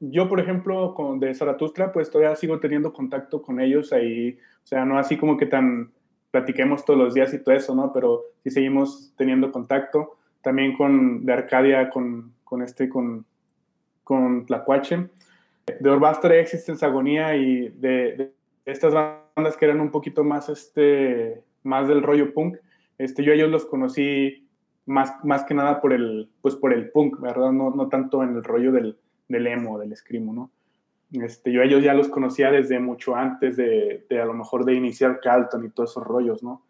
Yo, 0.00 0.28
por 0.28 0.40
ejemplo, 0.40 0.94
con 0.94 1.18
de 1.20 1.34
Zaratustra, 1.34 1.92
pues 1.92 2.10
todavía 2.10 2.36
sigo 2.36 2.60
teniendo 2.60 2.92
contacto 2.92 3.40
con 3.40 3.60
ellos 3.60 3.92
ahí, 3.92 4.38
o 4.62 4.66
sea, 4.66 4.84
no 4.84 4.98
así 4.98 5.16
como 5.16 5.36
que 5.36 5.46
tan 5.46 5.92
platiquemos 6.30 6.84
todos 6.84 6.98
los 6.98 7.14
días 7.14 7.32
y 7.32 7.38
todo 7.38 7.54
eso, 7.54 7.76
¿no? 7.76 7.92
Pero 7.92 8.24
sí 8.42 8.50
seguimos 8.50 9.14
teniendo 9.16 9.52
contacto. 9.52 10.16
También 10.42 10.76
con 10.76 11.24
de 11.24 11.32
Arcadia, 11.32 11.88
con, 11.90 12.34
con 12.42 12.60
este, 12.60 12.88
con, 12.88 13.24
con 14.02 14.44
Tlacuache. 14.44 15.10
De 15.78 15.88
Orbastre 15.88 16.40
Existence 16.40 16.84
Agonía 16.84 17.36
y 17.36 17.68
de, 17.68 18.16
de, 18.16 18.32
estas 18.64 18.92
bandas 18.92 19.56
que 19.56 19.64
eran 19.64 19.80
un 19.80 19.92
poquito 19.92 20.24
más, 20.24 20.48
este, 20.48 21.40
más 21.62 21.86
del 21.86 22.02
rollo 22.02 22.34
punk, 22.34 22.56
este, 22.98 23.22
yo 23.22 23.32
a 23.32 23.34
ellos 23.34 23.50
los 23.50 23.66
conocí 23.66 24.48
más, 24.86 25.12
más 25.24 25.44
que 25.44 25.54
nada 25.54 25.80
por 25.80 25.92
el, 25.92 26.30
pues 26.42 26.54
por 26.56 26.72
el 26.72 26.90
punk, 26.90 27.20
¿verdad? 27.20 27.52
No, 27.52 27.70
no 27.70 27.88
tanto 27.88 28.22
en 28.22 28.36
el 28.36 28.44
rollo 28.44 28.72
del, 28.72 28.98
del 29.28 29.46
emo, 29.46 29.78
del 29.78 29.92
escrimo, 29.92 30.32
¿no? 30.32 30.50
Este, 31.12 31.52
yo 31.52 31.60
a 31.60 31.64
ellos 31.64 31.82
ya 31.82 31.94
los 31.94 32.08
conocía 32.08 32.50
desde 32.50 32.80
mucho 32.80 33.14
antes 33.14 33.56
de, 33.56 34.04
de, 34.08 34.20
a 34.20 34.24
lo 34.24 34.34
mejor 34.34 34.64
de 34.64 34.74
iniciar 34.74 35.20
Carlton 35.20 35.64
y 35.64 35.70
todos 35.70 35.90
esos 35.90 36.04
rollos, 36.04 36.42
¿no? 36.42 36.62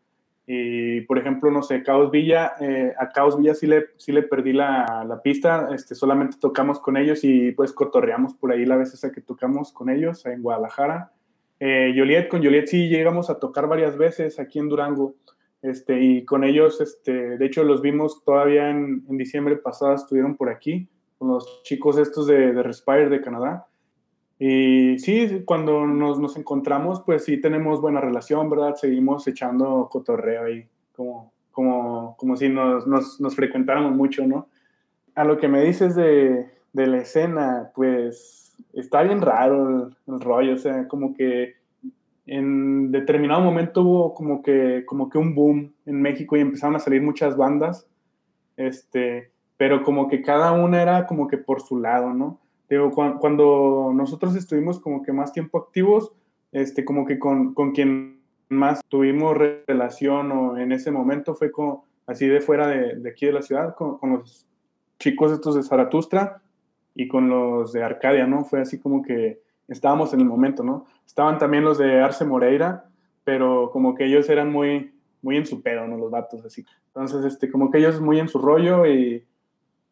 Y, 0.47 1.01
por 1.03 1.19
ejemplo, 1.19 1.51
no 1.51 1.63
sé, 1.63 1.83
Caos 1.83 2.11
Villa, 2.11 2.53
eh, 2.61 2.93
a 2.99 3.09
Caos 3.11 3.39
Villa 3.39 3.55
sí 3.55 3.67
le, 3.67 3.87
sí 3.97 4.13
le 4.13 4.23
perdí 4.23 4.53
la, 4.53 5.05
la, 5.09 5.23
pista, 5.23 5.71
este, 5.73 5.95
solamente 5.95 6.37
tocamos 6.39 6.81
con 6.81 6.99
ellos 6.99 7.25
y 7.25 7.53
pues 7.53 7.73
cotorreamos 7.73 8.35
por 8.35 8.53
ahí 8.53 8.67
la 8.67 8.77
vez 8.77 8.93
esa 8.93 9.11
que 9.11 9.23
tocamos 9.23 9.73
con 9.73 9.89
ellos 9.89 10.27
en 10.27 10.43
Guadalajara. 10.43 11.13
Eh, 11.61 11.95
Joliet, 11.97 12.29
con 12.29 12.43
Joliet 12.43 12.67
sí 12.67 12.89
llegamos 12.89 13.31
a 13.31 13.39
tocar 13.39 13.67
varias 13.69 13.97
veces 13.97 14.39
aquí 14.39 14.59
en 14.59 14.69
Durango. 14.69 15.15
Este, 15.65 15.99
y 15.99 16.27
con 16.27 16.45
ellos, 16.45 16.83
este, 16.83 17.39
de 17.39 17.47
hecho, 17.47 17.65
los 17.65 17.81
vimos 17.81 18.23
todavía 18.23 18.69
en, 18.69 19.03
en 19.09 19.17
diciembre 19.17 19.57
pasado, 19.57 19.95
estuvieron 19.95 20.37
por 20.37 20.51
aquí, 20.51 20.87
con 21.17 21.29
los 21.29 21.63
chicos 21.63 21.97
estos 21.97 22.27
de, 22.27 22.53
de 22.53 22.63
Respire 22.63 23.09
de 23.09 23.23
Canadá. 23.23 23.67
Y 24.39 24.99
sí, 24.99 25.43
cuando 25.47 25.87
nos, 25.87 26.21
nos, 26.21 26.37
encontramos, 26.37 27.01
pues 27.07 27.25
sí 27.25 27.41
tenemos 27.41 27.81
buena 27.81 28.03
relación, 28.03 28.51
¿verdad? 28.51 28.75
Seguimos 28.75 29.27
echando 29.27 29.89
cotorreo 29.91 30.45
ahí, 30.45 30.69
como, 30.95 31.33
como, 31.51 32.15
como 32.19 32.37
si 32.37 32.51
nos, 32.51 32.87
nos, 32.87 33.19
nos 33.19 33.35
frecuentáramos 33.35 33.93
mucho, 33.93 34.27
¿no? 34.27 34.49
A 35.15 35.25
lo 35.25 35.39
que 35.39 35.49
me 35.49 35.65
dices 35.65 35.97
de, 35.97 36.47
de 36.75 36.87
la 36.87 36.99
escena, 36.99 37.71
pues 37.75 38.55
está 38.75 39.03
bien 39.03 39.23
raro 39.23 39.87
el, 40.07 40.15
el 40.15 40.21
rollo, 40.21 40.53
o 40.53 40.59
sea, 40.59 40.87
como 40.89 41.15
que 41.15 41.55
en 42.27 42.91
determinado 42.91 43.41
momento 43.43 43.83
hubo 43.83 44.15
como 44.15 44.43
que, 44.43 44.85
como 44.87 45.11
que 45.11 45.19
un 45.19 45.35
boom 45.35 45.75
en 45.85 46.01
México 46.01 46.37
y 46.37 46.41
empezaron 46.41 46.77
a 46.77 46.81
salir 46.81 47.03
muchas 47.03 47.37
bandas, 47.37 47.87
este, 48.57 49.31
pero 49.57 49.83
como 49.83 50.09
que 50.09 50.23
cada 50.23 50.53
una 50.53 50.81
era 50.81 51.07
como 51.07 51.29
que 51.29 51.39
por 51.39 51.61
su 51.61 51.79
lado, 51.79 52.13
¿no? 52.15 52.41
Digo, 52.69 52.91
cuando, 52.91 53.93
nosotros 53.95 54.35
estuvimos 54.37 54.81
como 54.81 55.03
que 55.03 55.13
más 55.13 55.33
tiempo 55.33 55.59
activos, 55.59 56.13
este, 56.51 56.85
como 56.85 57.05
que 57.05 57.19
con, 57.19 57.53
con 57.53 57.73
quien 57.73 58.21
más 58.49 58.81
tuvimos 58.89 59.37
relación 59.37 60.33
o 60.33 60.57
en 60.57 60.73
ese 60.73 60.91
momento 60.91 61.35
fue 61.35 61.53
con, 61.53 61.81
así 62.07 62.27
de 62.27 62.41
fuera 62.41 62.67
de, 62.69 62.97
de 62.97 63.11
aquí 63.11 63.27
de 63.27 63.33
la 63.33 63.43
ciudad, 63.43 63.75
con, 63.75 63.99
con, 63.99 64.15
los 64.15 64.47
chicos 64.99 65.33
estos 65.33 65.57
de 65.57 65.63
Zaratustra 65.63 66.41
y 66.95 67.07
con 67.07 67.29
los 67.29 67.73
de 67.73 67.83
Arcadia, 67.83 68.27
¿no? 68.27 68.45
Fue 68.45 68.61
así 68.61 68.79
como 68.79 69.03
que 69.03 69.44
estábamos 69.69 70.13
en 70.13 70.21
el 70.21 70.27
momento, 70.27 70.63
¿no? 70.63 70.87
Estaban 71.07 71.39
también 71.39 71.65
los 71.65 71.79
de 71.79 72.01
Arce 72.01 72.25
Moreira, 72.25 72.87
pero 73.25 73.71
como 73.73 73.95
que 73.95 74.05
ellos 74.05 74.29
eran 74.29 74.53
muy, 74.53 74.95
muy 75.23 75.37
en 75.37 75.47
su 75.47 75.63
pedo, 75.63 75.87
¿no? 75.87 75.97
Los 75.97 76.11
datos, 76.11 76.45
así. 76.45 76.65
Entonces, 76.89 77.25
este, 77.25 77.51
como 77.51 77.71
que 77.71 77.79
ellos 77.79 78.01
muy 78.01 78.21
en 78.21 78.29
su 78.29 78.39
rollo 78.39 78.87
y 78.87 79.25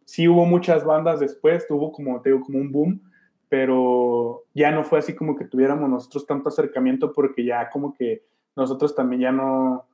sí 0.05 0.29
hubo 0.29 0.45
muchas 0.45 0.85
bandas 0.85 1.21
después, 1.21 1.67
tuvo 1.67 1.93
como, 1.93 2.21
te 2.21 2.31
digo, 2.31 2.45
como 2.45 2.59
un 2.59 2.71
boom, 2.71 3.03
pero 3.49 4.45
ya 4.55 4.71
no 4.71 4.85
fue 4.85 4.99
así 4.99 5.15
como 5.15 5.37
que 5.37 5.45
tuviéramos 5.45 5.89
nosotros 5.89 6.27
tanto 6.27 6.49
acercamiento 6.49 7.13
porque 7.13 7.45
ya 7.45 7.69
como 7.71 7.95
que 7.95 8.23
nosotros 8.57 8.95
también 8.95 9.23
ya 9.23 9.33
no, 9.33 9.87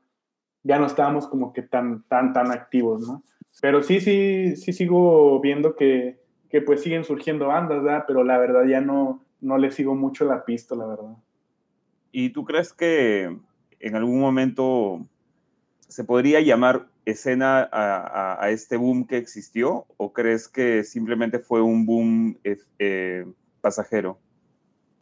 ya 0.62 0.78
no 0.78 0.86
estábamos 0.86 1.26
como 1.26 1.52
que 1.52 1.62
tan, 1.62 2.02
tan, 2.04 2.32
tan 2.32 2.50
activos, 2.50 3.06
¿no? 3.06 3.22
Pero 3.60 3.82
sí, 3.82 4.00
sí, 4.00 4.56
sí 4.56 4.72
sigo 4.72 5.40
viendo 5.40 5.74
que, 5.74 6.20
que 6.50 6.62
pues 6.62 6.82
siguen 6.82 7.04
surgiendo 7.04 7.48
bandas, 7.48 7.82
¿verdad? 7.82 8.04
Pero 8.06 8.22
la 8.24 8.38
verdad 8.38 8.64
ya 8.64 8.80
no, 8.80 9.24
no 9.40 9.58
le 9.58 9.70
sigo 9.70 9.94
mucho 9.94 10.24
la 10.24 10.44
pista, 10.44 10.74
la 10.74 10.86
verdad. 10.86 11.16
¿Y 12.12 12.30
tú 12.30 12.44
crees 12.44 12.72
que 12.72 13.36
en 13.80 13.96
algún 13.96 14.20
momento 14.20 15.06
se 15.88 16.04
podría 16.04 16.40
llamar 16.40 16.88
escena 17.04 17.68
a, 17.72 18.50
este 18.50 18.76
boom 18.76 19.06
que 19.06 19.16
existió 19.16 19.86
o 19.96 20.12
crees 20.12 20.48
que 20.48 20.84
simplemente 20.84 21.38
fue 21.38 21.62
un 21.62 21.86
boom 21.86 22.38
eh, 22.44 23.26
pasajero? 23.60 24.18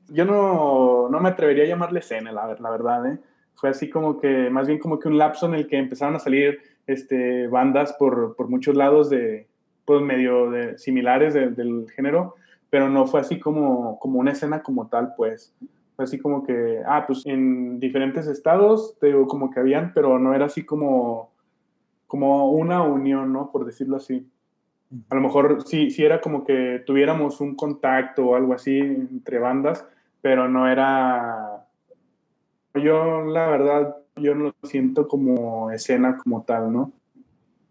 yo 0.08 0.24
no, 0.24 1.08
no 1.08 1.20
me 1.20 1.28
atrevería 1.28 1.64
a 1.64 1.68
llamarle 1.68 2.00
escena, 2.00 2.32
la, 2.32 2.56
la 2.58 2.70
verdad, 2.70 3.06
¿eh? 3.06 3.18
Fue 3.54 3.70
así 3.70 3.88
como 3.88 4.20
que, 4.20 4.50
más 4.50 4.66
bien 4.66 4.78
como 4.78 4.98
que 4.98 5.08
un 5.08 5.18
lapso 5.18 5.46
en 5.46 5.54
el 5.54 5.66
que 5.66 5.78
empezaron 5.78 6.14
a 6.14 6.18
salir 6.18 6.60
este, 6.86 7.48
bandas 7.48 7.94
por, 7.94 8.36
por 8.36 8.48
muchos 8.48 8.76
lados 8.76 9.08
de, 9.08 9.48
pues 9.84 10.02
medio 10.02 10.50
de, 10.50 10.78
similares 10.78 11.32
del 11.32 11.86
género, 11.94 12.34
pero 12.70 12.88
no 12.88 13.06
fue 13.06 13.20
así 13.20 13.38
como, 13.38 13.98
como 13.98 14.18
una 14.18 14.32
escena 14.32 14.62
como 14.62 14.88
tal, 14.88 15.14
pues. 15.16 15.54
Fue 15.94 16.04
así 16.04 16.18
como 16.18 16.44
que, 16.44 16.82
ah, 16.86 17.04
pues 17.06 17.24
en 17.24 17.80
diferentes 17.80 18.26
estados, 18.26 18.96
te 19.00 19.06
digo, 19.06 19.26
como 19.26 19.50
que 19.50 19.60
habían, 19.60 19.92
pero 19.94 20.18
no 20.18 20.34
era 20.34 20.46
así 20.46 20.64
como, 20.64 21.30
como 22.06 22.50
una 22.50 22.82
unión, 22.82 23.32
¿no? 23.32 23.50
Por 23.50 23.64
decirlo 23.64 23.96
así. 23.96 24.28
A 25.08 25.14
lo 25.14 25.20
mejor 25.20 25.62
sí, 25.66 25.90
sí 25.90 26.04
era 26.04 26.20
como 26.20 26.44
que 26.44 26.82
tuviéramos 26.86 27.40
un 27.40 27.56
contacto 27.56 28.26
o 28.26 28.36
algo 28.36 28.52
así 28.52 28.78
entre 28.78 29.38
bandas, 29.38 29.86
pero 30.20 30.48
no 30.48 30.68
era... 30.68 31.66
Yo, 32.74 33.22
la 33.22 33.48
verdad, 33.48 33.96
yo 34.16 34.34
no 34.34 34.44
lo 34.44 34.68
siento 34.68 35.08
como 35.08 35.70
escena 35.70 36.18
como 36.18 36.42
tal, 36.42 36.72
¿no? 36.72 36.92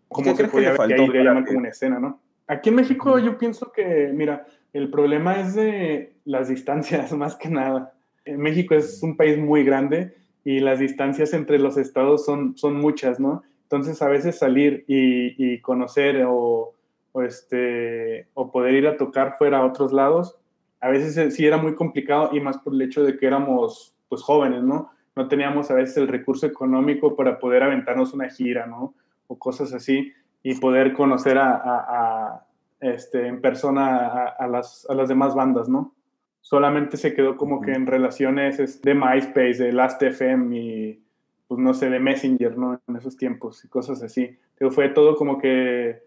Como 0.08 0.36
se 0.36 0.48
podía 0.48 0.76
llamar 0.76 1.46
como 1.46 1.60
una 1.60 1.70
escena, 1.70 2.00
¿no? 2.00 2.20
Aquí 2.48 2.70
en 2.70 2.76
México 2.76 3.18
yo 3.20 3.38
pienso 3.38 3.72
que, 3.72 4.12
mira, 4.14 4.46
el 4.76 4.90
problema 4.90 5.40
es 5.40 5.56
de 5.56 6.18
las 6.26 6.50
distancias, 6.50 7.14
más 7.18 7.38
que 7.38 7.48
nada. 7.50 7.94
México 8.26 8.76
es 8.76 9.02
un 9.02 9.16
país 9.16 9.38
muy 9.38 9.64
grande 9.64 10.18
y 10.44 10.60
las 10.60 10.80
distancias 10.80 11.34
entre 11.34 11.60
los 11.60 11.78
estados 11.78 12.26
son, 12.26 12.58
son 12.58 12.76
muchas, 12.76 13.18
¿no? 13.18 13.44
Entonces 13.64 14.02
a 14.02 14.10
veces 14.10 14.38
salir 14.38 14.84
y, 14.88 15.62
conocer 15.62 16.26
o, 16.28 16.74
este, 17.24 18.28
o 18.34 18.52
poder 18.52 18.74
ir 18.74 18.88
a 18.88 18.98
tocar 18.98 19.38
fuera 19.38 19.60
a 19.60 19.66
otros 19.66 19.94
lados, 19.94 20.36
a 20.82 20.90
veces 20.90 21.34
sí 21.34 21.46
era 21.46 21.58
muy 21.58 21.74
complicado 21.76 22.32
y 22.34 22.42
más 22.42 22.58
por 22.58 22.74
el 22.74 22.82
hecho 22.82 23.04
de 23.06 23.18
que 23.18 23.28
éramos 23.28 23.96
pues 24.10 24.22
jóvenes, 24.22 24.62
¿no? 24.62 24.92
No 25.16 25.30
teníamos 25.30 25.72
a 25.72 25.76
veces 25.76 25.96
el 25.98 26.10
recurso 26.10 26.46
económico 26.48 27.16
para 27.16 27.40
poder 27.40 27.64
aventarnos 27.64 28.14
una 28.14 28.30
gira, 28.30 28.68
¿no? 28.68 28.94
O 29.28 29.40
cosas 29.40 29.74
así 29.74 30.12
y 30.44 30.56
poder 30.56 30.92
conocer 30.94 31.38
a, 31.38 32.45
este, 32.94 33.28
en 33.28 33.42
persona 33.42 34.28
a, 34.28 34.48
las, 34.48 34.88
a 34.90 34.94
las 34.94 35.10
demás 35.10 35.34
bandas, 35.36 35.68
¿no? 35.68 35.94
Solamente 36.42 36.98
se 36.98 37.14
quedó 37.14 37.38
como 37.38 37.62
que 37.62 37.72
en 37.72 37.88
relaciones 37.88 38.82
de 38.82 38.94
MySpace, 38.94 39.56
de 39.56 39.74
Last.fm 39.74 40.56
y, 40.56 41.04
pues 41.48 41.60
no 41.60 41.74
sé, 41.74 41.90
de 41.90 42.00
Messenger, 42.00 42.58
¿no? 42.58 42.80
En 42.88 42.96
esos 42.96 43.18
tiempos 43.18 43.66
y 43.66 43.68
cosas 43.68 44.04
así. 44.04 44.38
Pero 44.58 44.72
fue 44.72 44.90
todo 44.90 45.16
como 45.16 45.40
que 45.40 46.04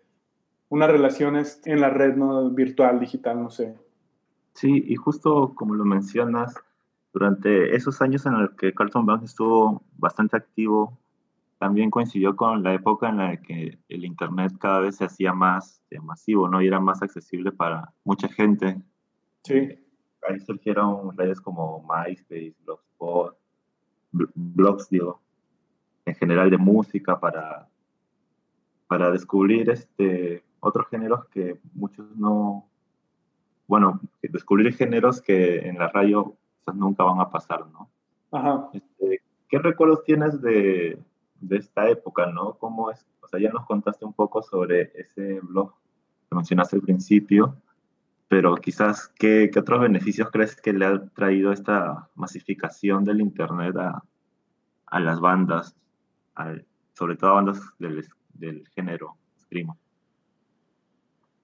unas 0.69 0.91
relaciones 0.91 1.61
en 1.65 1.81
la 1.81 1.91
red, 1.91 2.15
¿no? 2.15 2.49
Virtual, 2.51 3.01
digital, 3.01 3.43
no 3.43 3.51
sé. 3.51 3.75
Sí, 4.53 4.85
y 4.87 4.95
justo 4.95 5.55
como 5.57 5.75
lo 5.75 5.85
mencionas, 5.85 6.55
durante 7.13 7.75
esos 7.75 8.01
años 8.01 8.25
en 8.27 8.41
los 8.41 8.51
que 8.55 8.73
Carlton 8.73 9.07
Bank 9.07 9.25
estuvo 9.25 9.83
bastante 9.97 10.37
activo 10.37 10.97
también 11.59 11.91
coincidió 11.91 12.37
con 12.37 12.63
la 12.63 12.75
época 12.75 13.09
en 13.09 13.17
la 13.19 13.37
que 13.37 13.79
el 13.89 14.05
Internet 14.05 14.53
cada 14.59 14.81
vez 14.81 14.97
se 14.97 15.05
hacía 15.05 15.33
más 15.33 15.83
eh, 15.91 16.01
masivo, 16.01 16.49
¿no? 16.49 16.63
Y 16.63 16.69
era 16.69 16.81
más 16.81 17.03
accesible 17.03 17.53
para 17.53 17.93
mucha 18.05 18.29
gente. 18.29 18.81
Sí. 19.43 19.79
Ahí 20.29 20.41
surgieron 20.41 21.17
redes 21.17 21.41
como 21.41 21.85
MySpace, 21.89 22.55
Blogspot, 22.65 23.37
blogs, 24.13 24.89
digo, 24.89 25.21
en 26.05 26.15
general 26.15 26.51
de 26.51 26.59
música 26.59 27.19
para, 27.19 27.69
para 28.87 29.11
descubrir 29.11 29.69
este, 29.71 30.45
otros 30.61 30.89
géneros 30.89 31.27
que 31.27 31.61
muchos 31.75 32.07
no, 32.17 32.69
bueno, 33.67 34.01
descubrir 34.23 34.75
géneros 34.75 35.21
que 35.21 35.69
en 35.69 35.79
la 35.79 35.89
radio 35.89 36.37
nunca 36.75 37.05
van 37.05 37.21
a 37.21 37.31
pasar, 37.31 37.67
¿no? 37.69 37.91
Ajá. 38.31 38.69
Este, 38.73 39.23
¿Qué 39.49 39.59
recuerdos 39.59 40.05
tienes 40.05 40.41
de, 40.43 40.99
de 41.41 41.57
esta 41.57 41.89
época, 41.89 42.27
¿no? 42.27 42.55
¿Cómo 42.59 42.91
es? 42.91 43.07
O 43.23 43.29
sea, 43.29 43.41
ya 43.41 43.51
nos 43.51 43.67
contaste 43.67 44.05
un 44.05 44.13
poco 44.13 44.43
sobre 44.43 44.93
ese 44.95 45.41
blog 45.43 45.73
que 46.29 46.37
mencionaste 46.37 46.77
al 46.77 46.83
principio, 46.83 47.57
pero 48.29 48.55
quizás, 48.57 49.09
¿qué, 49.19 49.51
qué 49.53 49.59
otros 49.59 49.81
beneficios 49.81 50.31
crees 50.31 50.57
que 50.57 50.73
le 50.73 50.85
ha 50.85 51.09
traído 51.15 51.53
esta 51.53 52.09
masificación 52.15 53.05
del 53.05 53.21
Internet 53.21 53.77
a, 53.77 54.03
a 54.87 55.01
las 55.01 55.21
bandas, 55.21 55.75
sobre 56.93 57.17
todo 57.17 57.31
a 57.31 57.35
bandas 57.35 57.61
del, 57.79 58.07
del 58.35 58.69
género 58.69 59.17
Screamo? 59.39 59.77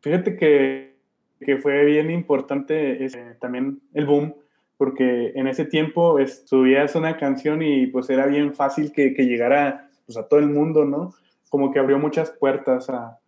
Fíjate 0.00 0.36
que, 0.36 0.98
que, 1.40 1.56
fue 1.56 1.84
bien 1.86 2.10
importante 2.10 3.08
también 3.40 3.80
el 3.94 4.04
boom 4.04 4.34
porque 4.76 5.32
en 5.34 5.46
ese 5.46 5.64
tiempo 5.64 6.16
subías 6.46 6.94
una 6.94 7.16
canción 7.16 7.62
y 7.62 7.86
pues 7.86 8.10
era 8.10 8.26
bien 8.26 8.54
fácil 8.54 8.92
que, 8.92 9.14
que 9.14 9.26
llegara 9.26 9.88
pues, 10.06 10.18
a 10.18 10.28
todo 10.28 10.40
el 10.40 10.48
mundo, 10.48 10.84
¿no? 10.84 11.14
Como 11.48 11.72
que 11.72 11.78
abrió 11.78 11.98
muchas 11.98 12.30
puertas 12.30 12.90
a 12.90 13.18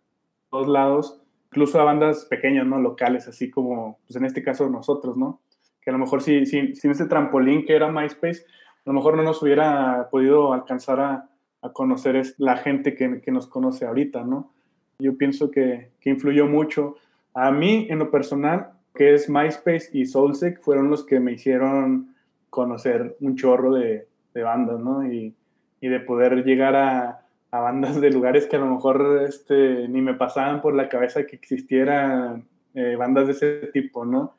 todos 0.49 0.67
lados, 0.67 1.21
incluso 1.47 1.79
a 1.79 1.85
bandas 1.85 2.25
pequeñas, 2.25 2.65
¿no? 2.65 2.79
Locales, 2.79 3.27
así 3.27 3.49
como, 3.49 3.99
pues 4.05 4.15
en 4.17 4.25
este 4.25 4.43
caso 4.43 4.69
nosotros, 4.69 5.17
¿no? 5.17 5.39
Que 5.81 5.89
a 5.89 5.93
lo 5.93 5.99
mejor 5.99 6.21
si, 6.21 6.45
si, 6.45 6.75
sin 6.75 6.91
ese 6.91 7.05
trampolín 7.05 7.65
que 7.65 7.75
era 7.75 7.91
MySpace, 7.91 8.43
a 8.85 8.89
lo 8.89 8.93
mejor 8.93 9.15
no 9.15 9.23
nos 9.23 9.41
hubiera 9.41 10.09
podido 10.11 10.53
alcanzar 10.53 10.99
a, 10.99 11.29
a 11.61 11.69
conocer 11.71 12.21
la 12.37 12.57
gente 12.57 12.95
que, 12.95 13.21
que, 13.21 13.31
nos 13.31 13.47
conoce 13.47 13.85
ahorita, 13.85 14.23
¿no? 14.23 14.51
Yo 14.99 15.17
pienso 15.17 15.51
que, 15.51 15.91
que 16.01 16.09
influyó 16.09 16.47
mucho. 16.47 16.95
A 17.33 17.51
mí, 17.51 17.87
en 17.89 17.99
lo 17.99 18.11
personal, 18.11 18.71
que 18.97 19.13
es 19.13 19.29
MySpace 19.29 19.89
y 19.93 20.07
Soulsec, 20.07 20.59
fueron 20.59 20.89
los 20.89 21.05
que 21.05 21.19
me 21.19 21.33
hicieron 21.33 22.15
conocer 22.49 23.15
un 23.19 23.35
chorro 23.35 23.75
de, 23.75 24.07
de 24.33 24.43
bandas, 24.43 24.79
¿no? 24.79 25.05
Y, 25.05 25.35
y, 25.79 25.87
de 25.87 25.99
poder 25.99 26.43
llegar 26.43 26.75
a, 26.75 27.27
a, 27.51 27.59
bandas 27.59 28.01
de 28.01 28.09
lugares 28.09 28.47
que 28.47 28.55
a 28.55 28.59
lo 28.59 28.65
mejor 28.65 29.23
este, 29.27 29.87
ni 29.87 30.01
me 30.01 30.15
pasaban 30.15 30.61
por 30.61 30.73
la 30.73 30.89
cabeza 30.89 31.27
que 31.27 31.35
existieran 31.35 32.47
eh, 32.73 32.95
bandas 32.95 33.27
de 33.27 33.33
ese 33.33 33.67
tipo, 33.67 34.03
¿no? 34.03 34.35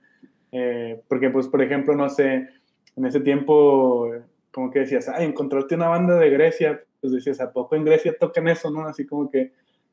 Eh, 0.50 1.00
porque, 1.08 1.30
pues, 1.30 1.46
por 1.46 1.62
ejemplo, 1.62 1.94
no 1.94 2.08
sé, 2.08 2.48
en 2.96 3.06
ese 3.06 3.20
tiempo, 3.20 4.10
como 4.50 4.72
que 4.72 4.80
decías, 4.80 5.08
ay, 5.08 5.26
encontraste 5.26 5.76
una 5.76 5.86
banda 5.86 6.18
de 6.18 6.30
Grecia, 6.30 6.82
pues 7.00 7.12
decías, 7.12 7.40
¿a 7.40 7.52
poco 7.52 7.76
en 7.76 7.84
Grecia 7.84 8.16
tocan 8.18 8.48
eso, 8.48 8.72
no? 8.72 8.88
Así 8.88 9.06
como 9.06 9.30
que 9.30 9.52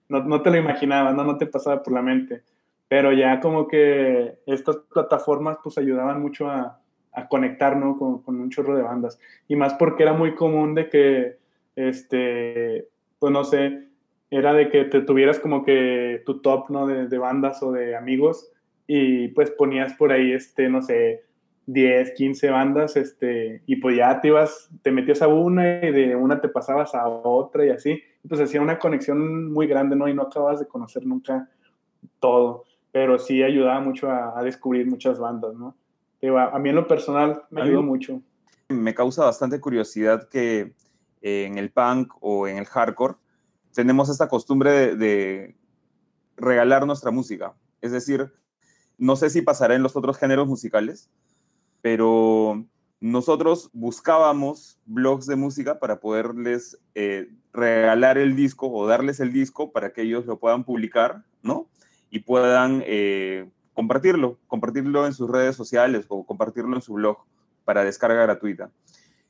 no, 0.09 0.23
no 0.23 0.41
te 0.41 0.49
lo 0.49 0.57
imaginabas, 0.57 1.13
¿no? 1.13 1.23
No 1.23 1.37
te 1.37 1.45
pasaba 1.45 1.83
por 1.83 1.93
la 1.93 2.01
mente 2.01 2.41
pero 2.87 3.11
ya 3.11 3.39
como 3.39 3.67
que 3.67 4.39
estas 4.45 4.77
plataformas 4.93 5.57
pues 5.63 5.77
ayudaban 5.77 6.21
mucho 6.21 6.49
a, 6.49 6.79
a 7.13 7.27
conectar, 7.27 7.75
¿no? 7.77 7.97
Con, 7.97 8.21
con, 8.21 8.39
un 8.39 8.49
chorro 8.49 8.75
de 8.75 8.83
bandas. 8.83 9.19
Y 9.47 9.55
más 9.55 9.73
porque 9.75 10.03
era 10.03 10.13
muy 10.13 10.35
común 10.35 10.75
de 10.75 10.89
que, 10.89 11.37
este, 11.75 12.87
pues 13.19 13.33
no 13.33 13.43
sé, 13.43 13.87
era 14.29 14.53
de 14.53 14.69
que 14.69 14.85
te 14.85 15.01
tuvieras 15.01 15.39
como 15.39 15.63
que 15.63 16.21
tu 16.25 16.41
top, 16.41 16.69
¿no? 16.69 16.85
De, 16.85 17.07
de, 17.07 17.17
bandas 17.17 17.63
o 17.63 17.71
de 17.71 17.95
amigos 17.95 18.51
y 18.87 19.29
pues 19.29 19.49
ponías 19.51 19.93
por 19.93 20.11
ahí, 20.11 20.31
este, 20.31 20.69
no 20.69 20.81
sé, 20.81 21.23
10, 21.67 22.11
15 22.11 22.49
bandas, 22.51 22.95
este, 22.95 23.63
y 23.65 23.77
pues 23.77 23.97
ya 23.97 24.21
te 24.21 24.27
ibas, 24.27 24.69
te 24.83 24.91
metías 24.91 25.23
a 25.23 25.27
una 25.27 25.83
y 25.83 25.91
de 25.91 26.15
una 26.15 26.39
te 26.39 26.49
pasabas 26.49 26.93
a 26.93 27.07
otra 27.07 27.65
y 27.65 27.69
así, 27.69 27.99
pues 28.27 28.39
hacía 28.39 28.61
una 28.61 28.77
conexión 28.77 29.51
muy 29.51 29.65
grande, 29.65 29.95
¿no? 29.95 30.07
Y 30.07 30.13
no 30.13 30.23
acabas 30.23 30.59
de 30.59 30.67
conocer 30.67 31.05
nunca 31.05 31.49
todo 32.19 32.65
pero 32.95 33.19
sí 33.19 33.43
ayudaba 33.43 33.81
mucho 33.81 34.09
a, 34.09 34.41
descubrir 34.41 34.87
muchas 34.87 35.19
bandas, 35.19 35.53
¿no? 35.53 35.75
a, 36.39 36.57
mí 36.59 36.69
en 36.69 36.75
lo 36.75 36.87
personal 36.87 37.43
me 37.49 37.61
ayudó 37.61 37.83
mucho. 37.83 38.21
Me 38.69 38.95
causa 38.95 39.25
bastante 39.25 39.59
curiosidad 39.59 40.29
que 40.29 40.73
eh, 41.21 41.43
en 41.45 41.57
el 41.57 41.71
punk 41.71 42.13
o 42.21 42.47
en 42.47 42.57
el 42.57 42.65
hardcore 42.65 43.15
tenemos 43.73 44.07
esta 44.07 44.29
costumbre 44.29 44.95
de, 44.95 45.57
regalar 46.37 46.87
nuestra 46.87 47.11
música. 47.11 47.53
Es 47.81 47.91
decir, 47.91 48.31
no 48.97 49.17
sé 49.17 49.29
si 49.29 49.41
pasará 49.41 49.75
en 49.75 49.83
los 49.83 49.97
otros 49.97 50.17
géneros 50.17 50.47
musicales, 50.47 51.09
pero 51.81 52.65
nosotros 53.01 53.71
buscábamos 53.73 54.79
blogs 54.85 55.25
de 55.25 55.35
música 55.35 55.79
para 55.79 55.99
poderles 55.99 56.79
eh, 56.93 57.27
regalar 57.51 58.17
el 58.17 58.37
disco 58.37 58.71
o 58.71 58.87
darles 58.87 59.19
el 59.19 59.33
disco 59.33 59.73
para 59.73 59.91
que 59.91 60.03
ellos 60.03 60.25
lo 60.25 60.39
puedan 60.39 60.63
publicar, 60.63 61.25
¿no? 61.43 61.67
Y 62.15 62.19
puedan 62.19 62.81
eh, 62.85 63.49
compartirlo, 63.73 64.39
compartirlo 64.47 65.05
en 65.05 65.13
sus 65.13 65.29
redes 65.29 65.53
sociales 65.53 66.05
o 66.07 66.25
compartirlo 66.25 66.73
en 66.77 66.81
su 66.81 66.93
blog 66.93 67.17
para 67.65 67.83
descarga 67.83 68.21
gratuita. 68.21 68.71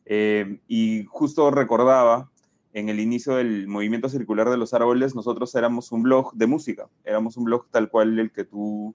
Eh, 0.05 0.59
y 0.67 1.05
justo 1.05 1.49
recordaba, 1.49 2.29
en 2.73 2.89
el 2.89 2.99
inicio 2.99 3.37
del 3.37 3.67
movimiento 3.67 4.07
circular 4.07 4.51
de 4.51 4.57
los 4.57 4.75
árboles, 4.75 5.15
nosotros 5.15 5.55
éramos 5.55 5.91
un 5.91 6.03
blog 6.03 6.31
de 6.35 6.45
música, 6.45 6.87
éramos 7.03 7.37
un 7.37 7.45
blog 7.45 7.65
tal 7.71 7.89
cual 7.89 8.19
el 8.19 8.31
que 8.31 8.43
tú 8.43 8.93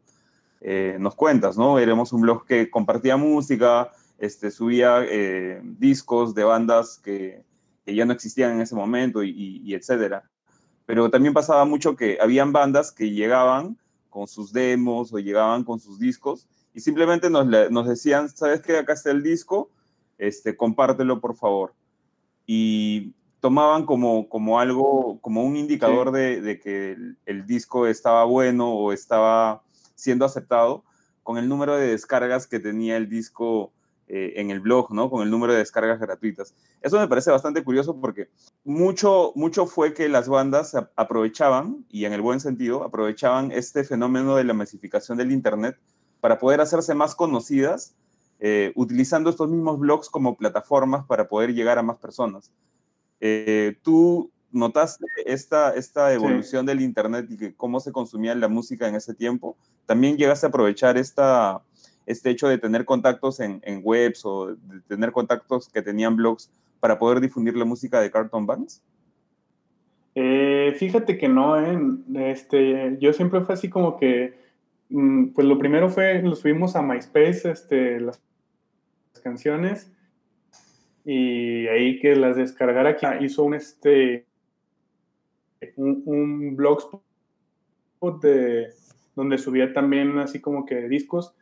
eh, 0.61 0.97
nos 1.01 1.17
cuentas, 1.17 1.59
¿no? 1.59 1.81
Éramos 1.81 2.13
un 2.13 2.21
blog 2.21 2.47
que 2.47 2.71
compartía 2.71 3.17
música, 3.17 3.91
este, 4.19 4.53
subía 4.53 5.01
discos 5.65 6.33
de 6.37 6.45
bandas 6.45 7.01
que, 7.03 7.43
que, 7.85 7.97
ya 7.97 8.05
no 8.05 8.13
existían 8.13 8.53
en 8.53 8.61
ese 8.61 8.77
momento 8.77 9.25
y, 9.25 9.75
etcétera 9.75 10.30
pero 10.91 11.09
también 11.09 11.33
pasaba 11.33 11.65
mucho 11.65 11.95
que 11.95 12.19
habían 12.21 12.53
bandas 12.53 12.91
que 12.91 13.13
llegaban 13.13 13.79
con 14.09 14.27
sus 14.27 14.53
demos 14.53 15.13
o 15.13 15.21
llegaban 15.21 15.63
con 15.63 15.79
sus 15.79 16.01
discos 16.01 16.49
y 16.75 16.81
simplemente 16.81 17.31
nos, 17.31 17.47
nos 17.47 17.87
decían, 17.87 18.29
¿sabes 18.29 18.61
qué? 18.61 18.77
Acá 18.77 18.95
está 18.95 19.13
el 19.13 19.23
disco, 19.23 19.71
este, 20.19 20.57
compártelo 20.57 21.21
por 21.21 21.37
favor. 21.37 21.75
Y 22.45 23.13
tomaban 23.39 23.87
como, 23.87 24.29
como 24.29 24.59
algo, 24.59 25.21
como 25.21 25.45
un 25.45 25.57
indicador 25.57 26.11
de, 26.11 26.59
que 26.61 26.97
el, 27.25 27.47
disco 27.47 27.87
estaba 27.87 28.25
bueno 28.25 28.73
o 28.73 28.93
estaba 28.93 29.63
siendo 29.95 30.25
aceptado 30.25 30.83
con 31.23 31.39
el 31.39 31.49
número 31.49 31.77
de 31.77 31.87
descargas 31.87 32.49
que 32.49 32.59
tenía 32.59 32.97
el 32.97 33.09
disco 33.09 33.73
eh, 34.13 34.41
en 34.41 34.51
el 34.51 34.59
blog, 34.59 34.93
¿no? 34.93 35.09
Con 35.09 35.23
el 35.23 35.31
número 35.31 35.53
de 35.53 35.61
descargas 35.61 36.01
gratuitas. 36.01 36.53
Eso 36.81 36.99
me 36.99 37.07
parece 37.07 37.31
bastante 37.31 37.63
curioso 37.63 38.01
porque 38.01 38.29
mucho, 38.65 39.31
mucho 39.37 39.67
fue 39.67 39.95
que 39.95 40.09
las 40.09 40.29
bandas 40.29 40.75
aprovechaban, 40.97 41.87
y 41.89 42.07
en 42.07 42.13
el 42.13 42.21
buen 42.21 42.41
sentido, 42.41 42.83
aprovechaban 42.83 43.53
este 43.53 43.85
fenómeno 43.85 44.35
de 44.35 44.43
la 44.43 44.53
masificación 44.53 45.17
del 45.17 45.31
Internet 45.31 45.79
para 46.21 46.41
poder 46.41 46.61
hacerse 46.61 46.93
más 46.93 47.15
conocidas, 47.15 47.95
eh, 48.41 48.73
utilizando 48.75 49.31
estos 49.31 49.49
mismos 49.49 49.79
blogs 49.79 50.11
como 50.11 50.37
plataformas 50.37 51.07
para 51.07 51.29
poder 51.29 51.55
llegar 51.55 51.79
a 51.79 51.85
más 51.85 51.99
personas. 51.99 52.51
Eh, 53.21 53.79
¿Tú 53.83 54.33
notaste 54.51 55.07
esta, 55.25 55.73
esta 55.77 56.13
evolución 56.13 56.67
del 56.67 56.81
Internet 56.81 57.27
y 57.31 57.37
que 57.37 57.55
cómo 57.55 57.79
se 57.79 57.93
consumía 57.93 58.35
la 58.35 58.49
música 58.49 58.89
en 58.89 58.97
ese 58.97 59.15
tiempo? 59.15 59.57
¿También 59.87 60.17
llegaste 60.17 60.47
a 60.47 60.49
aprovechar 60.49 60.99
esta, 60.99 61.63
este 62.11 62.31
hecho 62.31 62.49
de 62.49 62.59
tener 62.59 62.85
contactos 62.85 63.41
en, 63.41 63.61
webs 63.83 64.25
o 64.25 64.55
de 64.55 64.81
tener 64.89 65.13
contactos 65.13 65.69
que 65.69 65.83
tenían 65.83 66.17
blogs 66.17 66.51
para 66.81 66.99
poder 66.99 67.21
difundir 67.21 67.57
la 67.57 67.65
música 67.65 68.01
de 68.01 68.11
Carton 68.11 68.47
Bands? 68.47 68.83
Eh, 70.15 70.75
fíjate 70.77 71.17
que 71.17 71.29
no, 71.29 71.61
¿eh? 71.61 71.79
este, 72.31 72.97
yo 73.01 73.13
siempre 73.13 73.43
fue 73.43 73.55
así 73.55 73.69
como 73.71 73.97
que, 73.97 74.35
mm, 74.89 75.29
pues 75.29 75.47
lo 75.47 75.59
primero 75.59 75.89
fue, 75.89 76.21
nos 76.23 76.41
subimos 76.41 76.75
a 76.75 76.83
MySpace, 76.83 77.51
este, 77.51 78.01
las 78.01 78.21
canciones, 79.23 79.93
y 81.05 81.67
ahí 81.69 82.01
que 82.01 82.17
las 82.17 82.37
descargara, 82.37 83.23
hizo 83.23 83.45
un, 83.45 83.55
este, 83.55 84.27
un, 85.77 86.03
un 86.05 86.57
blogspot 86.57 87.03
de, 88.21 88.69
donde 89.15 89.39
subía 89.39 89.73
también 89.73 90.19
así 90.19 90.41
como 90.41 90.67
que 90.67 90.89
discos 90.89 91.35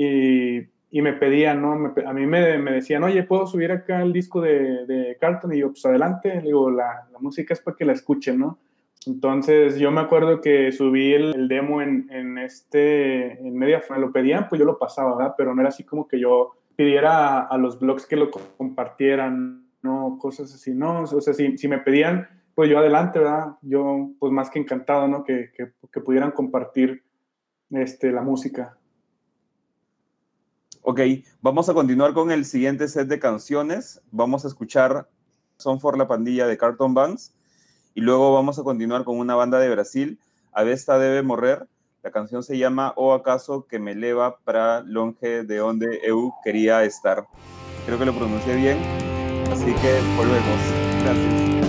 y, 0.00 0.68
y 0.92 1.02
me 1.02 1.12
pedían, 1.12 1.60
¿no? 1.60 1.72
a 1.72 2.12
mí 2.12 2.26
me, 2.26 2.56
me, 2.58 2.72
decían, 2.72 3.02
oye, 3.02 3.24
¿puedo 3.24 3.48
subir 3.48 3.72
acá 3.72 4.00
el 4.00 4.12
disco 4.12 4.40
de, 4.40 4.86
de 4.86 5.16
Carlton? 5.20 5.52
Y 5.52 5.58
yo, 5.58 5.70
pues 5.70 5.84
adelante, 5.84 6.40
digo, 6.40 6.70
la, 6.70 7.08
la, 7.12 7.18
música 7.18 7.52
es 7.52 7.60
para 7.60 7.76
que 7.76 7.84
la 7.84 7.94
escuchen, 7.94 8.38
¿no? 8.38 8.58
Entonces 9.06 9.76
yo 9.78 9.90
me 9.90 10.00
acuerdo 10.00 10.40
que 10.40 10.70
subí 10.70 11.14
el, 11.14 11.34
el 11.34 11.48
demo 11.48 11.82
en, 11.82 12.08
en, 12.10 12.38
este, 12.38 13.40
en 13.44 13.56
media, 13.56 13.82
me 13.90 13.98
lo 13.98 14.12
pedían, 14.12 14.48
pues 14.48 14.60
yo 14.60 14.64
lo 14.64 14.78
pasaba, 14.78 15.16
¿verdad? 15.16 15.34
Pero 15.36 15.52
no 15.52 15.62
era 15.62 15.70
así 15.70 15.82
como 15.82 16.06
que 16.06 16.20
yo 16.20 16.52
pidiera 16.76 17.40
a, 17.40 17.58
los 17.58 17.80
blogs 17.80 18.06
que 18.06 18.16
lo 18.16 18.30
compartieran, 18.30 19.66
¿no? 19.82 20.16
Cosas 20.20 20.54
así, 20.54 20.74
¿no? 20.74 21.02
O 21.02 21.20
sea, 21.20 21.34
si, 21.34 21.58
si, 21.58 21.66
me 21.66 21.78
pedían, 21.78 22.28
pues 22.54 22.70
yo 22.70 22.78
adelante, 22.78 23.18
¿verdad? 23.18 23.56
Yo, 23.62 24.10
pues 24.20 24.32
más 24.32 24.48
que 24.48 24.60
encantado, 24.60 25.08
¿no? 25.08 25.24
Que, 25.24 25.50
que, 25.56 25.72
que 25.92 26.00
pudieran 26.00 26.30
compartir 26.30 27.02
este, 27.70 28.12
la 28.12 28.22
música. 28.22 28.77
Ok, 30.90 31.00
vamos 31.42 31.68
a 31.68 31.74
continuar 31.74 32.14
con 32.14 32.30
el 32.30 32.46
siguiente 32.46 32.88
set 32.88 33.08
de 33.08 33.18
canciones. 33.18 34.00
Vamos 34.10 34.46
a 34.46 34.48
escuchar 34.48 35.06
Son 35.58 35.80
for 35.80 35.98
la 35.98 36.08
pandilla 36.08 36.46
de 36.46 36.56
Carton 36.56 36.94
Bands 36.94 37.34
y 37.92 38.00
luego 38.00 38.32
vamos 38.32 38.58
a 38.58 38.62
continuar 38.62 39.04
con 39.04 39.18
una 39.18 39.34
banda 39.34 39.58
de 39.58 39.68
Brasil, 39.68 40.18
Avesta 40.50 40.98
debe 40.98 41.22
morrer, 41.22 41.66
la 42.02 42.10
canción 42.10 42.42
se 42.42 42.56
llama 42.56 42.94
O 42.96 43.12
acaso 43.12 43.66
que 43.66 43.78
me 43.78 43.92
eleva 43.92 44.38
para 44.44 44.80
longe 44.80 45.44
de 45.44 45.58
donde 45.58 46.00
eu 46.04 46.32
quería 46.42 46.82
estar. 46.84 47.26
Creo 47.84 47.98
que 47.98 48.06
lo 48.06 48.14
pronuncié 48.14 48.56
bien, 48.56 48.78
así 49.52 49.66
que 49.66 50.00
volvemos. 50.16 50.58
Gracias. 51.04 51.67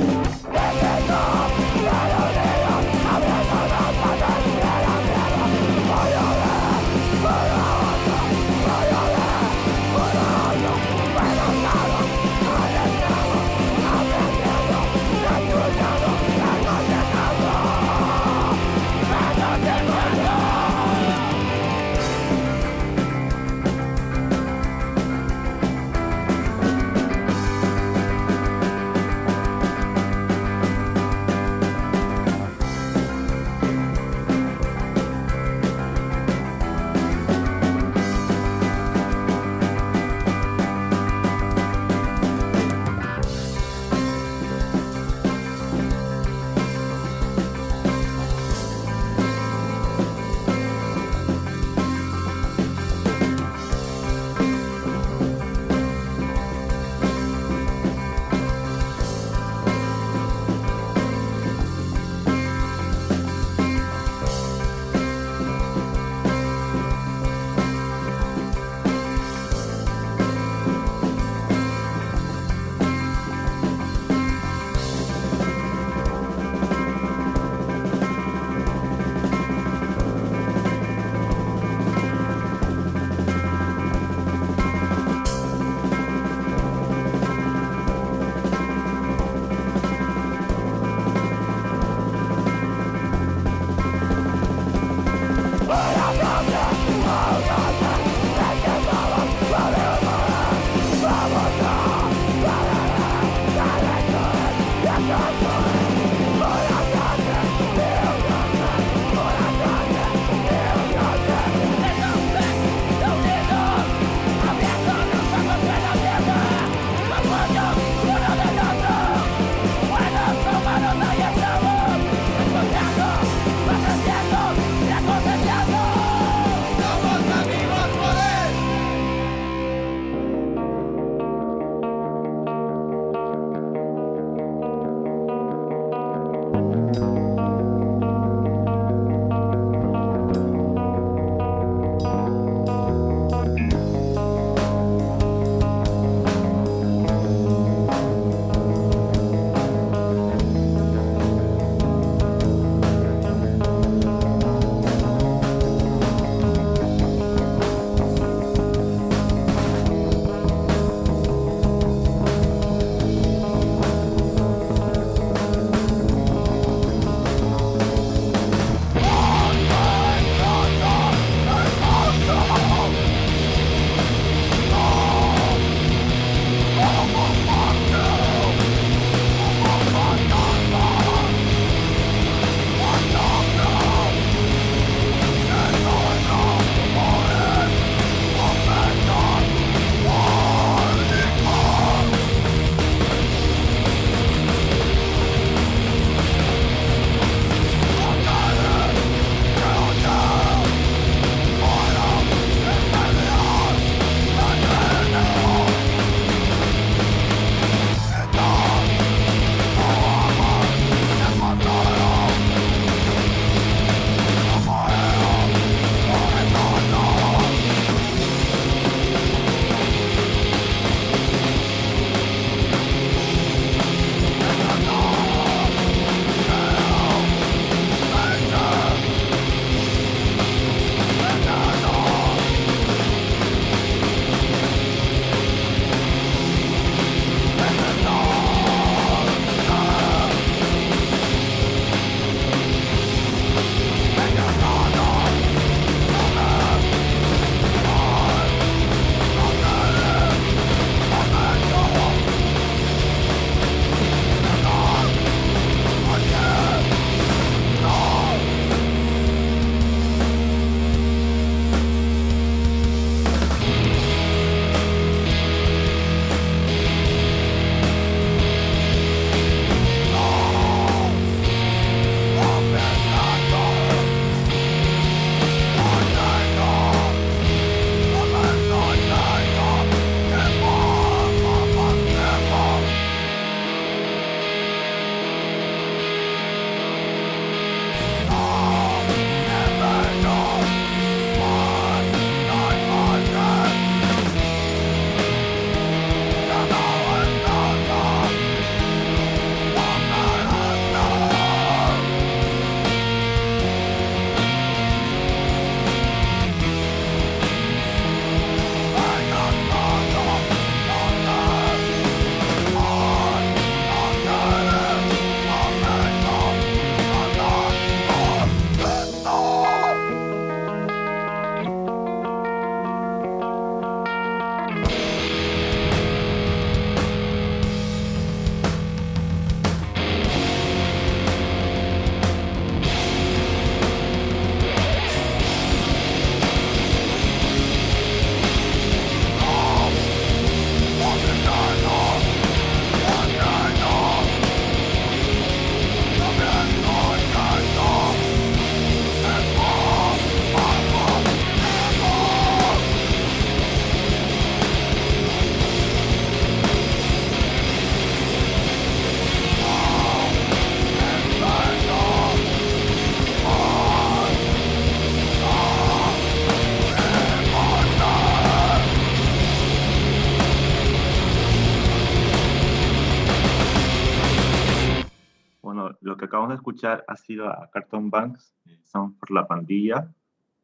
Escuchar 376.80 377.04
ha 377.08 377.18
sido 377.18 377.50
a 377.50 377.70
Carton 377.72 378.10
Banks, 378.10 378.56
Son 378.84 379.14
por 379.16 379.32
la 379.32 379.46
Pandilla, 379.46 380.14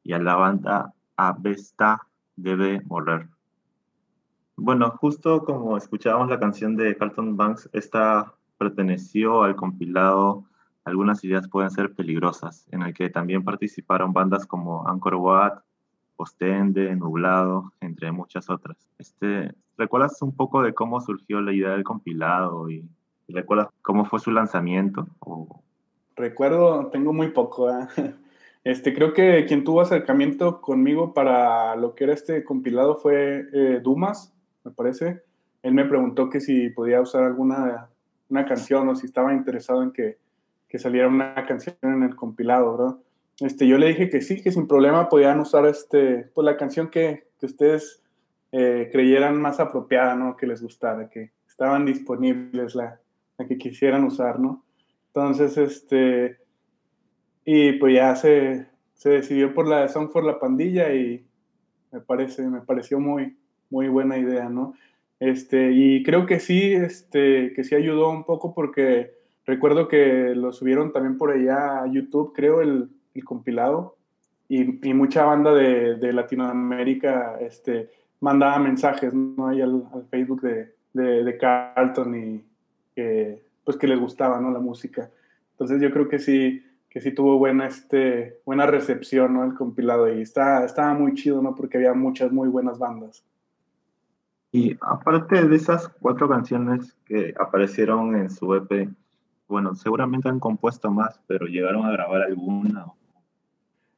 y 0.01 0.13
a 0.13 0.19
la 0.19 0.35
banda 0.35 0.93
Avesta 1.17 2.07
Debe 2.37 2.81
Morir. 2.85 3.27
Bueno, 4.55 4.91
justo 4.91 5.43
como 5.43 5.75
escuchábamos 5.75 6.29
la 6.29 6.39
canción 6.39 6.77
de 6.77 6.95
Carlton 6.95 7.35
Banks, 7.35 7.69
esta 7.73 8.33
perteneció 8.57 9.43
al 9.43 9.57
compilado 9.57 10.45
Algunas 10.85 11.23
ideas 11.23 11.49
pueden 11.49 11.71
ser 11.71 11.93
peligrosas, 11.95 12.65
en 12.71 12.83
el 12.83 12.93
que 12.93 13.09
también 13.09 13.43
participaron 13.43 14.13
bandas 14.13 14.45
como 14.45 14.87
Angkor 14.87 15.15
Wat, 15.15 15.63
Ostende, 16.15 16.95
Nublado, 16.95 17.73
entre 17.81 18.11
muchas 18.11 18.49
otras. 18.49 18.77
Este, 18.99 19.53
¿Recuerdas 19.77 20.21
un 20.21 20.33
poco 20.33 20.61
de 20.61 20.73
cómo 20.73 21.01
surgió 21.01 21.41
la 21.41 21.51
idea 21.51 21.71
del 21.71 21.83
compilado 21.83 22.69
y, 22.69 22.87
recuerdas 23.27 23.67
cómo 23.81 24.05
fue 24.05 24.19
su 24.19 24.31
lanzamiento? 24.31 25.07
Recuerdo, 26.15 26.87
tengo 26.87 27.13
muy 27.13 27.29
poco. 27.29 27.69
¿eh? 27.69 27.87
Este, 28.63 28.95
creo 28.95 29.13
que 29.13 29.45
quien 29.45 29.63
tuvo 29.63 29.81
acercamiento 29.81 30.59
conmigo 30.59 31.13
para 31.13 31.75
lo 31.75 31.93
que 31.93 32.05
era 32.05 32.13
este 32.13 32.43
compilado 32.43 32.95
fue 32.95 33.47
eh, 33.53 33.79
Dumas, 33.79 34.33
me 34.63 34.71
parece. 34.71 35.21
Él 35.61 35.75
me 35.75 35.85
preguntó 35.85 36.31
que 36.31 36.41
si 36.41 36.71
podía 36.71 36.99
usar 36.99 37.21
alguna 37.21 37.89
una 38.29 38.45
canción 38.45 38.87
o 38.89 38.95
si 38.95 39.05
estaba 39.05 39.33
interesado 39.33 39.83
en 39.83 39.91
que, 39.91 40.17
que 40.67 40.79
saliera 40.79 41.07
una 41.07 41.35
canción 41.45 41.75
en 41.83 42.03
el 42.03 42.15
compilado, 42.15 42.77
¿verdad? 42.77 42.97
Este, 43.39 43.67
yo 43.67 43.77
le 43.77 43.87
dije 43.87 44.09
que 44.09 44.21
sí, 44.21 44.41
que 44.41 44.51
sin 44.51 44.67
problema 44.67 45.09
podían 45.09 45.39
usar 45.39 45.65
este, 45.65 46.29
pues 46.33 46.45
la 46.45 46.57
canción 46.57 46.89
que, 46.89 47.27
que 47.39 47.45
ustedes 47.45 48.01
eh, 48.51 48.89
creyeran 48.91 49.39
más 49.39 49.59
apropiada, 49.59 50.15
¿no? 50.15 50.37
Que 50.37 50.47
les 50.47 50.61
gustara, 50.61 51.09
que 51.09 51.31
estaban 51.47 51.85
disponibles, 51.85 52.75
la, 52.75 52.99
la 53.37 53.45
que 53.45 53.57
quisieran 53.57 54.05
usar, 54.05 54.39
¿no? 54.39 54.63
Entonces, 55.15 55.57
este, 55.57 56.39
y 57.45 57.71
pues 57.73 57.95
ya 57.95 58.17
se, 58.17 58.67
se 58.95 59.09
decidió 59.11 59.53
por 59.53 59.65
la 59.65 59.83
de 59.83 59.87
Song 59.87 60.09
for 60.09 60.25
la 60.25 60.39
Pandilla 60.41 60.93
y 60.93 61.25
me 61.93 62.01
parece, 62.01 62.41
me 62.49 62.59
pareció 62.59 62.99
muy, 62.99 63.37
muy 63.69 63.87
buena 63.87 64.17
idea, 64.17 64.49
¿no? 64.49 64.73
Este, 65.21 65.71
y 65.71 66.03
creo 66.03 66.25
que 66.25 66.41
sí, 66.41 66.73
este, 66.73 67.53
que 67.53 67.63
sí 67.63 67.75
ayudó 67.75 68.09
un 68.09 68.25
poco 68.25 68.53
porque 68.53 69.13
recuerdo 69.45 69.87
que 69.87 70.35
lo 70.35 70.51
subieron 70.51 70.91
también 70.91 71.17
por 71.17 71.31
allá 71.31 71.83
a 71.83 71.87
YouTube, 71.87 72.33
creo, 72.35 72.59
el, 72.59 72.89
el 73.13 73.23
compilado, 73.23 73.95
y, 74.49 74.85
y, 74.85 74.93
mucha 74.93 75.23
banda 75.23 75.53
de, 75.53 75.95
de, 75.95 76.11
Latinoamérica 76.11 77.37
este, 77.39 77.89
mandaba 78.19 78.59
mensajes 78.59 79.13
¿no? 79.13 79.47
ahí 79.47 79.61
al, 79.61 79.87
Facebook 80.11 80.41
de, 80.41 80.73
de, 80.93 81.23
de, 81.23 81.37
Carlton 81.37 82.15
y 82.15 82.43
que, 82.93 83.45
pues 83.65 83.77
que 83.77 83.87
les 83.87 83.99
gustaba 83.99 84.39
¿no? 84.39 84.51
la 84.51 84.59
música. 84.59 85.11
Entonces 85.51 85.81
yo 85.81 85.91
creo 85.91 86.07
que 86.07 86.19
sí, 86.19 86.63
que 86.89 87.01
sí 87.01 87.11
tuvo 87.11 87.37
buena, 87.37 87.67
este, 87.67 88.39
buena 88.45 88.65
recepción, 88.65 89.33
¿no? 89.33 89.43
El 89.43 89.55
compilado 89.55 90.07
y 90.13 90.21
está, 90.21 90.63
estaba 90.63 90.93
muy 90.93 91.13
chido, 91.15 91.41
¿no? 91.41 91.55
Porque 91.55 91.77
había 91.77 91.93
muchas 91.93 92.31
muy 92.31 92.47
buenas 92.47 92.79
bandas. 92.79 93.25
Y 94.51 94.77
aparte 94.79 95.45
de 95.45 95.55
esas 95.55 95.89
cuatro 95.99 96.29
canciones 96.29 96.95
que 97.05 97.33
aparecieron 97.37 98.15
en 98.15 98.29
su 98.29 98.53
EP, 98.55 98.89
bueno, 99.47 99.75
seguramente 99.75 100.29
han 100.29 100.39
compuesto 100.39 100.89
más, 100.91 101.19
pero 101.27 101.47
llegaron 101.47 101.85
a 101.85 101.91
grabar 101.91 102.21
alguna. 102.21 102.85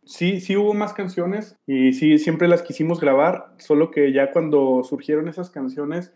Sí, 0.04 0.40
sí 0.40 0.56
hubo 0.58 0.74
más 0.74 0.94
canciones 0.94 1.60
y 1.68 1.94
sí, 1.94 2.18
siempre 2.18 2.48
las 2.48 2.64
quisimos 2.64 3.00
grabar, 3.00 3.54
solo 3.58 3.92
que 3.92 4.12
ya 4.14 4.32
cuando 4.32 4.84
surgieron 4.84 5.28
esas 5.28 5.50
canciones, 5.50 6.14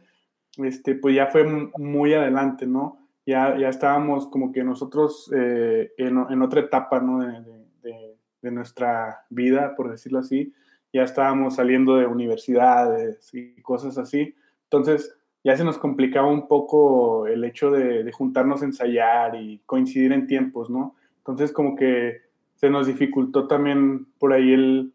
este, 0.58 0.96
pues 0.96 1.14
ya 1.16 1.28
fue 1.28 1.46
muy 1.78 2.14
adelante, 2.14 2.66
¿no? 2.66 3.01
Ya, 3.26 3.58
ya 3.58 3.70
estábamos 3.70 4.28
como 4.28 4.52
que 4.52 4.64
nosotros 4.64 5.32
eh, 5.36 5.92
en, 5.98 6.18
en, 6.30 6.42
otra 6.42 6.62
etapa 6.62 7.00
¿no? 7.00 7.20
de, 7.20 7.42
de, 7.84 8.16
de, 8.42 8.52
nuestra 8.52 9.26
vida, 9.30 9.76
por 9.76 9.92
decirlo 9.92 10.20
así. 10.20 10.54
Ya 10.94 11.04
estábamos 11.04 11.56
saliendo 11.56 11.96
de 11.96 12.06
universidades 12.06 13.34
y 13.34 13.62
cosas 13.62 13.98
así. 13.98 14.36
Entonces 14.64 15.16
ya 15.44 15.58
se 15.58 15.64
nos 15.64 15.78
complicaba 15.78 16.28
un 16.28 16.48
poco 16.48 17.28
el 17.28 17.44
hecho 17.44 17.72
de, 17.72 18.10
juntarnos 18.12 18.62
a 18.62 18.66
ensayar 18.66 19.36
y 19.36 19.62
coincidir 19.66 20.12
en 20.14 20.28
tiempos, 20.28 20.70
¿no? 20.70 20.96
Entonces 21.18 21.52
como 21.52 21.76
que 21.76 22.22
se 22.56 22.70
nos 22.70 22.88
dificultó 22.88 23.48
también 23.48 24.06
por 24.20 24.34
ahí 24.34 24.54
el, 24.54 24.94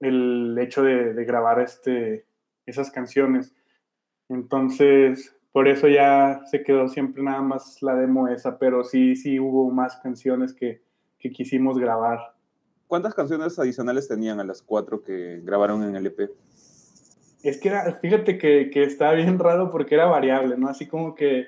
el 0.00 0.58
hecho 0.60 0.82
de, 0.82 1.14
de 1.14 1.24
grabar 1.24 1.60
este, 1.60 2.26
esas 2.66 2.90
canciones. 2.90 3.54
Entonces, 4.28 5.37
por 5.52 5.68
eso 5.68 5.88
ya 5.88 6.42
se 6.50 6.62
quedó 6.62 6.88
siempre 6.88 7.22
nada 7.22 7.42
más 7.42 7.82
la 7.82 7.94
demo 7.94 8.28
esa, 8.28 8.58
pero 8.58 8.84
sí, 8.84 9.16
sí 9.16 9.40
hubo 9.40 9.70
más 9.70 9.96
canciones 9.96 10.52
que, 10.52 10.82
que 11.18 11.30
quisimos 11.30 11.78
grabar. 11.78 12.34
¿Cuántas 12.86 13.14
canciones 13.14 13.58
adicionales 13.58 14.08
tenían 14.08 14.40
a 14.40 14.44
las 14.44 14.62
cuatro 14.62 15.02
que 15.02 15.40
grabaron 15.42 15.82
en 15.82 15.96
el 15.96 16.06
EP? 16.06 16.30
Es 17.42 17.58
que 17.60 17.68
era, 17.68 17.92
fíjate 17.92 18.38
que, 18.38 18.70
que 18.70 18.82
estaba 18.82 19.12
bien 19.12 19.38
raro 19.38 19.70
porque 19.70 19.94
era 19.94 20.06
variable, 20.06 20.56
¿no? 20.56 20.68
Así 20.68 20.86
como 20.86 21.14
que 21.14 21.46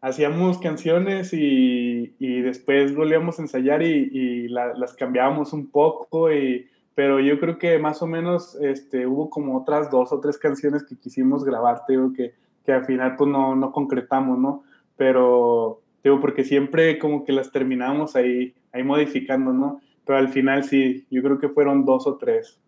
hacíamos 0.00 0.58
canciones 0.58 1.32
y, 1.32 2.14
y 2.18 2.40
después 2.40 2.94
volvíamos 2.94 3.38
a 3.38 3.42
ensayar 3.42 3.82
y, 3.82 4.08
y 4.12 4.48
la, 4.48 4.74
las 4.74 4.94
cambiábamos 4.94 5.52
un 5.52 5.70
poco, 5.70 6.32
y, 6.32 6.68
pero 6.94 7.20
yo 7.20 7.38
creo 7.38 7.58
que 7.58 7.78
más 7.78 8.02
o 8.02 8.06
menos 8.06 8.56
este, 8.60 9.06
hubo 9.06 9.30
como 9.30 9.58
otras 9.58 9.90
dos 9.90 10.12
o 10.12 10.20
tres 10.20 10.38
canciones 10.38 10.84
que 10.84 10.96
quisimos 10.96 11.44
grabar, 11.44 11.84
te 11.86 11.92
digo 11.92 12.12
que 12.12 12.34
que 12.68 12.74
al 12.74 12.84
final 12.84 13.16
pues 13.16 13.30
no, 13.30 13.56
no 13.56 13.72
concretamos, 13.72 14.38
¿no? 14.38 14.62
Pero, 14.94 15.80
digo, 16.04 16.20
porque 16.20 16.44
siempre 16.44 16.98
como 16.98 17.24
que 17.24 17.32
las 17.32 17.50
terminamos 17.50 18.14
ahí, 18.14 18.54
ahí 18.72 18.82
modificando, 18.82 19.54
¿no? 19.54 19.80
Pero 20.04 20.18
al 20.18 20.28
final 20.28 20.64
sí, 20.64 21.06
yo 21.10 21.22
creo 21.22 21.38
que 21.38 21.48
fueron 21.48 21.86
dos 21.86 22.06
o 22.06 22.18
tres. 22.18 22.60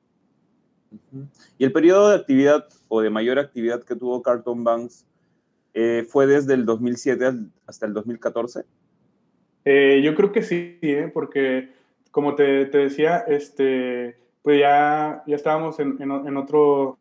¿Y 1.59 1.65
el 1.67 1.73
periodo 1.73 2.09
de 2.09 2.17
actividad 2.17 2.67
o 2.89 3.03
de 3.03 3.11
mayor 3.11 3.39
actividad 3.39 3.85
que 3.85 3.95
tuvo 3.95 4.23
Carton 4.23 4.65
Banks 4.65 5.07
eh, 5.75 6.07
fue 6.09 6.27
desde 6.27 6.55
el 6.55 6.65
2007 6.65 7.33
hasta 7.67 7.85
el 7.85 7.93
2014? 7.93 8.63
Eh, 9.67 10.01
yo 10.03 10.15
creo 10.15 10.33
que 10.33 10.43
sí, 10.43 10.79
¿eh? 10.81 11.11
porque 11.13 11.75
como 12.11 12.37
te, 12.37 12.65
te, 12.65 12.79
decía, 12.79 13.19
este, 13.19 14.17
pues 14.41 14.61
ya, 14.61 15.23
ya 15.27 15.37
estábamos 15.37 15.79
en, 15.79 16.01
en, 16.01 16.11
en, 16.11 16.37
otro, 16.39 16.99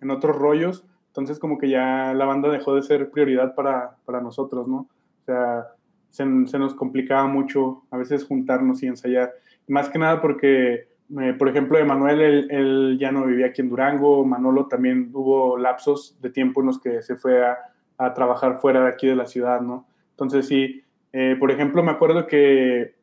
en 0.00 0.10
otros 0.10 0.34
rollos 0.34 0.87
entonces 1.08 1.38
como 1.38 1.58
que 1.58 1.68
ya 1.68 2.14
la 2.14 2.24
banda 2.24 2.48
dejó 2.50 2.74
de 2.74 2.82
ser 2.82 3.10
prioridad 3.10 3.54
para, 3.54 3.96
para 4.04 4.20
nosotros, 4.20 4.68
¿no? 4.68 4.86
O 5.22 5.24
sea, 5.26 5.66
se, 6.10 6.24
se, 6.46 6.58
nos 6.58 6.74
complicaba 6.74 7.26
mucho 7.26 7.82
a 7.90 7.98
veces 7.98 8.24
juntarnos 8.24 8.82
y 8.82 8.86
ensayar. 8.86 9.32
Más 9.66 9.90
que 9.90 9.98
nada 9.98 10.20
porque, 10.22 10.88
eh, 11.20 11.34
por 11.38 11.48
ejemplo, 11.48 11.78
Emanuel, 11.78 12.20
él, 12.20 12.48
él, 12.50 12.98
ya 12.98 13.12
no 13.12 13.26
vivía 13.26 13.46
aquí 13.46 13.60
en 13.60 13.68
Durango, 13.68 14.24
Manolo 14.24 14.66
también 14.66 15.10
hubo 15.12 15.58
lapsos 15.58 16.16
de 16.20 16.30
tiempo 16.30 16.60
en 16.60 16.68
los 16.68 16.80
que 16.80 17.02
se 17.02 17.16
fue 17.16 17.44
a, 17.44 17.58
a 17.98 18.14
trabajar 18.14 18.58
fuera 18.58 18.82
de 18.82 18.88
aquí 18.88 19.06
de 19.06 19.16
la 19.16 19.26
ciudad, 19.26 19.60
¿no? 19.60 19.86
Entonces 20.10 20.46
sí, 20.46 20.82
eh, 21.12 21.36
por 21.38 21.50
ejemplo, 21.50 21.82
me 21.82 21.90
acuerdo 21.90 22.26
que, 22.26 22.94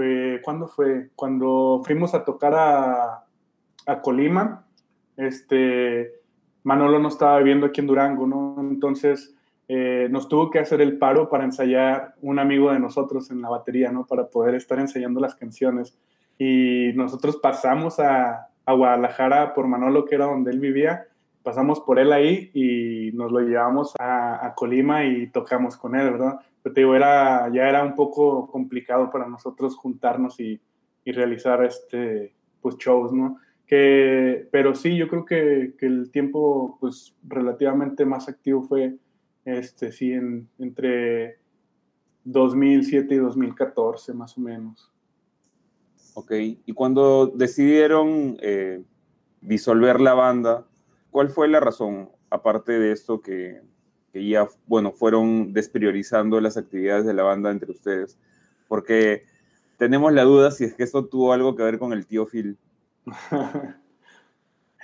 eh, 0.00 0.40
¿cuándo 0.42 0.68
fue? 0.68 1.10
Cuando 1.14 1.82
fuimos 1.84 2.14
a 2.14 2.24
tocar 2.24 2.54
a, 2.54 3.24
a 3.86 4.00
Colima, 4.02 4.66
este 5.16 6.21
Manolo 6.64 6.98
no 6.98 7.08
estaba 7.08 7.38
viviendo 7.38 7.66
aquí 7.66 7.80
en 7.80 7.86
Durango, 7.86 8.26
¿no? 8.26 8.56
Entonces 8.60 9.34
eh, 9.68 10.08
nos 10.10 10.28
tuvo 10.28 10.50
que 10.50 10.58
hacer 10.58 10.80
el 10.80 10.98
paro 10.98 11.28
para 11.28 11.44
ensayar 11.44 12.14
un 12.20 12.38
amigo 12.38 12.72
de 12.72 12.78
nosotros 12.78 13.30
en 13.30 13.40
la 13.40 13.48
batería, 13.48 13.90
¿no? 13.90 14.06
Para 14.06 14.28
poder 14.28 14.54
estar 14.54 14.78
ensayando 14.78 15.20
las 15.20 15.34
canciones. 15.34 15.98
Y 16.38 16.92
nosotros 16.94 17.36
pasamos 17.36 17.98
a, 18.00 18.48
a 18.64 18.72
Guadalajara 18.72 19.54
por 19.54 19.66
Manolo, 19.66 20.04
que 20.04 20.14
era 20.14 20.26
donde 20.26 20.50
él 20.50 20.60
vivía, 20.60 21.06
pasamos 21.42 21.80
por 21.80 21.98
él 21.98 22.12
ahí 22.12 22.50
y 22.54 23.10
nos 23.16 23.32
lo 23.32 23.40
llevamos 23.40 23.94
a, 23.98 24.44
a, 24.46 24.54
Colima 24.54 25.04
y 25.04 25.28
tocamos 25.28 25.76
con 25.76 25.96
él, 25.96 26.10
¿verdad? 26.10 26.38
Pero 26.62 26.74
te 26.74 26.80
digo, 26.80 26.96
ya 26.96 27.48
era 27.68 27.82
un 27.82 27.94
poco 27.94 28.46
complicado 28.48 29.10
para 29.10 29.26
nosotros 29.26 29.76
juntarnos 29.76 30.38
y, 30.38 30.60
y 31.04 31.12
realizar 31.12 31.64
este, 31.64 32.32
pues, 32.60 32.76
shows, 32.78 33.12
¿no? 33.12 33.38
Pero 34.50 34.74
sí, 34.74 34.96
yo 34.96 35.08
creo 35.08 35.24
que, 35.24 35.74
el 35.80 36.10
tiempo 36.10 36.76
pues 36.78 37.14
relativamente 37.26 38.04
más 38.04 38.28
activo 38.28 38.62
fue 38.62 38.96
este, 39.46 39.92
sí, 39.92 40.12
en, 40.12 40.46
entre 40.58 41.38
2007 42.24 43.14
y 43.14 43.18
2014 43.18 44.12
más 44.12 44.36
o 44.36 44.42
menos. 44.42 44.90
Ok, 46.14 46.32
y 46.66 46.72
cuando 46.74 47.28
decidieron 47.28 48.36
eh, 48.42 48.82
disolver 49.40 50.00
la 50.00 50.12
banda, 50.12 50.66
¿cuál 51.10 51.30
fue 51.30 51.48
la 51.48 51.60
razón, 51.60 52.10
aparte 52.28 52.78
de 52.78 52.92
esto 52.92 53.22
que, 53.22 53.62
que 54.12 54.28
ya, 54.28 54.48
bueno, 54.66 54.92
fueron 54.92 55.54
despriorizando 55.54 56.38
las 56.42 56.58
actividades 56.58 57.06
de 57.06 57.14
la 57.14 57.22
banda 57.22 57.50
entre 57.50 57.70
ustedes? 57.70 58.18
Porque 58.68 59.24
tenemos 59.78 60.12
la 60.12 60.24
duda 60.24 60.50
si 60.50 60.64
es 60.64 60.74
que 60.74 60.82
esto 60.82 61.06
tuvo 61.06 61.32
algo 61.32 61.56
que 61.56 61.62
ver 61.62 61.78
con 61.78 61.94
el 61.94 62.06
tío 62.06 62.26
Phil. 62.26 62.58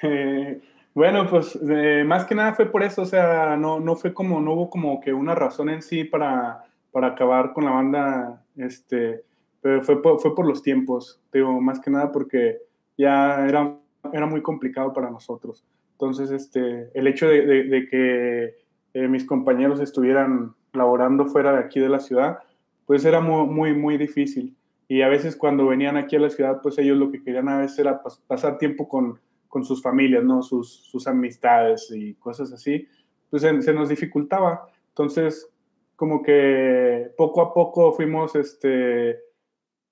eh, 0.02 0.60
bueno, 0.94 1.28
pues 1.28 1.58
eh, 1.68 2.02
más 2.04 2.24
que 2.24 2.34
nada 2.34 2.54
fue 2.54 2.66
por 2.66 2.82
eso, 2.82 3.02
o 3.02 3.06
sea, 3.06 3.56
no, 3.56 3.80
no 3.80 3.96
fue 3.96 4.12
como, 4.12 4.40
no 4.40 4.52
hubo 4.54 4.70
como 4.70 5.00
que 5.00 5.12
una 5.12 5.34
razón 5.34 5.68
en 5.68 5.82
sí 5.82 6.04
para, 6.04 6.64
para 6.90 7.08
acabar 7.08 7.52
con 7.52 7.64
la 7.64 7.70
banda, 7.70 8.42
este, 8.56 9.22
pero 9.60 9.82
fue 9.82 10.02
por, 10.02 10.20
fue 10.20 10.34
por 10.34 10.46
los 10.46 10.62
tiempos, 10.62 11.20
digo, 11.32 11.60
más 11.60 11.80
que 11.80 11.90
nada 11.90 12.10
porque 12.10 12.58
ya 12.96 13.46
era, 13.46 13.76
era 14.12 14.26
muy 14.26 14.42
complicado 14.42 14.92
para 14.92 15.10
nosotros. 15.10 15.64
Entonces, 15.92 16.30
este, 16.30 16.90
el 16.94 17.06
hecho 17.06 17.28
de, 17.28 17.88
que 17.90 18.56
eh, 18.94 19.08
mis 19.08 19.24
compañeros 19.24 19.80
estuvieran 19.80 20.54
laborando 20.72 21.26
fuera 21.26 21.52
de 21.52 21.58
aquí 21.58 21.80
de 21.80 21.88
la 21.88 21.98
ciudad, 21.98 22.38
pues 22.86 23.04
era 23.04 23.20
muy, 23.20 23.46
muy, 23.46 23.74
muy 23.74 23.98
difícil. 23.98 24.56
Y 24.88 25.02
a 25.02 25.08
veces 25.08 25.36
cuando 25.36 25.66
venían 25.66 25.98
aquí 25.98 26.16
a 26.16 26.20
la 26.20 26.30
ciudad, 26.30 26.60
pues 26.62 26.78
ellos 26.78 26.96
lo 26.96 27.10
que 27.10 27.22
querían 27.22 27.48
a 27.50 27.58
veces 27.58 27.78
era 27.78 28.02
pasar 28.26 28.56
tiempo 28.56 28.88
con, 28.88 29.20
con 29.46 29.62
sus 29.62 29.82
familias, 29.82 30.24
¿no? 30.24 30.42
Sus, 30.42 30.72
sus, 30.72 31.06
amistades 31.06 31.90
y 31.94 32.14
cosas 32.14 32.50
así. 32.52 32.88
Pues 33.28 33.42
se, 33.42 33.60
se, 33.60 33.74
nos 33.74 33.90
dificultaba. 33.90 34.66
Entonces, 34.88 35.50
como 35.94 36.22
que 36.22 37.12
poco 37.18 37.42
a 37.42 37.52
poco 37.52 37.92
fuimos, 37.92 38.34
este, 38.34 39.18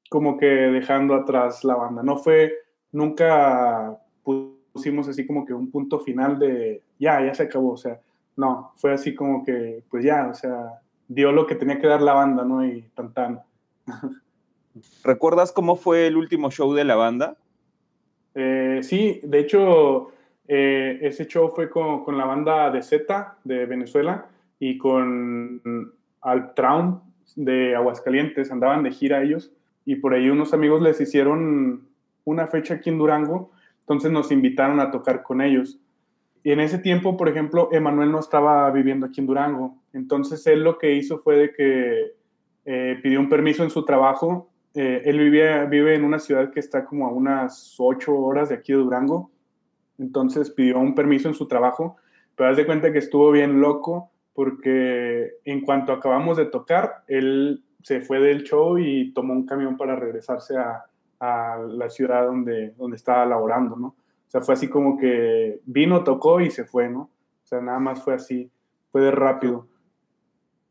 como 0.08 0.38
que 0.38 0.46
dejando 0.46 1.14
atrás 1.14 1.62
la 1.62 1.74
banda. 1.74 2.02
No 2.02 2.16
fue, 2.16 2.54
nunca 2.92 3.98
pusimos 4.22 5.08
así 5.08 5.26
como 5.26 5.44
que 5.44 5.52
un 5.52 5.70
punto 5.70 6.00
final 6.00 6.38
de, 6.38 6.82
ya, 6.98 7.24
ya 7.24 7.34
se 7.34 7.42
acabó. 7.42 7.72
O 7.72 7.76
sea, 7.76 8.00
no, 8.36 8.72
fue 8.76 8.92
así 8.92 9.14
como 9.14 9.44
que, 9.44 9.82
pues 9.90 10.04
ya, 10.04 10.28
o 10.28 10.34
sea, 10.34 10.80
dio 11.08 11.32
lo 11.32 11.46
que 11.46 11.54
tenía 11.54 11.78
que 11.78 11.86
dar 11.86 12.00
la 12.02 12.14
banda, 12.14 12.44
¿no? 12.44 12.64
Y 12.64 12.82
tan 12.94 13.12
tan. 13.12 13.42
¿Recuerdas 15.04 15.52
cómo 15.52 15.76
fue 15.76 16.06
el 16.06 16.16
último 16.16 16.50
show 16.50 16.74
de 16.74 16.84
la 16.84 16.96
banda? 16.96 17.36
Eh, 18.34 18.80
sí, 18.82 19.20
de 19.22 19.38
hecho, 19.38 20.12
eh, 20.48 20.98
ese 21.02 21.26
show 21.26 21.50
fue 21.54 21.70
con, 21.70 22.04
con, 22.04 22.18
la 22.18 22.24
banda 22.24 22.70
de 22.70 22.82
Z 22.82 23.38
de 23.44 23.66
Venezuela 23.66 24.26
y 24.58 24.76
con 24.76 25.62
Altraum 26.20 27.00
de 27.36 27.74
Aguascalientes. 27.74 28.50
Andaban 28.50 28.82
de 28.82 28.90
gira 28.90 29.22
ellos 29.22 29.52
y 29.84 29.96
por 29.96 30.12
ahí 30.12 30.28
unos 30.28 30.52
amigos 30.52 30.82
les 30.82 31.00
hicieron 31.00 31.88
una 32.24 32.48
fecha 32.48 32.74
aquí 32.74 32.90
en 32.90 32.98
Durango, 32.98 33.52
entonces 33.80 34.10
nos 34.10 34.30
invitaron 34.32 34.80
a 34.80 34.90
tocar 34.90 35.22
con 35.22 35.40
ellos. 35.40 35.78
Y 36.42 36.52
en 36.52 36.60
ese 36.60 36.78
tiempo, 36.78 37.16
por 37.16 37.28
ejemplo, 37.28 37.70
Emanuel 37.72 38.12
no 38.12 38.20
estaba 38.20 38.70
viviendo 38.70 39.06
aquí 39.06 39.20
en 39.20 39.26
Durango, 39.26 39.76
entonces 39.92 40.46
él 40.46 40.62
lo 40.62 40.76
que 40.76 40.94
hizo 40.94 41.18
fue 41.18 41.36
de 41.36 41.52
que 41.52 42.12
eh, 42.64 42.98
pidió 43.02 43.20
un 43.20 43.28
permiso 43.28 43.62
en 43.62 43.70
su 43.70 43.84
trabajo 43.84 44.50
eh, 44.76 45.02
él 45.04 45.30
vive 45.30 45.94
en 45.94 46.04
una 46.04 46.18
ciudad 46.18 46.52
que 46.52 46.60
está 46.60 46.84
como 46.84 47.06
a 47.06 47.10
unas 47.10 47.74
ocho 47.78 48.16
horas 48.16 48.50
de 48.50 48.56
aquí 48.56 48.72
de 48.72 48.78
Durango, 48.78 49.30
entonces 49.98 50.50
pidió 50.50 50.78
un 50.78 50.94
permiso 50.94 51.28
en 51.28 51.34
su 51.34 51.48
trabajo, 51.48 51.96
pero 52.34 52.50
haz 52.50 52.56
de 52.56 52.66
cuenta 52.66 52.92
que 52.92 52.98
estuvo 52.98 53.32
bien 53.32 53.60
loco 53.60 54.10
porque 54.34 55.32
en 55.44 55.62
cuanto 55.62 55.92
acabamos 55.92 56.36
de 56.36 56.44
tocar, 56.44 57.04
él 57.08 57.64
se 57.82 58.02
fue 58.02 58.20
del 58.20 58.42
show 58.42 58.78
y 58.78 59.12
tomó 59.14 59.32
un 59.32 59.46
camión 59.46 59.78
para 59.78 59.96
regresarse 59.96 60.58
a, 60.58 60.84
a 61.20 61.58
la 61.58 61.88
ciudad 61.88 62.26
donde, 62.26 62.72
donde 62.72 62.96
estaba 62.96 63.24
laborando, 63.24 63.76
¿no? 63.76 63.88
O 63.88 64.30
sea, 64.30 64.40
fue 64.40 64.54
así 64.54 64.68
como 64.68 64.98
que 64.98 65.60
vino, 65.64 66.04
tocó 66.04 66.40
y 66.40 66.50
se 66.50 66.64
fue, 66.64 66.88
¿no? 66.88 67.10
O 67.44 67.46
sea, 67.46 67.60
nada 67.60 67.78
más 67.78 68.02
fue 68.02 68.14
así, 68.14 68.50
fue 68.90 69.02
de 69.02 69.10
rápido. 69.10 69.68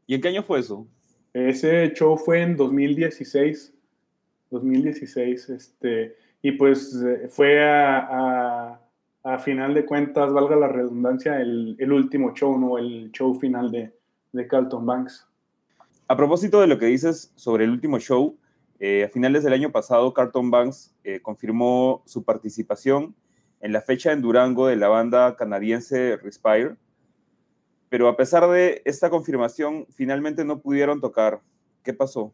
¿Y 0.05 0.15
en 0.15 0.21
qué 0.21 0.27
año 0.27 0.43
fue 0.43 0.59
eso? 0.59 0.87
Ese 1.33 1.91
show 1.93 2.17
fue 2.17 2.41
en 2.41 2.55
2016. 2.55 3.74
2016, 4.51 5.49
este, 5.49 6.15
y 6.41 6.51
pues 6.53 6.95
eh, 7.03 7.27
fue 7.27 7.63
a, 7.63 8.79
a, 9.23 9.39
final 9.39 9.73
de 9.73 9.85
cuentas, 9.85 10.31
valga 10.31 10.55
la 10.55 10.67
redundancia, 10.67 11.39
el, 11.41 11.75
el, 11.79 11.91
último 11.91 12.33
show, 12.33 12.57
¿no? 12.57 12.77
El 12.77 13.11
show 13.11 13.33
final 13.35 13.71
de, 13.71 13.91
de 14.31 14.47
Carlton 14.47 14.85
Banks. 14.85 15.27
A 16.07 16.15
propósito 16.15 16.61
de 16.61 16.67
lo 16.67 16.77
que 16.77 16.85
dices 16.85 17.31
sobre 17.35 17.63
el 17.63 17.71
último 17.71 17.99
show, 17.99 18.37
eh, 18.79 19.05
a 19.05 19.09
finales 19.09 19.43
del 19.43 19.53
año 19.53 19.71
pasado, 19.71 20.13
Carlton 20.13 20.51
Banks 20.51 20.93
eh, 21.03 21.21
confirmó 21.21 22.03
su 22.05 22.23
participación 22.23 23.15
en 23.61 23.71
la 23.71 23.81
fecha 23.81 24.11
en 24.11 24.21
Durango 24.21 24.67
de 24.67 24.75
la 24.75 24.89
banda 24.89 25.35
canadiense 25.37 26.17
Respire, 26.17 26.75
pero 27.89 28.09
a 28.09 28.17
pesar 28.17 28.47
de 28.49 28.81
esta 28.85 29.09
confirmación, 29.09 29.87
finalmente 29.91 30.43
no 30.43 30.59
pudieron 30.59 30.99
tocar. 30.99 31.41
¿Qué 31.83 31.93
pasó? 31.93 32.33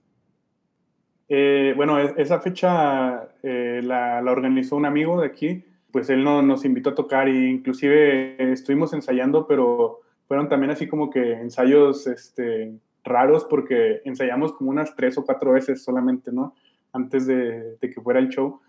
Eh, 1.34 1.72
bueno, 1.78 1.98
esa 1.98 2.42
fecha 2.42 3.30
eh, 3.42 3.80
la, 3.82 4.22
organizó 4.28 4.76
un 4.76 4.86
amigo 4.86 5.22
de 5.22 5.28
aquí, 5.28 5.64
pues 5.90 6.10
él 6.10 6.26
no, 6.26 6.42
nos 6.42 6.66
invitó 6.66 6.90
a 6.90 6.96
tocar 6.96 7.30
e 7.30 7.48
inclusive 7.50 8.36
estuvimos 8.52 8.92
ensayando, 8.92 9.48
pero 9.48 10.02
fueron 10.28 10.50
también 10.50 10.72
así 10.72 10.90
como 10.90 11.10
que 11.10 11.32
ensayos 11.32 12.06
este, 12.06 12.74
raros 13.06 13.46
porque 13.46 14.02
ensayamos 14.04 14.52
como 14.52 14.72
unas 14.72 14.94
tres 14.94 15.18
o 15.18 15.24
cuatro 15.24 15.54
veces 15.54 15.82
solamente, 15.82 16.34
¿no? 16.34 16.54
Antes 16.92 17.28
de, 17.28 17.78
que 17.80 18.02
fuera 18.02 18.20
el 18.20 18.28
show. 18.28 18.60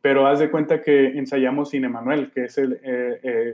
Pero 0.00 0.28
haz 0.28 0.38
de 0.38 0.48
cuenta 0.48 0.80
que 0.80 1.18
ensayamos 1.18 1.70
sin 1.70 1.84
Emanuel, 1.86 2.30
que 2.30 2.44
es 2.44 2.56
el, 2.56 2.78
eh, 2.84 3.52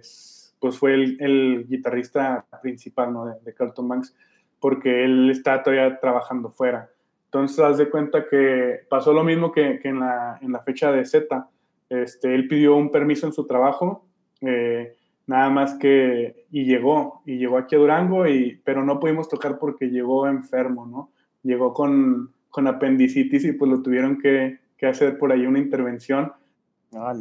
pues 0.60 0.76
fue 0.76 0.92
el, 0.92 1.64
guitarrista 1.66 2.44
principal 2.60 3.14
¿no? 3.14 3.24
de, 3.24 3.40
de 3.46 3.54
Carlton 3.54 3.88
Banks, 3.88 4.14
porque 4.60 5.06
él 5.06 5.30
está 5.30 5.62
todavía 5.62 5.98
trabajando 5.98 6.50
fuera. 6.50 6.90
Entonces, 7.28 7.58
haz 7.58 7.76
de 7.76 7.90
cuenta 7.90 8.26
que 8.26 8.80
pasó 8.88 9.12
lo 9.12 9.22
mismo 9.22 9.52
que, 9.52 9.80
en, 9.84 10.00
la, 10.00 10.38
en, 10.40 10.50
la, 10.50 10.60
fecha 10.60 10.90
de 10.90 11.04
Z. 11.04 11.46
Este, 11.90 12.34
él 12.34 12.48
pidió 12.48 12.74
un 12.74 12.90
permiso 12.90 13.26
en 13.26 13.34
su 13.34 13.46
trabajo, 13.46 14.06
eh, 14.40 14.96
nada 15.26 15.50
más 15.50 15.74
que, 15.74 16.46
y 16.50 16.64
llegó, 16.64 17.22
y 17.26 17.36
llegó 17.36 17.58
aquí 17.58 17.74
a 17.74 17.78
Durango, 17.78 18.26
y, 18.26 18.62
pero 18.64 18.82
no 18.82 18.98
pudimos 18.98 19.28
tocar 19.28 19.58
porque 19.58 19.90
llegó 19.90 20.26
enfermo, 20.26 20.86
¿no? 20.86 21.10
Llegó 21.42 21.74
con, 21.74 22.32
con 22.48 22.66
apendicitis 22.66 23.44
y 23.44 23.52
pues 23.52 23.70
lo 23.70 23.82
tuvieron 23.82 24.18
que, 24.18 24.60
que 24.78 24.86
hacer 24.86 25.18
por 25.18 25.30
ahí 25.30 25.44
una 25.44 25.58
intervención, 25.58 26.32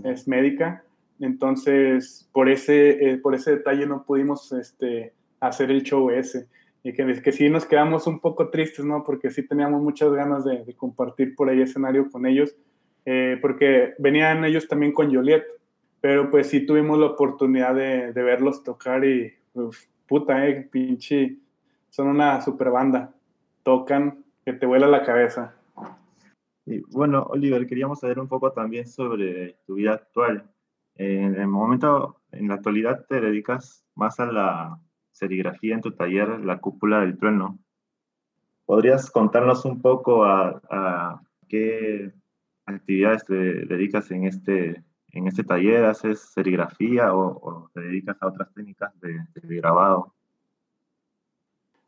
es 0.05 0.25
médica. 0.25 0.85
Entonces, 1.19 2.29
por 2.31 2.47
ese, 2.47 3.09
eh, 3.09 3.17
por 3.17 3.35
ese 3.35 3.51
detalle 3.51 3.85
no 3.85 4.03
pudimos 4.03 4.53
este, 4.53 5.13
hacer 5.41 5.69
el 5.69 5.83
show 5.83 6.09
ese 6.11 6.47
y 6.87 6.93
que, 6.93 7.21
que 7.21 7.33
sí 7.33 7.49
nos 7.49 7.65
quedamos 7.65 8.07
un 8.07 8.21
poco 8.21 8.49
tristes, 8.49 8.85
¿no? 8.85 9.03
Porque 9.03 9.29
sí 9.29 9.45
teníamos 9.45 9.81
muchas 9.81 10.09
ganas 10.13 10.45
de, 10.45 10.73
compartir 10.77 11.35
por 11.35 11.49
ahí 11.49 11.59
escenario 11.59 12.09
con 12.09 12.25
ellos, 12.25 12.55
eh, 13.03 13.37
porque 13.41 13.93
venían 13.99 14.45
ellos 14.45 14.69
también 14.69 14.93
con 14.93 15.13
Joliet, 15.13 15.43
pero 15.99 16.31
pues 16.31 16.47
sí 16.47 16.65
tuvimos 16.65 16.97
la 16.97 17.07
oportunidad 17.07 17.75
de, 17.75 18.13
verlos 18.13 18.63
tocar 18.63 19.03
y, 19.03 19.33
puta, 20.07 20.47
eh, 20.47 20.65
pinche, 20.71 21.35
son 21.89 22.07
una 22.07 22.39
super 22.39 22.69
banda, 22.71 23.13
tocan 23.63 24.23
que 24.45 24.53
te 24.53 24.65
vuela 24.65 24.87
la 24.87 25.03
cabeza. 25.03 25.55
Y 26.65 26.79
bueno, 26.95 27.23
Oliver, 27.23 27.67
queríamos 27.67 27.99
saber 27.99 28.17
un 28.17 28.29
poco 28.29 28.53
también 28.53 28.87
sobre 28.87 29.57
tu 29.65 29.73
vida 29.73 29.91
actual. 29.91 30.49
En 30.95 31.35
el 31.35 31.47
momento, 31.47 32.21
en 32.31 32.47
la 32.47 32.53
actualidad, 32.53 33.05
te 33.09 33.19
dedicas 33.19 33.83
más 33.93 34.21
a 34.21 34.25
la 34.27 34.79
serigrafía 35.17 35.75
en 35.75 35.81
tu 35.81 35.91
taller 35.91 36.39
La 36.45 36.59
Cúpula 36.59 37.01
del 37.01 37.17
Trueno. 37.17 37.57
¿Podrías 38.65 39.09
contarnos 39.09 39.65
un 39.65 39.81
poco 39.81 40.25
a, 40.25 41.21
qué 41.47 42.11
actividades 42.65 43.23
te 43.25 43.33
dedicas 43.33 44.11
en 44.11 44.25
este, 44.25 44.83
en 45.13 45.27
este 45.27 45.43
taller? 45.43 45.85
¿Haces 45.85 46.19
serigrafía 46.19 47.15
o, 47.15 47.69
te 47.73 47.81
dedicas 47.81 48.17
a 48.21 48.27
otras 48.27 48.53
técnicas 48.53 48.91
de, 48.99 49.19
grabado? 49.55 50.13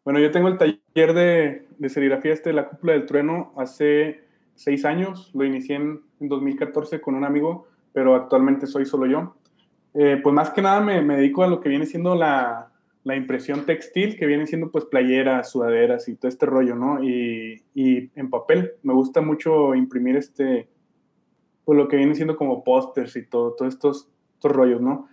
Bueno, 0.05 0.19
yo 0.19 0.31
tengo 0.31 0.47
el 0.47 0.57
taller 0.57 1.13
de, 1.13 1.67
de, 1.77 1.89
serigrafía 1.89 2.33
este 2.33 2.53
La 2.53 2.67
Cúpula 2.69 2.93
del 2.93 3.05
Trueno 3.05 3.53
hace 3.57 4.23
seis 4.55 4.85
años. 4.85 5.31
Lo 5.35 5.43
inicié 5.43 5.75
en, 5.75 6.01
2014 6.21 6.99
con 6.99 7.15
un 7.15 7.23
amigo, 7.23 7.67
pero 7.93 8.15
actualmente 8.15 8.67
soy 8.67 8.85
solo 8.85 9.05
yo. 9.05 9.35
Eh, 9.93 10.19
pues 10.21 10.33
más 10.33 10.49
que 10.49 10.61
nada 10.61 10.81
me, 10.81 11.01
me, 11.01 11.17
dedico 11.17 11.43
a 11.43 11.47
lo 11.47 11.61
que 11.61 11.69
viene 11.69 11.85
siendo 11.85 12.15
la, 12.15 12.68
la 13.03 13.15
impresión 13.15 13.65
textil, 13.65 14.17
que 14.17 14.25
vienen 14.25 14.47
siendo 14.47 14.71
pues 14.71 14.85
playeras, 14.85 15.51
sudaderas 15.51 16.07
y 16.09 16.15
todo 16.15 16.29
este 16.29 16.45
rollo, 16.45 16.75
¿no? 16.75 17.03
Y, 17.03 17.63
y 17.73 18.11
en 18.15 18.29
papel, 18.29 18.73
me 18.83 18.93
gusta 18.93 19.21
mucho 19.21 19.73
imprimir 19.73 20.17
este, 20.17 20.67
pues 21.65 21.77
lo 21.77 21.87
que 21.87 21.97
viene 21.97 22.15
siendo 22.15 22.35
como 22.35 22.63
pósters 22.63 23.15
y 23.15 23.25
todo, 23.25 23.53
todos 23.53 23.73
estos, 23.73 24.09
estos 24.33 24.51
rollos, 24.51 24.81
¿no? 24.81 25.07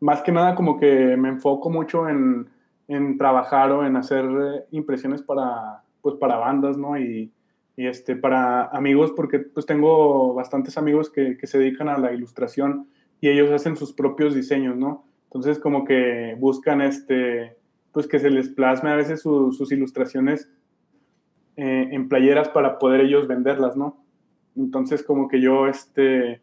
Más 0.00 0.20
que 0.22 0.32
nada 0.32 0.54
como 0.54 0.78
que 0.78 1.16
me 1.16 1.28
enfoco 1.28 1.70
mucho 1.70 2.08
en, 2.08 2.48
en 2.88 3.16
trabajar 3.16 3.70
o 3.72 3.86
en 3.86 3.96
hacer 3.96 4.24
impresiones 4.70 5.22
para, 5.22 5.84
pues 6.00 6.16
para 6.16 6.36
bandas, 6.36 6.76
¿no? 6.76 6.98
Y, 6.98 7.32
y 7.76 7.86
este, 7.86 8.16
para 8.16 8.64
amigos, 8.66 9.12
porque 9.16 9.38
pues 9.38 9.64
tengo 9.64 10.34
bastantes 10.34 10.76
amigos 10.76 11.10
que, 11.10 11.38
que 11.38 11.46
se 11.46 11.58
dedican 11.58 11.88
a 11.88 11.98
la 11.98 12.12
ilustración 12.12 12.88
y 13.20 13.28
ellos 13.28 13.50
hacen 13.50 13.76
sus 13.76 13.92
propios 13.92 14.34
diseños, 14.34 14.76
¿no? 14.76 15.04
Entonces, 15.32 15.58
como 15.58 15.84
que 15.84 16.36
buscan 16.38 16.80
este, 16.80 17.56
pues 17.92 18.06
que 18.06 18.18
se 18.18 18.30
les 18.30 18.48
plasme 18.48 18.90
a 18.90 18.96
veces 18.96 19.22
sus 19.22 19.72
ilustraciones 19.72 20.50
eh, 21.56 21.88
en 21.90 22.08
playeras 22.08 22.48
para 22.50 22.78
poder 22.78 23.00
ellos 23.02 23.26
venderlas, 23.26 23.76
¿no? 23.76 24.04
Entonces, 24.56 25.02
como 25.02 25.28
que 25.28 25.40
yo, 25.40 25.66
este, 25.66 26.40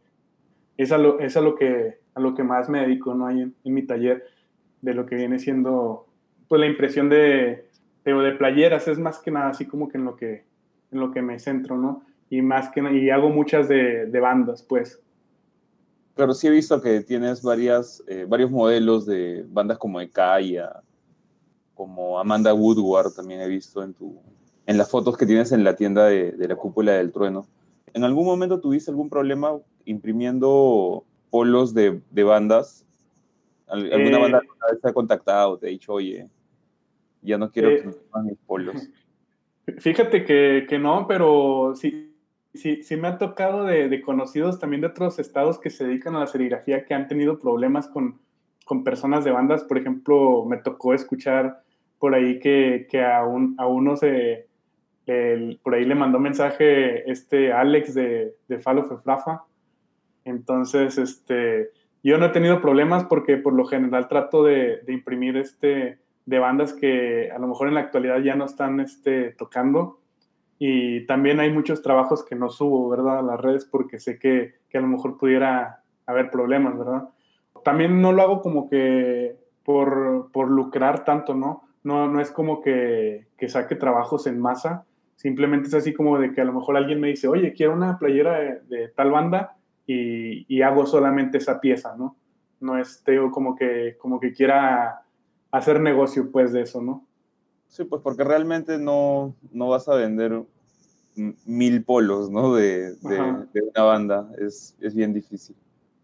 es 0.77 0.91
a 0.91 0.97
lo, 0.97 1.19
es 1.19 1.37
a 1.37 1.41
lo, 1.41 1.55
que, 1.55 1.99
a 2.15 2.19
lo 2.19 2.33
que 2.33 2.43
más 2.43 2.69
me 2.69 2.81
dedico, 2.81 3.13
¿no? 3.13 3.27
Ahí 3.27 3.41
en, 3.41 3.55
mi 3.63 3.83
taller, 3.83 4.25
de 4.81 4.93
lo 4.93 5.05
que 5.05 5.15
viene 5.15 5.39
siendo, 5.39 6.07
pues 6.47 6.59
la 6.59 6.67
impresión 6.67 7.09
de, 7.09 7.67
de, 8.05 8.13
de 8.13 8.31
playeras, 8.31 8.87
es 8.87 8.97
más 8.97 9.19
que 9.19 9.31
nada 9.31 9.49
así 9.49 9.65
como 9.65 9.89
que 9.89 9.97
en 9.97 10.05
lo 10.05 10.15
que, 10.15 10.45
en 10.91 10.99
lo 10.99 11.11
que 11.11 11.21
me 11.21 11.37
centro, 11.37 11.77
¿no? 11.77 12.03
y 12.29 12.41
más 12.41 12.69
que 12.69 12.81
y 12.93 13.09
hago 13.09 13.29
muchas 13.29 13.67
de, 13.67 14.05
de 14.05 14.19
bandas, 14.19 14.63
pues. 14.63 15.01
Claro, 16.19 16.33
sí 16.33 16.47
he 16.47 16.49
visto 16.49 16.81
que 16.81 16.99
tienes 16.99 17.41
varias, 17.41 18.03
eh, 18.05 18.25
varios 18.27 18.51
modelos 18.51 19.05
de 19.05 19.45
bandas 19.47 19.77
como 19.77 20.01
Ekaya, 20.01 20.83
como 21.73 22.19
Amanda 22.19 22.53
Woodward, 22.53 23.13
también 23.13 23.39
he 23.39 23.47
visto 23.47 23.81
en, 23.81 23.93
tu, 23.93 24.19
en 24.65 24.77
las 24.77 24.91
fotos 24.91 25.15
que 25.15 25.25
tienes 25.25 25.53
en 25.53 25.63
la 25.63 25.77
tienda 25.77 26.07
de, 26.07 26.33
de 26.33 26.47
la 26.49 26.57
cúpula 26.57 26.91
del 26.91 27.13
trueno. 27.13 27.47
¿En 27.93 28.03
algún 28.03 28.25
momento 28.25 28.59
tuviste 28.59 28.91
algún 28.91 29.09
problema 29.09 29.59
imprimiendo 29.85 31.05
polos 31.29 31.73
de, 31.73 32.01
de 32.11 32.23
bandas? 32.25 32.85
¿Alguna 33.67 34.17
eh, 34.17 34.21
banda 34.21 34.41
te 34.81 34.89
ha 34.89 34.91
contactado, 34.91 35.57
te 35.57 35.67
ha 35.67 35.69
dicho, 35.69 35.93
oye, 35.93 36.27
ya 37.21 37.37
no 37.37 37.49
quiero 37.49 37.69
eh, 37.69 37.79
que 37.79 37.87
me 37.87 38.23
mis 38.23 38.39
polos? 38.45 38.89
Fíjate 39.77 40.25
que, 40.25 40.65
que, 40.67 40.79
no, 40.79 41.07
pero 41.07 41.75
sí, 41.77 42.08
sí, 42.53 42.83
sí 42.83 42.95
me 42.95 43.07
ha 43.07 43.17
tocado 43.17 43.65
de, 43.65 43.89
de, 43.89 44.01
conocidos 44.01 44.59
también 44.59 44.81
de 44.81 44.87
otros 44.87 45.19
estados 45.19 45.59
que 45.59 45.69
se 45.69 45.85
dedican 45.85 46.15
a 46.15 46.21
la 46.21 46.27
serigrafía 46.27 46.85
que 46.85 46.93
han 46.93 47.07
tenido 47.07 47.39
problemas 47.39 47.87
con, 47.87 48.19
con 48.65 48.83
personas 48.83 49.23
de 49.23 49.31
bandas. 49.31 49.63
Por 49.63 49.77
ejemplo, 49.77 50.45
me 50.45 50.57
tocó 50.57 50.93
escuchar 50.93 51.63
por 51.99 52.15
ahí 52.15 52.39
que, 52.39 52.87
que 52.89 53.03
a, 53.03 53.25
un, 53.25 53.55
a 53.57 53.67
uno 53.67 53.95
se, 53.95 54.47
por 55.63 55.73
ahí 55.73 55.85
le 55.85 55.95
mandó 55.95 56.19
mensaje 56.19 57.09
este 57.09 57.51
Alex 57.51 57.93
de, 57.93 58.35
de 58.47 58.59
Fall 58.59 58.79
of 58.79 59.03
Flafa. 59.03 59.43
Entonces, 60.23 60.97
este, 60.97 61.71
yo 62.03 62.17
no 62.17 62.27
he 62.27 62.29
tenido 62.29 62.61
problemas 62.61 63.05
porque 63.05 63.37
por 63.37 63.53
lo 63.53 63.65
general 63.65 64.07
trato 64.07 64.43
de, 64.43 64.81
de, 64.85 64.93
imprimir 64.93 65.37
este, 65.37 65.99
de 66.25 66.39
bandas 66.39 66.73
que 66.73 67.31
a 67.31 67.39
lo 67.39 67.47
mejor 67.47 67.67
en 67.67 67.75
la 67.75 67.81
actualidad 67.81 68.19
ya 68.19 68.35
no 68.35 68.45
están 68.45 68.79
este, 68.79 69.31
tocando. 69.31 69.99
Y 70.59 71.05
también 71.05 71.39
hay 71.39 71.51
muchos 71.51 71.81
trabajos 71.81 72.23
que 72.23 72.35
no 72.35 72.49
subo, 72.49 72.89
¿verdad? 72.89 73.19
A 73.19 73.23
las 73.23 73.39
redes 73.39 73.65
porque 73.65 73.99
sé 73.99 74.19
que, 74.19 74.55
que 74.69 74.77
a 74.77 74.81
lo 74.81 74.87
mejor 74.87 75.17
pudiera 75.17 75.81
haber 76.05 76.29
problemas, 76.29 76.77
¿verdad? 76.77 77.09
También 77.63 78.01
no 78.01 78.11
lo 78.11 78.21
hago 78.21 78.41
como 78.41 78.69
que 78.69 79.37
por, 79.63 80.29
por 80.31 80.49
lucrar 80.49 81.05
tanto, 81.05 81.33
¿no? 81.33 81.63
no, 81.83 82.07
no 82.07 82.21
es 82.21 82.31
como 82.31 82.61
que, 82.61 83.27
que, 83.37 83.49
saque 83.49 83.75
trabajos 83.75 84.27
en 84.27 84.39
masa, 84.39 84.85
simplemente 85.15 85.67
es 85.67 85.73
así 85.73 85.93
como 85.93 86.17
de 86.19 86.33
que 86.33 86.41
a 86.41 86.45
lo 86.45 86.53
mejor 86.53 86.77
alguien 86.77 86.99
me 86.99 87.07
dice, 87.07 87.27
oye, 87.27 87.53
quiero 87.53 87.73
una 87.73 87.97
playera 87.97 88.59
de, 88.67 88.89
tal 88.89 89.11
banda 89.11 89.57
y, 89.85 90.45
y, 90.53 90.61
hago 90.61 90.85
solamente 90.85 91.37
esa 91.37 91.59
pieza, 91.59 91.95
¿no? 91.97 92.15
No 92.59 92.77
es, 92.77 93.01
tengo 93.03 93.31
como 93.31 93.55
que, 93.55 93.97
como 93.97 94.19
que 94.19 94.33
quiera 94.33 95.03
hacer 95.51 95.79
negocio 95.79 96.31
pues 96.31 96.51
de 96.51 96.61
eso, 96.61 96.81
¿no? 96.81 97.05
Sí, 97.69 97.83
pues 97.85 98.01
porque 98.01 98.23
realmente 98.23 98.77
no, 98.77 99.35
no 99.53 99.69
vas 99.69 99.87
a 99.87 99.95
vender 99.95 100.41
mil 101.45 101.83
polos, 101.83 102.29
¿no? 102.29 102.55
De, 102.55 102.93
de, 102.95 103.45
de 103.53 103.61
una 103.61 103.83
banda, 103.83 104.29
es, 104.39 104.75
es, 104.81 104.95
bien 104.95 105.13
difícil. 105.13 105.55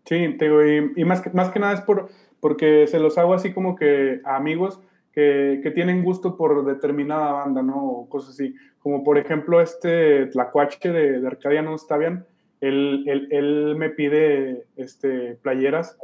Sí, 0.05 0.35
tengo, 0.37 0.63
y, 0.63 0.93
y, 0.95 1.05
más, 1.05 1.21
que, 1.21 1.31
más 1.31 1.49
que 1.49 1.59
nada 1.59 1.73
es 1.73 1.81
por, 1.81 2.09
porque 2.39 2.85
se 2.87 2.99
los 2.99 3.17
hago 3.17 3.33
así 3.33 3.51
como 3.53 3.75
que 3.75 4.21
a 4.23 4.35
amigos, 4.35 4.79
que, 5.11 5.71
tienen 5.73 6.03
gusto 6.03 6.37
por 6.37 6.65
determinada 6.65 7.31
banda, 7.31 7.63
¿no? 7.63 7.83
O 7.83 8.09
cosas 8.09 8.31
así. 8.31 8.53
Como 8.79 9.03
por 9.03 9.17
ejemplo 9.17 9.61
este 9.61 10.27
Tlacuache 10.27 10.91
de, 10.91 11.19
de 11.19 11.27
Arcadia 11.27 11.61
No 11.61 11.73
Está 11.73 11.97
Bien, 11.97 12.25
él, 12.61 13.03
él, 13.07 13.27
él, 13.31 13.75
me 13.77 13.89
pide 13.89 14.65
este, 14.75 15.39
playeras. 15.41 15.97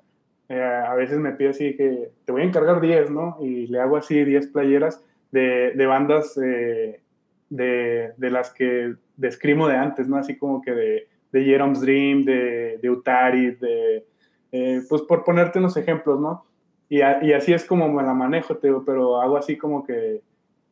Eh, 0.49 0.61
a 0.61 0.95
veces 0.95 1.19
me 1.19 1.33
pide 1.33 1.49
así 1.49 1.75
que 1.75 2.11
te 2.25 2.31
voy 2.31 2.41
a 2.41 2.45
encargar 2.45 2.81
10, 2.81 3.11
¿no? 3.11 3.37
Y 3.41 3.67
le 3.67 3.79
hago 3.79 3.97
así 3.97 4.23
10 4.23 4.47
playeras 4.47 5.03
de, 5.31 5.71
de 5.71 5.85
bandas 5.85 6.37
eh, 6.37 7.01
de, 7.49 8.13
de, 8.17 8.29
las 8.29 8.51
que 8.51 8.95
descrimo 9.17 9.67
de 9.67 9.75
antes, 9.75 10.07
¿no? 10.07 10.17
Así 10.17 10.37
como 10.37 10.61
que 10.61 10.71
de, 10.71 11.07
de 11.31 11.43
Jerome's 11.43 11.81
Dream, 11.81 12.23
de, 12.23 12.79
de 12.81 12.89
Utari, 12.89 13.51
de, 13.51 14.05
eh, 14.51 14.81
pues 14.89 15.01
por 15.03 15.23
ponerte 15.23 15.59
unos 15.59 15.77
ejemplos, 15.77 16.19
¿no? 16.19 16.45
Y, 16.89 16.97
y, 16.97 17.33
así 17.33 17.53
es 17.53 17.63
como 17.63 17.87
me 17.87 18.03
la 18.03 18.13
manejo, 18.13 18.57
te 18.57 18.67
digo, 18.67 18.83
pero 18.85 19.21
hago 19.21 19.37
así 19.37 19.57
como 19.57 19.85
que 19.85 20.21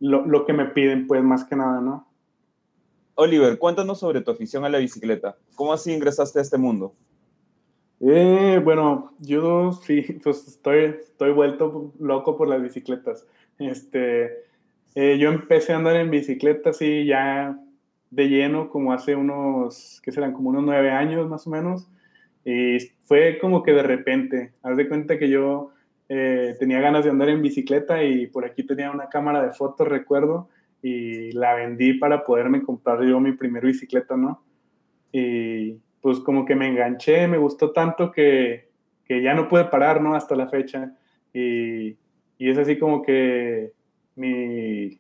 lo, 0.02 0.26
lo, 0.26 0.46
que 0.46 0.52
me 0.52 0.66
piden, 0.66 1.08
pues 1.08 1.24
más 1.24 1.46
que 1.46 1.56
nada, 1.56 1.80
¿no? 1.80 2.08
Oliver, 3.16 3.58
cuéntanos 3.58 4.00
sobre 4.00 4.22
tu 4.22 4.32
afición 4.32 4.66
a 4.66 4.70
la 4.70 4.78
bicicleta. 4.78 5.38
¿Cómo 5.56 5.74
así 5.74 5.94
ingresaste 5.94 6.40
a 6.40 6.42
este 6.42 6.58
mundo? 6.58 6.94
Eh, 8.02 8.62
bueno, 8.64 9.14
yo 9.20 9.74
sí, 9.74 10.02
pues 10.24 10.48
estoy, 10.48 10.96
estoy 11.02 11.32
vuelto 11.32 11.94
loco 12.00 12.38
por 12.38 12.48
las 12.48 12.62
bicicletas. 12.62 13.28
Este, 13.58 14.46
eh, 14.96 15.18
yo 15.20 15.30
empecé 15.30 15.74
a 15.74 15.78
andar 15.78 15.96
en 15.96 16.12
bicicleta 16.12 16.72
así 16.72 17.06
ya 17.06 17.58
de 18.12 18.28
lleno, 18.28 18.70
como 18.70 18.94
hace 18.94 19.16
unos, 19.16 20.02
¿qué 20.04 20.12
serán? 20.12 20.34
Como 20.34 20.50
unos 20.50 20.64
nueve 20.64 20.92
años 20.92 21.30
más 21.30 21.46
o 21.48 21.50
menos. 21.50 21.88
Y 22.44 22.80
fue 23.06 23.38
como 23.40 23.64
que 23.64 23.74
de 23.74 23.84
repente, 23.84 24.54
haz 24.64 24.78
de 24.78 24.88
cuenta 24.88 25.20
que 25.20 25.30
yo 25.30 25.72
eh, 26.08 26.56
tenía 26.58 26.80
ganas 26.80 27.04
de 27.04 27.12
andar 27.12 27.30
en 27.30 27.42
bicicleta 27.42 28.04
y 28.04 28.28
por 28.28 28.46
aquí 28.46 28.64
tenía 28.64 28.92
una 28.92 29.10
cámara 29.10 29.44
de 29.44 29.52
fotos, 29.52 29.88
recuerdo, 29.88 30.50
y 30.82 31.32
la 31.34 31.54
vendí 31.54 31.94
para 31.94 32.24
poderme 32.24 32.64
comprar 32.64 33.04
yo 33.04 33.20
mi 33.20 33.34
primer 33.34 33.66
bicicleta, 33.66 34.18
¿no? 34.18 34.42
Y 35.12 35.78
pues 36.02 36.20
como 36.20 36.46
que 36.46 36.56
me 36.56 36.68
enganché, 36.68 37.28
me 37.28 37.38
gustó 37.38 37.72
tanto 37.72 38.12
que, 38.12 38.70
que 39.06 39.22
ya 39.22 39.34
no 39.34 39.48
pude 39.48 39.66
parar, 39.66 40.02
¿no? 40.02 40.16
Hasta 40.16 40.36
la 40.36 40.48
fecha. 40.48 40.96
Y, 41.34 41.98
y, 42.38 42.50
es 42.50 42.58
así 42.58 42.80
como 42.80 43.02
que 43.04 43.74
mi, 44.20 45.00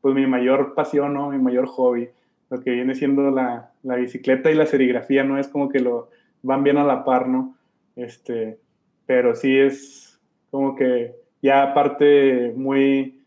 pues 0.00 0.14
mi 0.14 0.26
mayor 0.26 0.74
pasión, 0.74 1.14
¿no? 1.14 1.30
Mi 1.30 1.38
mayor 1.38 1.66
hobby, 1.66 2.08
lo 2.50 2.60
que 2.60 2.70
viene 2.70 2.94
siendo 2.94 3.30
la, 3.30 3.72
la 3.82 3.96
bicicleta 3.96 4.50
y 4.50 4.54
la 4.54 4.66
serigrafía, 4.66 5.24
¿no? 5.24 5.38
Es 5.38 5.48
como 5.48 5.68
que 5.68 5.80
lo 5.80 6.10
van 6.42 6.62
bien 6.62 6.76
a 6.76 6.84
la 6.84 7.04
par, 7.04 7.28
¿no? 7.28 7.56
Este, 7.96 8.58
pero 9.06 9.34
sí 9.34 9.56
es, 9.56 10.20
como 10.50 10.76
que 10.76 11.16
ya 11.42 11.74
parte 11.74 12.52
muy, 12.54 13.24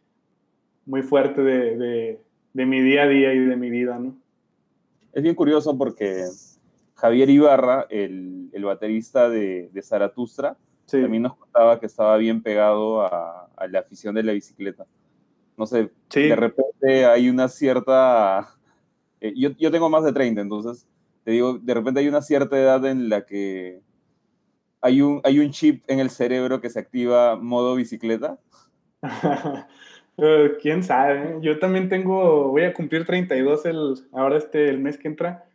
muy 0.85 1.01
fuerte 1.01 1.41
de, 1.41 1.77
de, 1.77 2.21
de, 2.53 2.65
mi 2.65 2.81
día 2.81 3.03
a 3.03 3.07
día 3.07 3.33
y 3.33 3.39
de 3.39 3.55
mi 3.55 3.69
vida, 3.69 3.97
¿no? 3.99 4.15
Es 5.11 5.23
bien 5.23 5.35
curioso 5.35 5.77
porque 5.77 6.25
Javier 6.95 7.29
Ibarra, 7.29 7.87
el, 7.89 8.49
el 8.53 8.63
baterista 8.63 9.29
de, 9.29 9.69
de 9.73 9.81
Zaratustra, 9.81 10.55
sí. 10.85 11.01
también 11.01 11.23
nos 11.23 11.35
contaba 11.35 11.79
que 11.79 11.87
estaba 11.87 12.15
bien 12.17 12.43
pegado 12.43 13.01
a, 13.01 13.49
a 13.55 13.67
la 13.67 13.79
afición 13.79 14.13
de 14.15 14.23
la 14.23 14.33
bicicleta. 14.33 14.85
No 15.59 15.65
sé, 15.65 15.91
sí. 16.09 16.21
de 16.21 16.35
repente 16.37 17.05
hay 17.05 17.29
una 17.29 17.49
cierta... 17.49 18.55
Eh, 19.19 19.33
yo, 19.35 19.49
yo 19.57 19.69
tengo 19.69 19.89
más 19.89 20.05
de 20.05 20.13
30, 20.13 20.39
entonces 20.39 20.87
te 21.25 21.31
digo, 21.31 21.59
de 21.59 21.73
repente 21.73 21.99
hay 21.99 22.07
una 22.07 22.21
cierta 22.21 22.57
edad 22.57 22.85
en 22.85 23.09
la 23.09 23.25
que 23.25 23.81
hay 24.81 25.01
un, 25.01 25.19
hay 25.25 25.39
un 25.39 25.51
chip 25.51 25.83
en 25.87 25.99
el 25.99 26.09
cerebro 26.09 26.61
que 26.61 26.69
se 26.69 26.79
activa 26.79 27.35
modo 27.35 27.75
bicicleta? 27.75 28.39
uh, 29.03 30.23
¿Quién 30.61 30.83
sabe? 30.83 31.37
Yo 31.41 31.59
también 31.59 31.89
tengo, 31.89 32.47
voy 32.47 32.63
a 32.63 32.73
cumplir 32.73 33.05
32 33.05 33.65
el, 33.65 33.95
ahora 34.13 34.37
este, 34.37 34.69
el 34.69 34.79
mes 34.79 34.97
que 34.97 35.09
entra. 35.09 35.45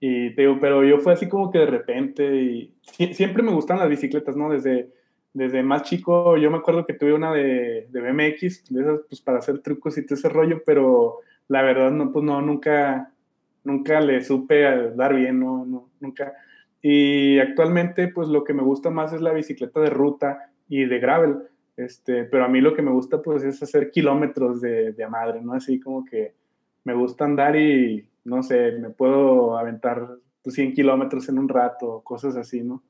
Y 0.00 0.34
te 0.34 0.42
digo, 0.42 0.58
pero 0.60 0.82
yo 0.82 0.98
fue 0.98 1.12
así 1.12 1.28
como 1.28 1.50
que 1.50 1.58
de 1.58 1.66
repente 1.66 2.34
y 2.34 2.74
siempre 3.12 3.42
me 3.42 3.52
gustan 3.52 3.78
las 3.78 3.88
bicicletas, 3.88 4.34
¿no? 4.34 4.50
Desde, 4.50 4.90
desde 5.34 5.62
más 5.62 5.82
chico, 5.82 6.36
yo 6.36 6.50
me 6.50 6.58
acuerdo 6.58 6.84
que 6.86 6.94
tuve 6.94 7.14
una 7.14 7.32
de, 7.32 7.88
de 7.90 8.00
BMX, 8.00 8.64
de 8.70 8.80
esas 8.82 9.00
pues 9.08 9.20
para 9.20 9.38
hacer 9.38 9.60
trucos 9.60 9.96
y 9.96 10.04
todo 10.04 10.16
ese 10.16 10.28
rollo, 10.28 10.62
pero 10.64 11.20
la 11.48 11.62
verdad 11.62 11.90
no, 11.90 12.12
pues 12.12 12.24
no, 12.24 12.40
nunca, 12.42 13.12
nunca 13.64 14.00
le 14.00 14.22
supe 14.22 14.90
dar 14.94 15.14
bien, 15.14 15.40
no, 15.40 15.64
no, 15.64 15.88
nunca 16.00 16.34
y 16.82 17.38
actualmente, 17.38 18.08
pues 18.08 18.28
lo 18.28 18.42
que 18.42 18.52
me 18.52 18.64
gusta 18.64 18.90
más 18.90 19.12
es 19.12 19.20
la 19.20 19.32
bicicleta 19.32 19.80
de 19.80 19.90
ruta 19.90 20.50
y 20.68 20.84
de 20.84 20.98
gravel. 20.98 21.38
Este, 21.76 22.24
pero 22.24 22.44
a 22.44 22.48
mí 22.48 22.60
lo 22.60 22.74
que 22.74 22.82
me 22.82 22.90
gusta, 22.90 23.22
pues, 23.22 23.44
es 23.44 23.62
hacer 23.62 23.90
kilómetros 23.92 24.60
de, 24.60 24.92
de 24.92 25.08
madre, 25.08 25.40
¿no? 25.40 25.54
Así 25.54 25.78
como 25.78 26.04
que 26.04 26.34
me 26.82 26.92
gusta 26.92 27.24
andar 27.24 27.54
y, 27.54 28.08
no 28.24 28.42
sé, 28.42 28.72
me 28.72 28.90
puedo 28.90 29.56
aventar 29.56 30.18
100 30.44 30.68
pues, 30.68 30.74
kilómetros 30.74 31.28
en 31.28 31.38
un 31.38 31.48
rato, 31.48 32.02
cosas 32.02 32.36
así, 32.36 32.62
¿no? 32.62 32.82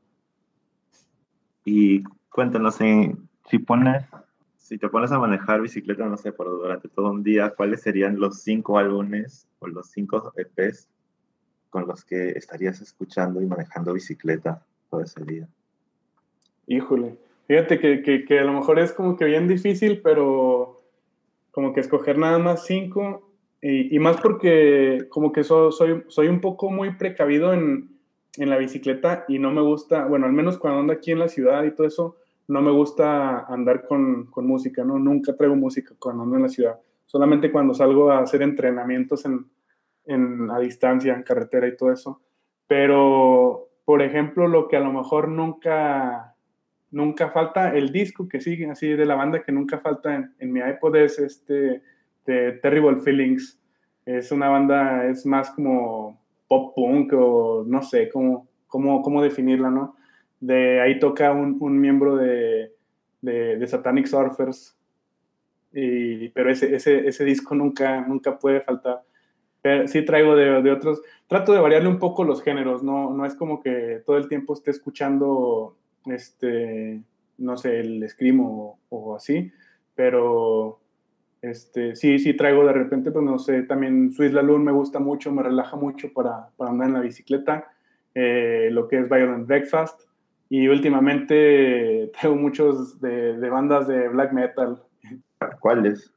Y 1.67 2.03
cuéntanos, 2.33 2.77
si 2.77 3.59
pones, 3.59 4.05
si 4.57 4.79
te 4.79 4.89
pones 4.89 5.13
a 5.13 5.19
manejar 5.19 5.61
bicicleta, 5.61 6.07
no 6.07 6.17
sé, 6.17 6.33
por 6.33 6.49
durante 6.49 6.89
todo 6.89 7.11
un 7.11 7.23
día, 7.23 7.51
¿cuáles 7.51 7.83
serían 7.83 8.19
los 8.19 8.43
cinco 8.43 8.79
álbumes 8.79 9.47
o 9.61 9.69
los 9.69 9.91
cinco 9.91 10.33
EPs 10.37 10.89
con 11.71 11.87
los 11.87 12.05
que 12.05 12.31
estarías 12.31 12.81
escuchando 12.81 13.41
y 13.41 13.47
manejando 13.47 13.93
bicicleta 13.93 14.65
todo 14.91 15.03
ese 15.03 15.23
día? 15.25 15.49
Híjole, 16.67 17.17
fíjate 17.47 17.79
que, 17.79 18.25
que, 18.25 18.39
a 18.39 18.45
lo 18.45 18.53
mejor 18.53 18.79
es 18.79 18.93
como 18.93 19.17
que 19.17 19.27
bien 19.27 19.47
difícil, 19.47 20.01
pero 20.03 20.81
como 21.51 21.75
que 21.75 21.81
escoger 21.81 22.19
nada 22.19 22.39
más 22.39 22.65
cinco, 22.65 23.31
y, 23.61 23.95
y 23.95 23.99
más 23.99 24.21
porque 24.21 25.07
como 25.11 25.33
que 25.33 25.45
so, 25.45 25.71
soy, 25.71 26.05
soy 26.09 26.29
un 26.29 26.41
poco 26.41 26.71
muy 26.71 26.97
precavido 26.97 27.53
en, 27.53 27.93
en 28.39 28.51
la 28.51 28.57
bicicleta 28.57 29.25
y 29.29 29.39
no 29.39 29.51
me 29.53 29.61
gusta, 29.61 30.07
bueno, 30.07 30.27
al 30.27 30.33
menos 30.33 30.59
cuando 30.59 30.81
ando 30.81 30.93
aquí 30.93 31.13
en 31.13 31.19
la 31.19 31.29
ciudad 31.29 31.65
y 31.65 31.73
todo 31.73 31.87
eso, 31.87 32.17
no 32.49 32.63
me 32.63 32.71
gusta 32.71 33.47
andar 33.47 33.87
con, 33.87 34.27
con 34.27 34.47
música, 34.47 34.85
¿no? 34.85 34.99
Nunca 34.99 35.35
traigo 35.37 35.57
música 35.57 35.95
cuando 35.99 36.25
ando 36.25 36.37
en 36.37 36.43
la 36.43 36.49
ciudad. 36.49 36.79
Solamente 37.07 37.53
cuando 37.53 37.75
salgo 37.75 38.11
a 38.11 38.21
hacer 38.21 38.43
entrenamientos 38.43 39.25
en, 39.25 39.47
en, 40.07 40.51
a 40.51 40.59
distancia, 40.59 41.15
en 41.15 41.23
carretera 41.23 41.67
y 41.69 41.77
todo 41.77 41.93
eso. 41.93 42.21
Pero, 42.67 43.69
por 43.85 44.03
ejemplo, 44.03 44.49
lo 44.49 44.69
que 44.69 44.77
a 44.77 44.81
lo 44.81 44.93
mejor 44.93 45.29
nunca, 45.29 46.35
nunca 46.91 47.31
falta, 47.31 47.75
el 47.75 47.93
disco 47.93 48.29
que 48.29 48.41
sigue 48.41 48.71
así 48.71 48.89
de 48.89 49.07
la 49.07 49.15
banda 49.15 49.43
que 49.43 49.53
nunca 49.53 49.79
falta 49.79 50.15
en, 50.15 50.35
en 50.39 50.53
mi 50.53 50.61
iPod 50.61 50.97
es 50.97 51.19
este 51.19 51.83
de 52.27 52.53
Terrible 52.63 53.01
Feelings. 53.01 53.61
Es 54.05 54.33
una 54.33 54.49
banda, 54.49 55.07
es 55.07 55.27
más 55.27 55.51
como 55.51 56.21
pop 56.49 56.75
punk 56.75 57.13
o 57.15 57.65
no 57.67 57.83
sé 57.83 58.09
cómo, 58.09 58.49
cómo, 58.67 59.03
cómo 59.03 59.23
definirla, 59.23 59.71
¿no? 59.71 59.97
De 60.43 60.81
ahí 60.81 60.99
toca 60.99 61.31
un, 61.31 61.57
un 61.61 61.81
miembro 61.81 62.17
de, 62.17 62.73
de, 63.21 63.67
Satanic 63.69 64.07
Surfers, 64.07 64.77
y, 65.73 66.31
pero 66.31 66.51
ese, 66.51 66.75
ese, 66.75 67.07
ese 67.07 67.25
disco 67.25 67.55
nunca, 67.55 68.01
nunca 68.01 68.37
puede 68.39 68.61
faltar. 68.61 69.03
Pero 69.63 69.87
sí 69.87 70.05
traigo 70.05 70.35
de, 70.35 70.61
de, 70.61 70.73
otros, 70.73 71.01
trato 71.29 71.53
de 71.53 71.61
variarle 71.61 71.89
un 71.89 72.01
poco 72.01 72.25
los 72.25 72.43
géneros, 72.43 72.83
no, 72.83 73.15
no 73.15 73.25
es 73.25 73.37
como 73.37 73.63
que 73.63 74.03
todo 74.05 74.17
el 74.17 74.27
tiempo 74.27 74.55
esté 74.55 74.73
escuchando, 74.73 75.77
este, 76.07 77.01
no 77.39 77.57
sé, 77.57 77.79
el 77.79 78.09
Scream 78.09 78.41
o, 78.41 78.81
o 78.89 79.15
así, 79.15 79.53
pero 79.95 80.81
este, 81.41 81.95
sí, 81.95 82.19
sí 82.19 82.35
traigo 82.35 82.67
de 82.67 82.73
repente, 82.73 83.13
pues 83.13 83.25
no 83.25 83.39
sé, 83.39 83.63
también 83.63 84.13
Swiss 84.13 84.33
Laloon 84.33 84.65
me 84.65 84.73
gusta 84.73 84.99
mucho, 84.99 85.31
me 85.31 85.45
relaja 85.45 85.77
mucho 85.77 86.13
para, 86.13 86.49
para 86.57 86.71
andar 86.71 86.89
en 86.89 86.95
la 86.95 87.01
bicicleta, 87.01 87.71
eh, 88.15 88.69
lo 88.73 88.89
que 88.89 88.99
es 88.99 89.09
Violent 89.09 89.47
Breakfast, 89.47 90.03
y 90.53 90.69
últimamente 90.69 92.13
tengo 92.21 92.37
muchos 92.37 93.01
de, 93.01 93.39
de 93.39 93.49
bandas 93.49 93.89
de 93.89 94.07
black 94.09 94.33
metal. 94.35 94.83
¿Cuáles? 95.61 96.13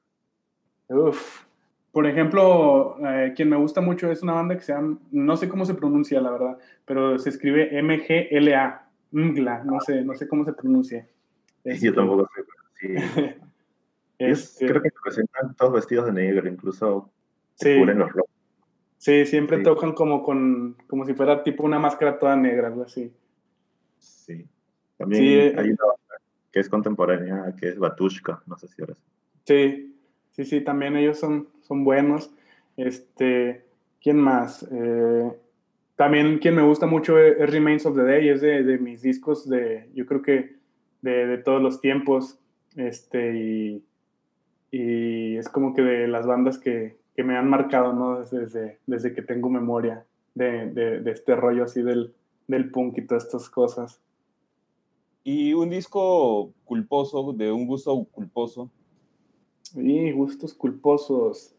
Uf, 0.90 1.46
por 1.94 2.06
ejemplo, 2.06 2.98
eh, 3.08 3.32
quien 3.34 3.50
me 3.50 3.56
gusta 3.56 3.80
mucho 3.80 4.12
es 4.12 4.22
una 4.24 4.34
banda 4.34 4.58
que 4.58 4.62
se 4.64 4.74
llama, 4.74 5.00
no 5.12 5.38
sé 5.38 5.48
cómo 5.48 5.64
se 5.64 5.74
pronuncia 5.74 6.20
la 6.20 6.32
verdad, 6.32 6.58
pero 6.84 7.18
se 7.18 7.30
escribe 7.30 7.82
MGLA, 7.82 8.90
MGLA, 9.12 9.64
no 9.64 9.80
sé, 9.80 10.04
no 10.04 10.14
sé 10.16 10.28
cómo 10.28 10.44
se 10.44 10.52
pronuncia. 10.52 11.08
Yo 11.64 11.94
tampoco 11.94 12.30
sé, 12.36 12.44
sí. 12.82 12.96
Este, 14.18 14.66
creo 14.66 14.82
que 14.82 14.90
se 14.90 14.96
presentan 15.04 15.56
todos 15.56 15.74
vestidos 15.74 16.06
de 16.06 16.14
negro, 16.14 16.48
incluso 16.48 17.10
sí. 17.56 17.78
cubren 17.78 18.00
los 18.00 18.12
rojos. 18.12 18.32
Sí, 18.98 19.26
siempre 19.26 19.60
tocan 19.60 19.92
como 19.94 20.24
con 20.24 20.78
como 20.88 21.06
si 21.06 21.14
fuera 21.14 21.44
tipo 21.44 21.64
una 21.64 21.80
máscara 21.80 22.18
toda 22.18 22.36
negra, 22.38 22.68
algo 22.68 22.84
así. 22.84 23.14
Sí. 24.26 24.46
También 24.98 25.24
eh, 25.24 25.56
hay 25.58 25.70
una 25.70 25.78
que 26.52 26.60
es 26.60 26.70
contemporánea, 26.70 27.54
que 27.60 27.70
es 27.70 27.78
Batushka, 27.78 28.42
no 28.48 28.58
sé 28.58 28.68
si 28.68 28.82
ahora 28.82 28.96
sí. 29.44 29.92
Sí, 30.32 30.44
sí, 30.44 30.62
también 30.62 30.96
ellos 30.96 31.20
son, 31.20 31.48
son 31.62 31.84
buenos. 31.84 32.32
Este, 32.78 33.66
¿quién 34.02 34.18
más? 34.18 34.68
Eh, 34.72 35.32
también 35.96 36.40
quien 36.40 36.56
me 36.56 36.62
gusta 36.62 36.88
mucho 36.88 37.18
es, 37.20 37.38
Remains 37.50 37.86
of 37.86 37.96
the 37.96 38.04
Day, 38.04 38.30
es 38.30 38.42
de, 38.42 38.64
de, 38.64 38.78
mis 38.78 39.02
discos 39.02 39.48
de, 39.48 39.90
yo 39.94 40.06
creo 40.06 40.22
que 40.22 40.56
de, 41.02 41.28
de 41.28 41.38
todos 41.38 41.62
los 41.62 41.80
tiempos. 41.80 42.40
Este, 42.76 43.38
y 43.38 43.84
y 44.78 45.38
es 45.38 45.48
como 45.48 45.74
que 45.74 45.82
de 45.82 46.08
las 46.08 46.28
bandas 46.28 46.58
que, 46.58 46.98
que 47.16 47.24
me 47.24 47.38
han 47.38 47.50
marcado, 47.50 47.94
¿no? 47.94 48.20
Desde, 48.20 48.80
desde 48.86 49.14
que 49.14 49.22
tengo 49.22 49.50
memoria 49.50 50.06
de, 50.34 50.70
de, 50.70 51.00
de, 51.00 51.12
este 51.12 51.34
rollo 51.34 51.64
así 51.64 51.82
del, 51.82 52.14
del 52.48 52.72
punk 52.72 52.98
y 52.98 53.08
todas 53.08 53.24
estas 53.24 53.50
cosas. 53.50 54.02
¿Y 55.28 55.56
un 55.56 55.72
disco 55.72 56.54
culposo, 56.66 57.34
de 57.34 57.52
un 57.52 57.66
gusto 57.66 58.06
culposo? 58.12 58.70
Y 59.74 60.12
gustos 60.12 60.54
culposos. 60.54 61.56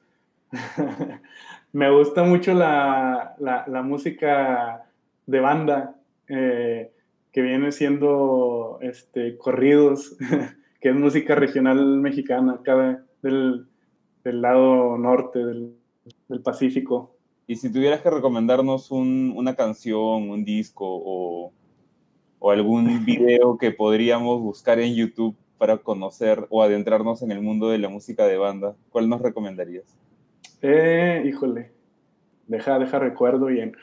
me 1.72 1.90
gusta 1.90 2.22
mucho 2.22 2.54
la, 2.54 3.34
la, 3.40 3.64
la 3.66 3.82
música 3.82 4.88
de 5.26 5.40
banda, 5.40 5.96
eh, 6.28 6.92
que 7.32 7.42
viene 7.42 7.72
siendo 7.72 8.78
este, 8.82 9.36
corridos, 9.36 10.16
que 10.80 10.90
es 10.90 10.94
música 10.94 11.34
regional 11.34 11.98
mexicana, 11.98 12.52
acá 12.60 13.04
del, 13.20 13.66
del 14.22 14.42
lado 14.42 14.96
norte 14.96 15.44
del, 15.44 15.74
del, 16.28 16.40
Pacífico. 16.40 17.16
Y 17.48 17.56
si 17.56 17.72
tuvieras 17.72 18.00
que 18.00 18.10
recomendarnos 18.10 18.92
un, 18.92 19.32
una 19.34 19.56
canción, 19.56 20.30
un 20.30 20.44
disco 20.44 20.84
o, 20.86 21.52
o 22.46 22.52
algún 22.52 23.04
video 23.04 23.58
que 23.58 23.72
podríamos 23.72 24.40
buscar 24.40 24.78
en 24.78 24.94
YouTube 24.94 25.34
para 25.58 25.78
conocer 25.78 26.46
o 26.48 26.62
adentrarnos 26.62 27.22
en 27.22 27.32
el 27.32 27.40
mundo 27.40 27.70
de 27.70 27.78
la 27.78 27.88
música 27.88 28.24
de 28.24 28.36
banda, 28.36 28.76
¿cuál 28.90 29.08
nos 29.08 29.20
recomendarías? 29.20 29.98
Eh, 30.62 31.24
híjole, 31.26 31.72
deja, 32.46 32.78
deja 32.78 33.00
recuerdo 33.00 33.46
bien. 33.46 33.76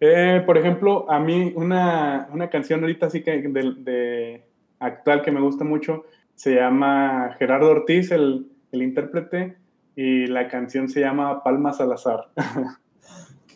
Eh, 0.00 0.42
por 0.44 0.58
ejemplo, 0.58 1.08
a 1.08 1.20
mí 1.20 1.52
una, 1.54 2.28
una 2.32 2.50
canción 2.50 2.80
ahorita 2.80 3.08
sí 3.08 3.22
que 3.22 3.40
de, 3.40 3.74
de, 3.78 4.42
actual 4.80 5.22
que 5.22 5.30
me 5.30 5.40
gusta 5.40 5.62
mucho 5.62 6.04
se 6.34 6.56
llama 6.56 7.36
Gerardo 7.38 7.70
Ortiz, 7.70 8.10
el, 8.10 8.48
el 8.72 8.82
intérprete, 8.82 9.58
y 9.94 10.26
la 10.26 10.48
canción 10.48 10.88
se 10.88 11.00
llama 11.00 11.44
Palma 11.44 11.72
Salazar. 11.72 12.30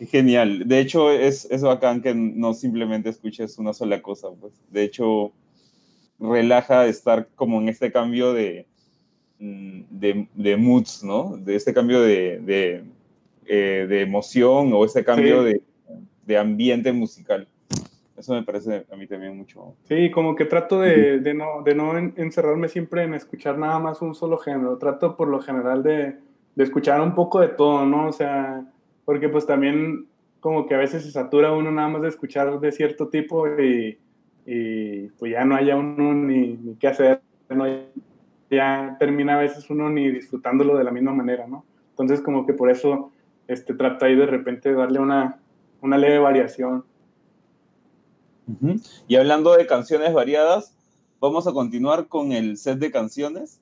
Qué 0.03 0.07
genial. 0.07 0.67
De 0.67 0.79
hecho, 0.79 1.11
es, 1.11 1.45
es 1.49 1.61
bacán 1.61 2.01
que 2.01 2.13
no 2.13 2.53
simplemente 2.53 3.07
escuches 3.07 3.57
una 3.57 3.71
sola 3.71 4.01
cosa. 4.01 4.27
Pues. 4.37 4.53
De 4.69 4.83
hecho, 4.83 5.31
relaja 6.19 6.87
estar 6.87 7.29
como 7.35 7.61
en 7.61 7.69
este 7.69 7.89
cambio 7.89 8.33
de, 8.33 8.67
mm, 9.39 9.81
de, 9.89 10.27
de 10.33 10.57
moods, 10.57 11.05
¿no? 11.05 11.37
De 11.37 11.55
este 11.55 11.73
cambio 11.73 12.01
de, 12.01 12.39
de, 12.39 12.83
eh, 13.45 13.85
de 13.87 14.01
emoción 14.01 14.73
o 14.73 14.83
este 14.83 15.05
cambio 15.05 15.43
sí. 15.43 15.53
de, 15.53 15.61
de 16.25 16.37
ambiente 16.37 16.91
musical. 16.91 17.47
Eso 18.17 18.33
me 18.33 18.43
parece 18.43 18.85
a 18.91 18.95
mí 18.97 19.07
también 19.07 19.37
mucho. 19.37 19.73
Sí, 19.87 20.11
como 20.11 20.35
que 20.35 20.43
trato 20.43 20.81
de, 20.81 21.19
de, 21.19 21.33
no, 21.33 21.63
de 21.63 21.75
no 21.75 21.97
encerrarme 21.97 22.67
siempre 22.67 23.03
en 23.03 23.13
escuchar 23.13 23.57
nada 23.57 23.79
más 23.79 24.01
un 24.01 24.15
solo 24.15 24.37
género. 24.37 24.77
Trato 24.77 25.15
por 25.15 25.29
lo 25.29 25.39
general 25.39 25.81
de, 25.81 26.17
de 26.55 26.63
escuchar 26.63 26.99
un 26.99 27.15
poco 27.15 27.39
de 27.39 27.47
todo, 27.47 27.85
¿no? 27.85 28.09
O 28.09 28.11
sea, 28.11 28.65
porque 29.05 29.29
pues 29.29 29.45
también 29.45 30.07
como 30.39 30.65
que 30.65 30.75
a 30.75 30.79
veces 30.79 31.03
se 31.03 31.11
satura 31.11 31.53
uno 31.53 31.71
nada 31.71 31.87
más 31.87 32.01
de 32.01 32.09
escuchar 32.09 32.59
de 32.59 32.71
cierto 32.71 33.07
tipo 33.07 33.47
y, 33.47 33.97
y 34.45 35.07
pues 35.19 35.31
ya 35.31 35.45
no 35.45 35.55
haya 35.55 35.75
uno 35.75 36.13
ni, 36.13 36.57
ni 36.57 36.75
qué 36.75 36.87
hacer, 36.87 37.21
¿no? 37.49 37.65
ya 38.49 38.95
termina 38.99 39.35
a 39.35 39.41
veces 39.41 39.69
uno 39.69 39.89
ni 39.89 40.11
disfrutándolo 40.11 40.77
de 40.77 40.83
la 40.83 40.91
misma 40.91 41.13
manera, 41.13 41.47
¿no? 41.47 41.65
Entonces 41.89 42.21
como 42.21 42.45
que 42.45 42.53
por 42.53 42.69
eso 42.69 43.11
este, 43.47 43.73
trata 43.73 44.05
ahí 44.05 44.15
de 44.15 44.25
repente 44.25 44.69
de 44.69 44.75
darle 44.75 44.99
una, 44.99 45.39
una 45.81 45.97
leve 45.97 46.19
variación. 46.19 46.85
Uh 48.47 48.51
-huh. 48.51 49.03
Y 49.07 49.15
hablando 49.15 49.55
de 49.55 49.65
canciones 49.65 50.13
variadas, 50.13 50.75
vamos 51.19 51.47
a 51.47 51.53
continuar 51.53 52.07
con 52.07 52.31
el 52.31 52.57
set 52.57 52.79
de 52.79 52.91
canciones. 52.91 53.61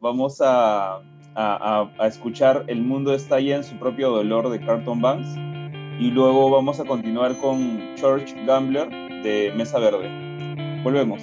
Vamos 0.00 0.40
a, 0.42 1.00
a, 1.34 1.88
escuchar 2.02 2.64
El 2.66 2.82
mundo 2.82 3.14
está 3.14 3.40
ya 3.40 3.56
en 3.56 3.64
su 3.64 3.76
propio 3.76 4.10
dolor 4.10 4.50
de 4.50 4.60
Carlton 4.60 5.00
Banks. 5.00 5.28
Y 5.98 6.10
luego 6.10 6.50
vamos 6.50 6.80
a 6.80 6.84
continuar 6.84 7.36
con 7.36 7.94
Church 7.96 8.34
Gambler 8.46 8.88
de 9.22 9.52
Mesa 9.54 9.78
Verde. 9.78 10.08
Volvemos. 10.82 11.20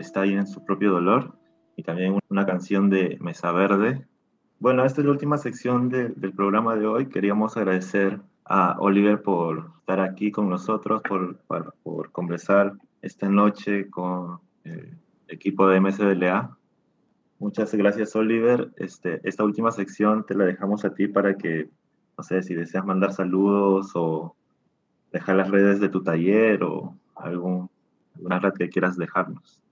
Está 0.00 0.22
ahí 0.22 0.34
en 0.34 0.46
su 0.46 0.64
propio 0.64 0.92
dolor, 0.92 1.34
y 1.76 1.82
también 1.82 2.18
una 2.28 2.46
canción 2.46 2.90
de 2.90 3.16
Mesa 3.20 3.52
Verde. 3.52 4.06
Bueno, 4.58 4.84
esta 4.84 5.00
es 5.00 5.06
la 5.06 5.12
última 5.12 5.38
sección 5.38 5.88
del 5.88 6.32
programa 6.34 6.76
de 6.76 6.86
hoy. 6.86 7.06
Queríamos 7.06 7.56
agradecer 7.56 8.20
a 8.44 8.76
Oliver 8.78 9.22
por 9.22 9.70
estar 9.78 10.00
aquí 10.00 10.30
con 10.30 10.50
nosotros, 10.50 11.02
por, 11.08 11.38
por, 11.82 12.10
conversar 12.12 12.74
esta 13.00 13.28
noche 13.28 13.88
con 13.88 14.40
el 14.64 14.94
equipo 15.28 15.68
de 15.68 15.80
MSDLA. 15.80 16.56
Muchas 17.38 17.74
gracias, 17.74 18.14
Oliver. 18.14 18.70
Este, 18.76 19.20
esta 19.26 19.44
última 19.44 19.70
sección 19.70 20.26
te 20.26 20.34
la 20.34 20.44
dejamos 20.44 20.84
a 20.84 20.92
ti 20.92 21.08
para 21.08 21.38
que, 21.38 21.70
no 22.18 22.22
sé, 22.22 22.42
si 22.42 22.54
deseas 22.54 22.84
mandar 22.84 23.12
saludos 23.14 23.92
o 23.94 24.36
dejar 25.12 25.36
las 25.36 25.50
redes 25.50 25.80
de 25.80 25.88
tu 25.88 26.02
taller 26.02 26.62
o 26.62 26.94
algún, 27.14 27.70
alguna 28.14 28.38
red 28.40 28.52
que 28.52 28.68
quieras 28.68 28.98
dejarnos. 28.98 29.62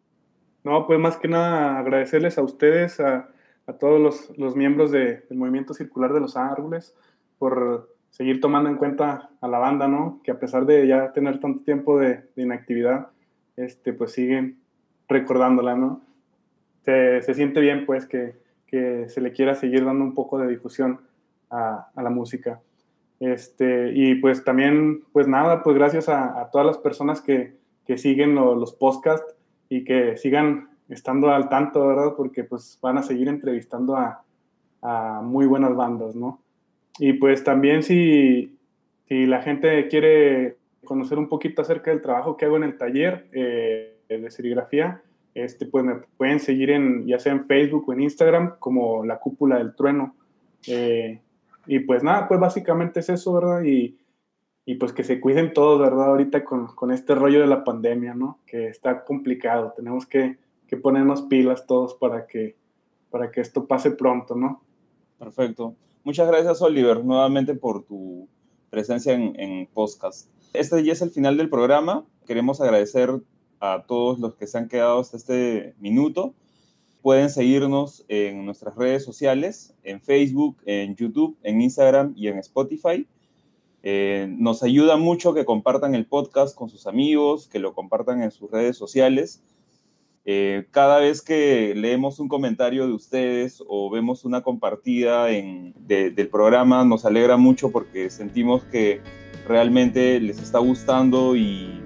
No, 0.68 0.86
pues 0.86 1.00
más 1.00 1.16
que 1.16 1.28
nada 1.28 1.78
agradecerles 1.78 2.36
a 2.36 2.42
ustedes, 2.42 3.00
a, 3.00 3.30
a 3.66 3.72
todos 3.72 3.98
los, 3.98 4.36
los 4.36 4.54
miembros 4.54 4.90
de, 4.90 5.24
del 5.26 5.38
Movimiento 5.38 5.72
Circular 5.72 6.12
de 6.12 6.20
los 6.20 6.36
Árboles, 6.36 6.94
por 7.38 7.96
seguir 8.10 8.42
tomando 8.42 8.68
en 8.68 8.76
cuenta 8.76 9.30
a 9.40 9.48
la 9.48 9.58
banda, 9.58 9.88
¿no? 9.88 10.20
Que 10.22 10.30
a 10.30 10.38
pesar 10.38 10.66
de 10.66 10.86
ya 10.86 11.10
tener 11.14 11.40
tanto 11.40 11.64
tiempo 11.64 11.98
de, 11.98 12.28
inactividad, 12.36 13.08
este, 13.56 13.94
pues 13.94 14.12
siguen 14.12 14.58
recordándola, 15.08 15.74
¿no? 15.74 16.02
Se, 16.84 17.22
se 17.22 17.32
siente 17.32 17.60
bien, 17.60 17.86
pues, 17.86 18.04
que, 18.04 18.36
que, 18.66 19.08
se 19.08 19.22
le 19.22 19.32
quiera 19.32 19.54
seguir 19.54 19.86
dando 19.86 20.04
un 20.04 20.14
poco 20.14 20.38
de 20.38 20.48
difusión 20.48 21.00
a, 21.48 21.88
la 21.96 22.10
música. 22.10 22.60
Este, 23.20 23.92
y 23.94 24.16
pues 24.16 24.44
también, 24.44 25.02
pues 25.12 25.26
nada, 25.26 25.62
pues 25.62 25.78
gracias 25.78 26.10
a, 26.10 26.50
todas 26.52 26.66
las 26.66 26.76
personas 26.76 27.22
que, 27.22 27.56
que 27.86 27.96
siguen 27.96 28.34
los 28.34 28.74
podcasts 28.74 29.37
y 29.68 29.84
que 29.84 30.16
sigan 30.16 30.70
estando 30.88 31.30
al 31.30 31.48
tanto, 31.48 31.86
¿verdad? 31.86 32.14
Porque 32.16 32.44
pues 32.44 32.78
van 32.80 32.98
a 32.98 33.02
seguir 33.02 33.28
entrevistando 33.28 33.96
a, 33.96 34.24
a 34.82 35.20
muy 35.22 35.46
buenas 35.46 35.74
bandas, 35.74 36.14
¿no? 36.14 36.40
Y 36.98 37.14
pues 37.14 37.44
también 37.44 37.82
si, 37.82 38.56
si 39.08 39.26
la 39.26 39.42
gente 39.42 39.88
quiere 39.88 40.56
conocer 40.84 41.18
un 41.18 41.28
poquito 41.28 41.62
acerca 41.62 41.90
del 41.90 42.00
trabajo 42.00 42.36
que 42.36 42.46
hago 42.46 42.56
en 42.56 42.64
el 42.64 42.76
taller 42.76 43.26
eh, 43.32 43.98
de 44.08 44.30
serigrafía, 44.30 45.02
este, 45.34 45.66
pues 45.66 45.84
me 45.84 45.96
pueden 46.16 46.40
seguir 46.40 46.70
en, 46.70 47.06
ya 47.06 47.18
sea 47.18 47.32
en 47.32 47.46
Facebook 47.46 47.88
o 47.88 47.92
en 47.92 48.00
Instagram 48.00 48.54
como 48.58 49.04
La 49.04 49.18
Cúpula 49.18 49.58
del 49.58 49.74
Trueno. 49.74 50.16
Eh, 50.66 51.20
y 51.66 51.80
pues 51.80 52.02
nada, 52.02 52.26
pues 52.26 52.40
básicamente 52.40 53.00
es 53.00 53.08
eso, 53.10 53.34
¿verdad? 53.34 53.62
Y, 53.62 53.96
y 54.68 54.74
pues 54.74 54.92
que 54.92 55.02
se 55.02 55.18
cuiden 55.18 55.54
todos, 55.54 55.80
¿verdad? 55.80 56.08
Ahorita 56.08 56.44
con, 56.44 56.66
con, 56.66 56.90
este 56.90 57.14
rollo 57.14 57.40
de 57.40 57.46
la 57.46 57.64
pandemia, 57.64 58.12
¿no? 58.12 58.38
Que 58.44 58.68
está 58.68 59.02
complicado. 59.02 59.72
Tenemos 59.74 60.04
que, 60.04 60.36
que 60.66 60.76
ponernos 60.76 61.22
pilas 61.22 61.66
todos 61.66 61.94
para 61.94 62.26
que, 62.26 62.54
para 63.08 63.30
que 63.30 63.40
esto 63.40 63.66
pase 63.66 63.92
pronto, 63.92 64.34
¿no? 64.34 64.62
Perfecto. 65.18 65.74
Muchas 66.04 66.28
gracias, 66.28 66.60
Oliver, 66.60 67.02
nuevamente 67.02 67.54
por 67.54 67.82
tu 67.84 68.28
presencia 68.68 69.14
en, 69.14 69.40
en 69.40 69.66
podcast. 69.68 70.28
Este 70.52 70.84
ya 70.84 70.92
es 70.92 71.00
el 71.00 71.12
final 71.12 71.38
del 71.38 71.48
programa. 71.48 72.04
Queremos 72.26 72.60
agradecer 72.60 73.22
a 73.60 73.84
todos 73.88 74.18
los 74.18 74.34
que 74.34 74.46
se 74.46 74.58
han 74.58 74.68
quedado 74.68 75.00
hasta 75.00 75.16
este 75.16 75.76
minuto. 75.78 76.34
Pueden 77.00 77.30
seguirnos 77.30 78.04
en 78.08 78.44
nuestras 78.44 78.76
redes 78.76 79.02
sociales, 79.02 79.74
en 79.82 80.02
Facebook, 80.02 80.58
en 80.66 80.94
YouTube, 80.94 81.38
en 81.42 81.62
Instagram 81.62 82.12
y 82.14 82.28
en 82.28 82.36
Spotify. 82.36 83.08
Eh, 83.82 84.26
nos 84.38 84.62
ayuda 84.62 84.96
mucho 84.96 85.34
que 85.34 85.44
compartan 85.44 85.94
el 85.94 86.06
podcast 86.06 86.56
con 86.56 86.68
sus 86.68 86.86
amigos, 86.86 87.48
que 87.48 87.58
lo 87.58 87.74
compartan 87.74 88.22
en 88.22 88.30
sus 88.30 88.50
redes 88.50 88.76
sociales 88.76 89.42
eh, 90.30 90.66
cada 90.72 90.98
vez 90.98 91.22
que 91.22 91.72
leemos 91.74 92.20
un 92.20 92.28
comentario 92.28 92.86
de 92.86 92.92
ustedes 92.92 93.64
o 93.66 93.88
vemos 93.88 94.26
una 94.26 94.42
compartida 94.42 95.30
en, 95.30 95.72
del 95.86 96.28
programa, 96.28 96.84
nos 96.84 97.06
alegra 97.06 97.38
mucho 97.38 97.70
porque 97.72 98.10
sentimos 98.10 98.62
que 98.64 99.00
realmente 99.46 100.20
les 100.20 100.38
está 100.38 100.58
gustando 100.58 101.34
y, 101.34 101.80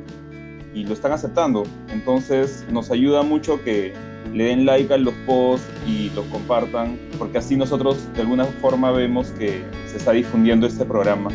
y, 0.75 0.83
lo 0.83 0.93
están 0.93 1.13
aceptando. 1.13 1.63
Entonces 1.93 2.67
nos 2.69 2.91
ayuda 2.91 3.23
mucho 3.23 3.63
que 3.63 3.93
le 4.35 4.47
den 4.47 4.67
like 4.67 4.93
a 4.93 4.97
los 4.97 5.15
posts 5.25 5.69
y 5.87 6.11
los 6.11 6.25
compartan, 6.27 6.99
porque 7.19 7.39
así 7.39 7.55
nosotros 7.55 8.13
de 8.15 8.23
alguna 8.23 8.47
forma 8.47 8.91
vemos 8.91 9.29
que 9.39 9.63
se 9.87 9.99
está 9.99 10.11
difundiendo 10.11 10.67
este 10.67 10.85
programa. 10.85 11.31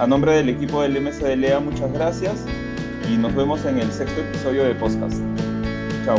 A 0.00 0.06
nombre 0.06 0.32
del 0.32 0.48
equipo 0.48 0.80
del 0.80 0.98
MSDLA, 0.98 1.60
muchas 1.60 1.92
gracias 1.92 2.46
y 3.06 3.18
nos 3.18 3.34
vemos 3.34 3.66
en 3.66 3.80
el 3.80 3.92
sexto 3.92 4.22
episodio 4.22 4.64
de 4.64 4.74
podcast. 4.74 5.20
Tchau. 6.06 6.18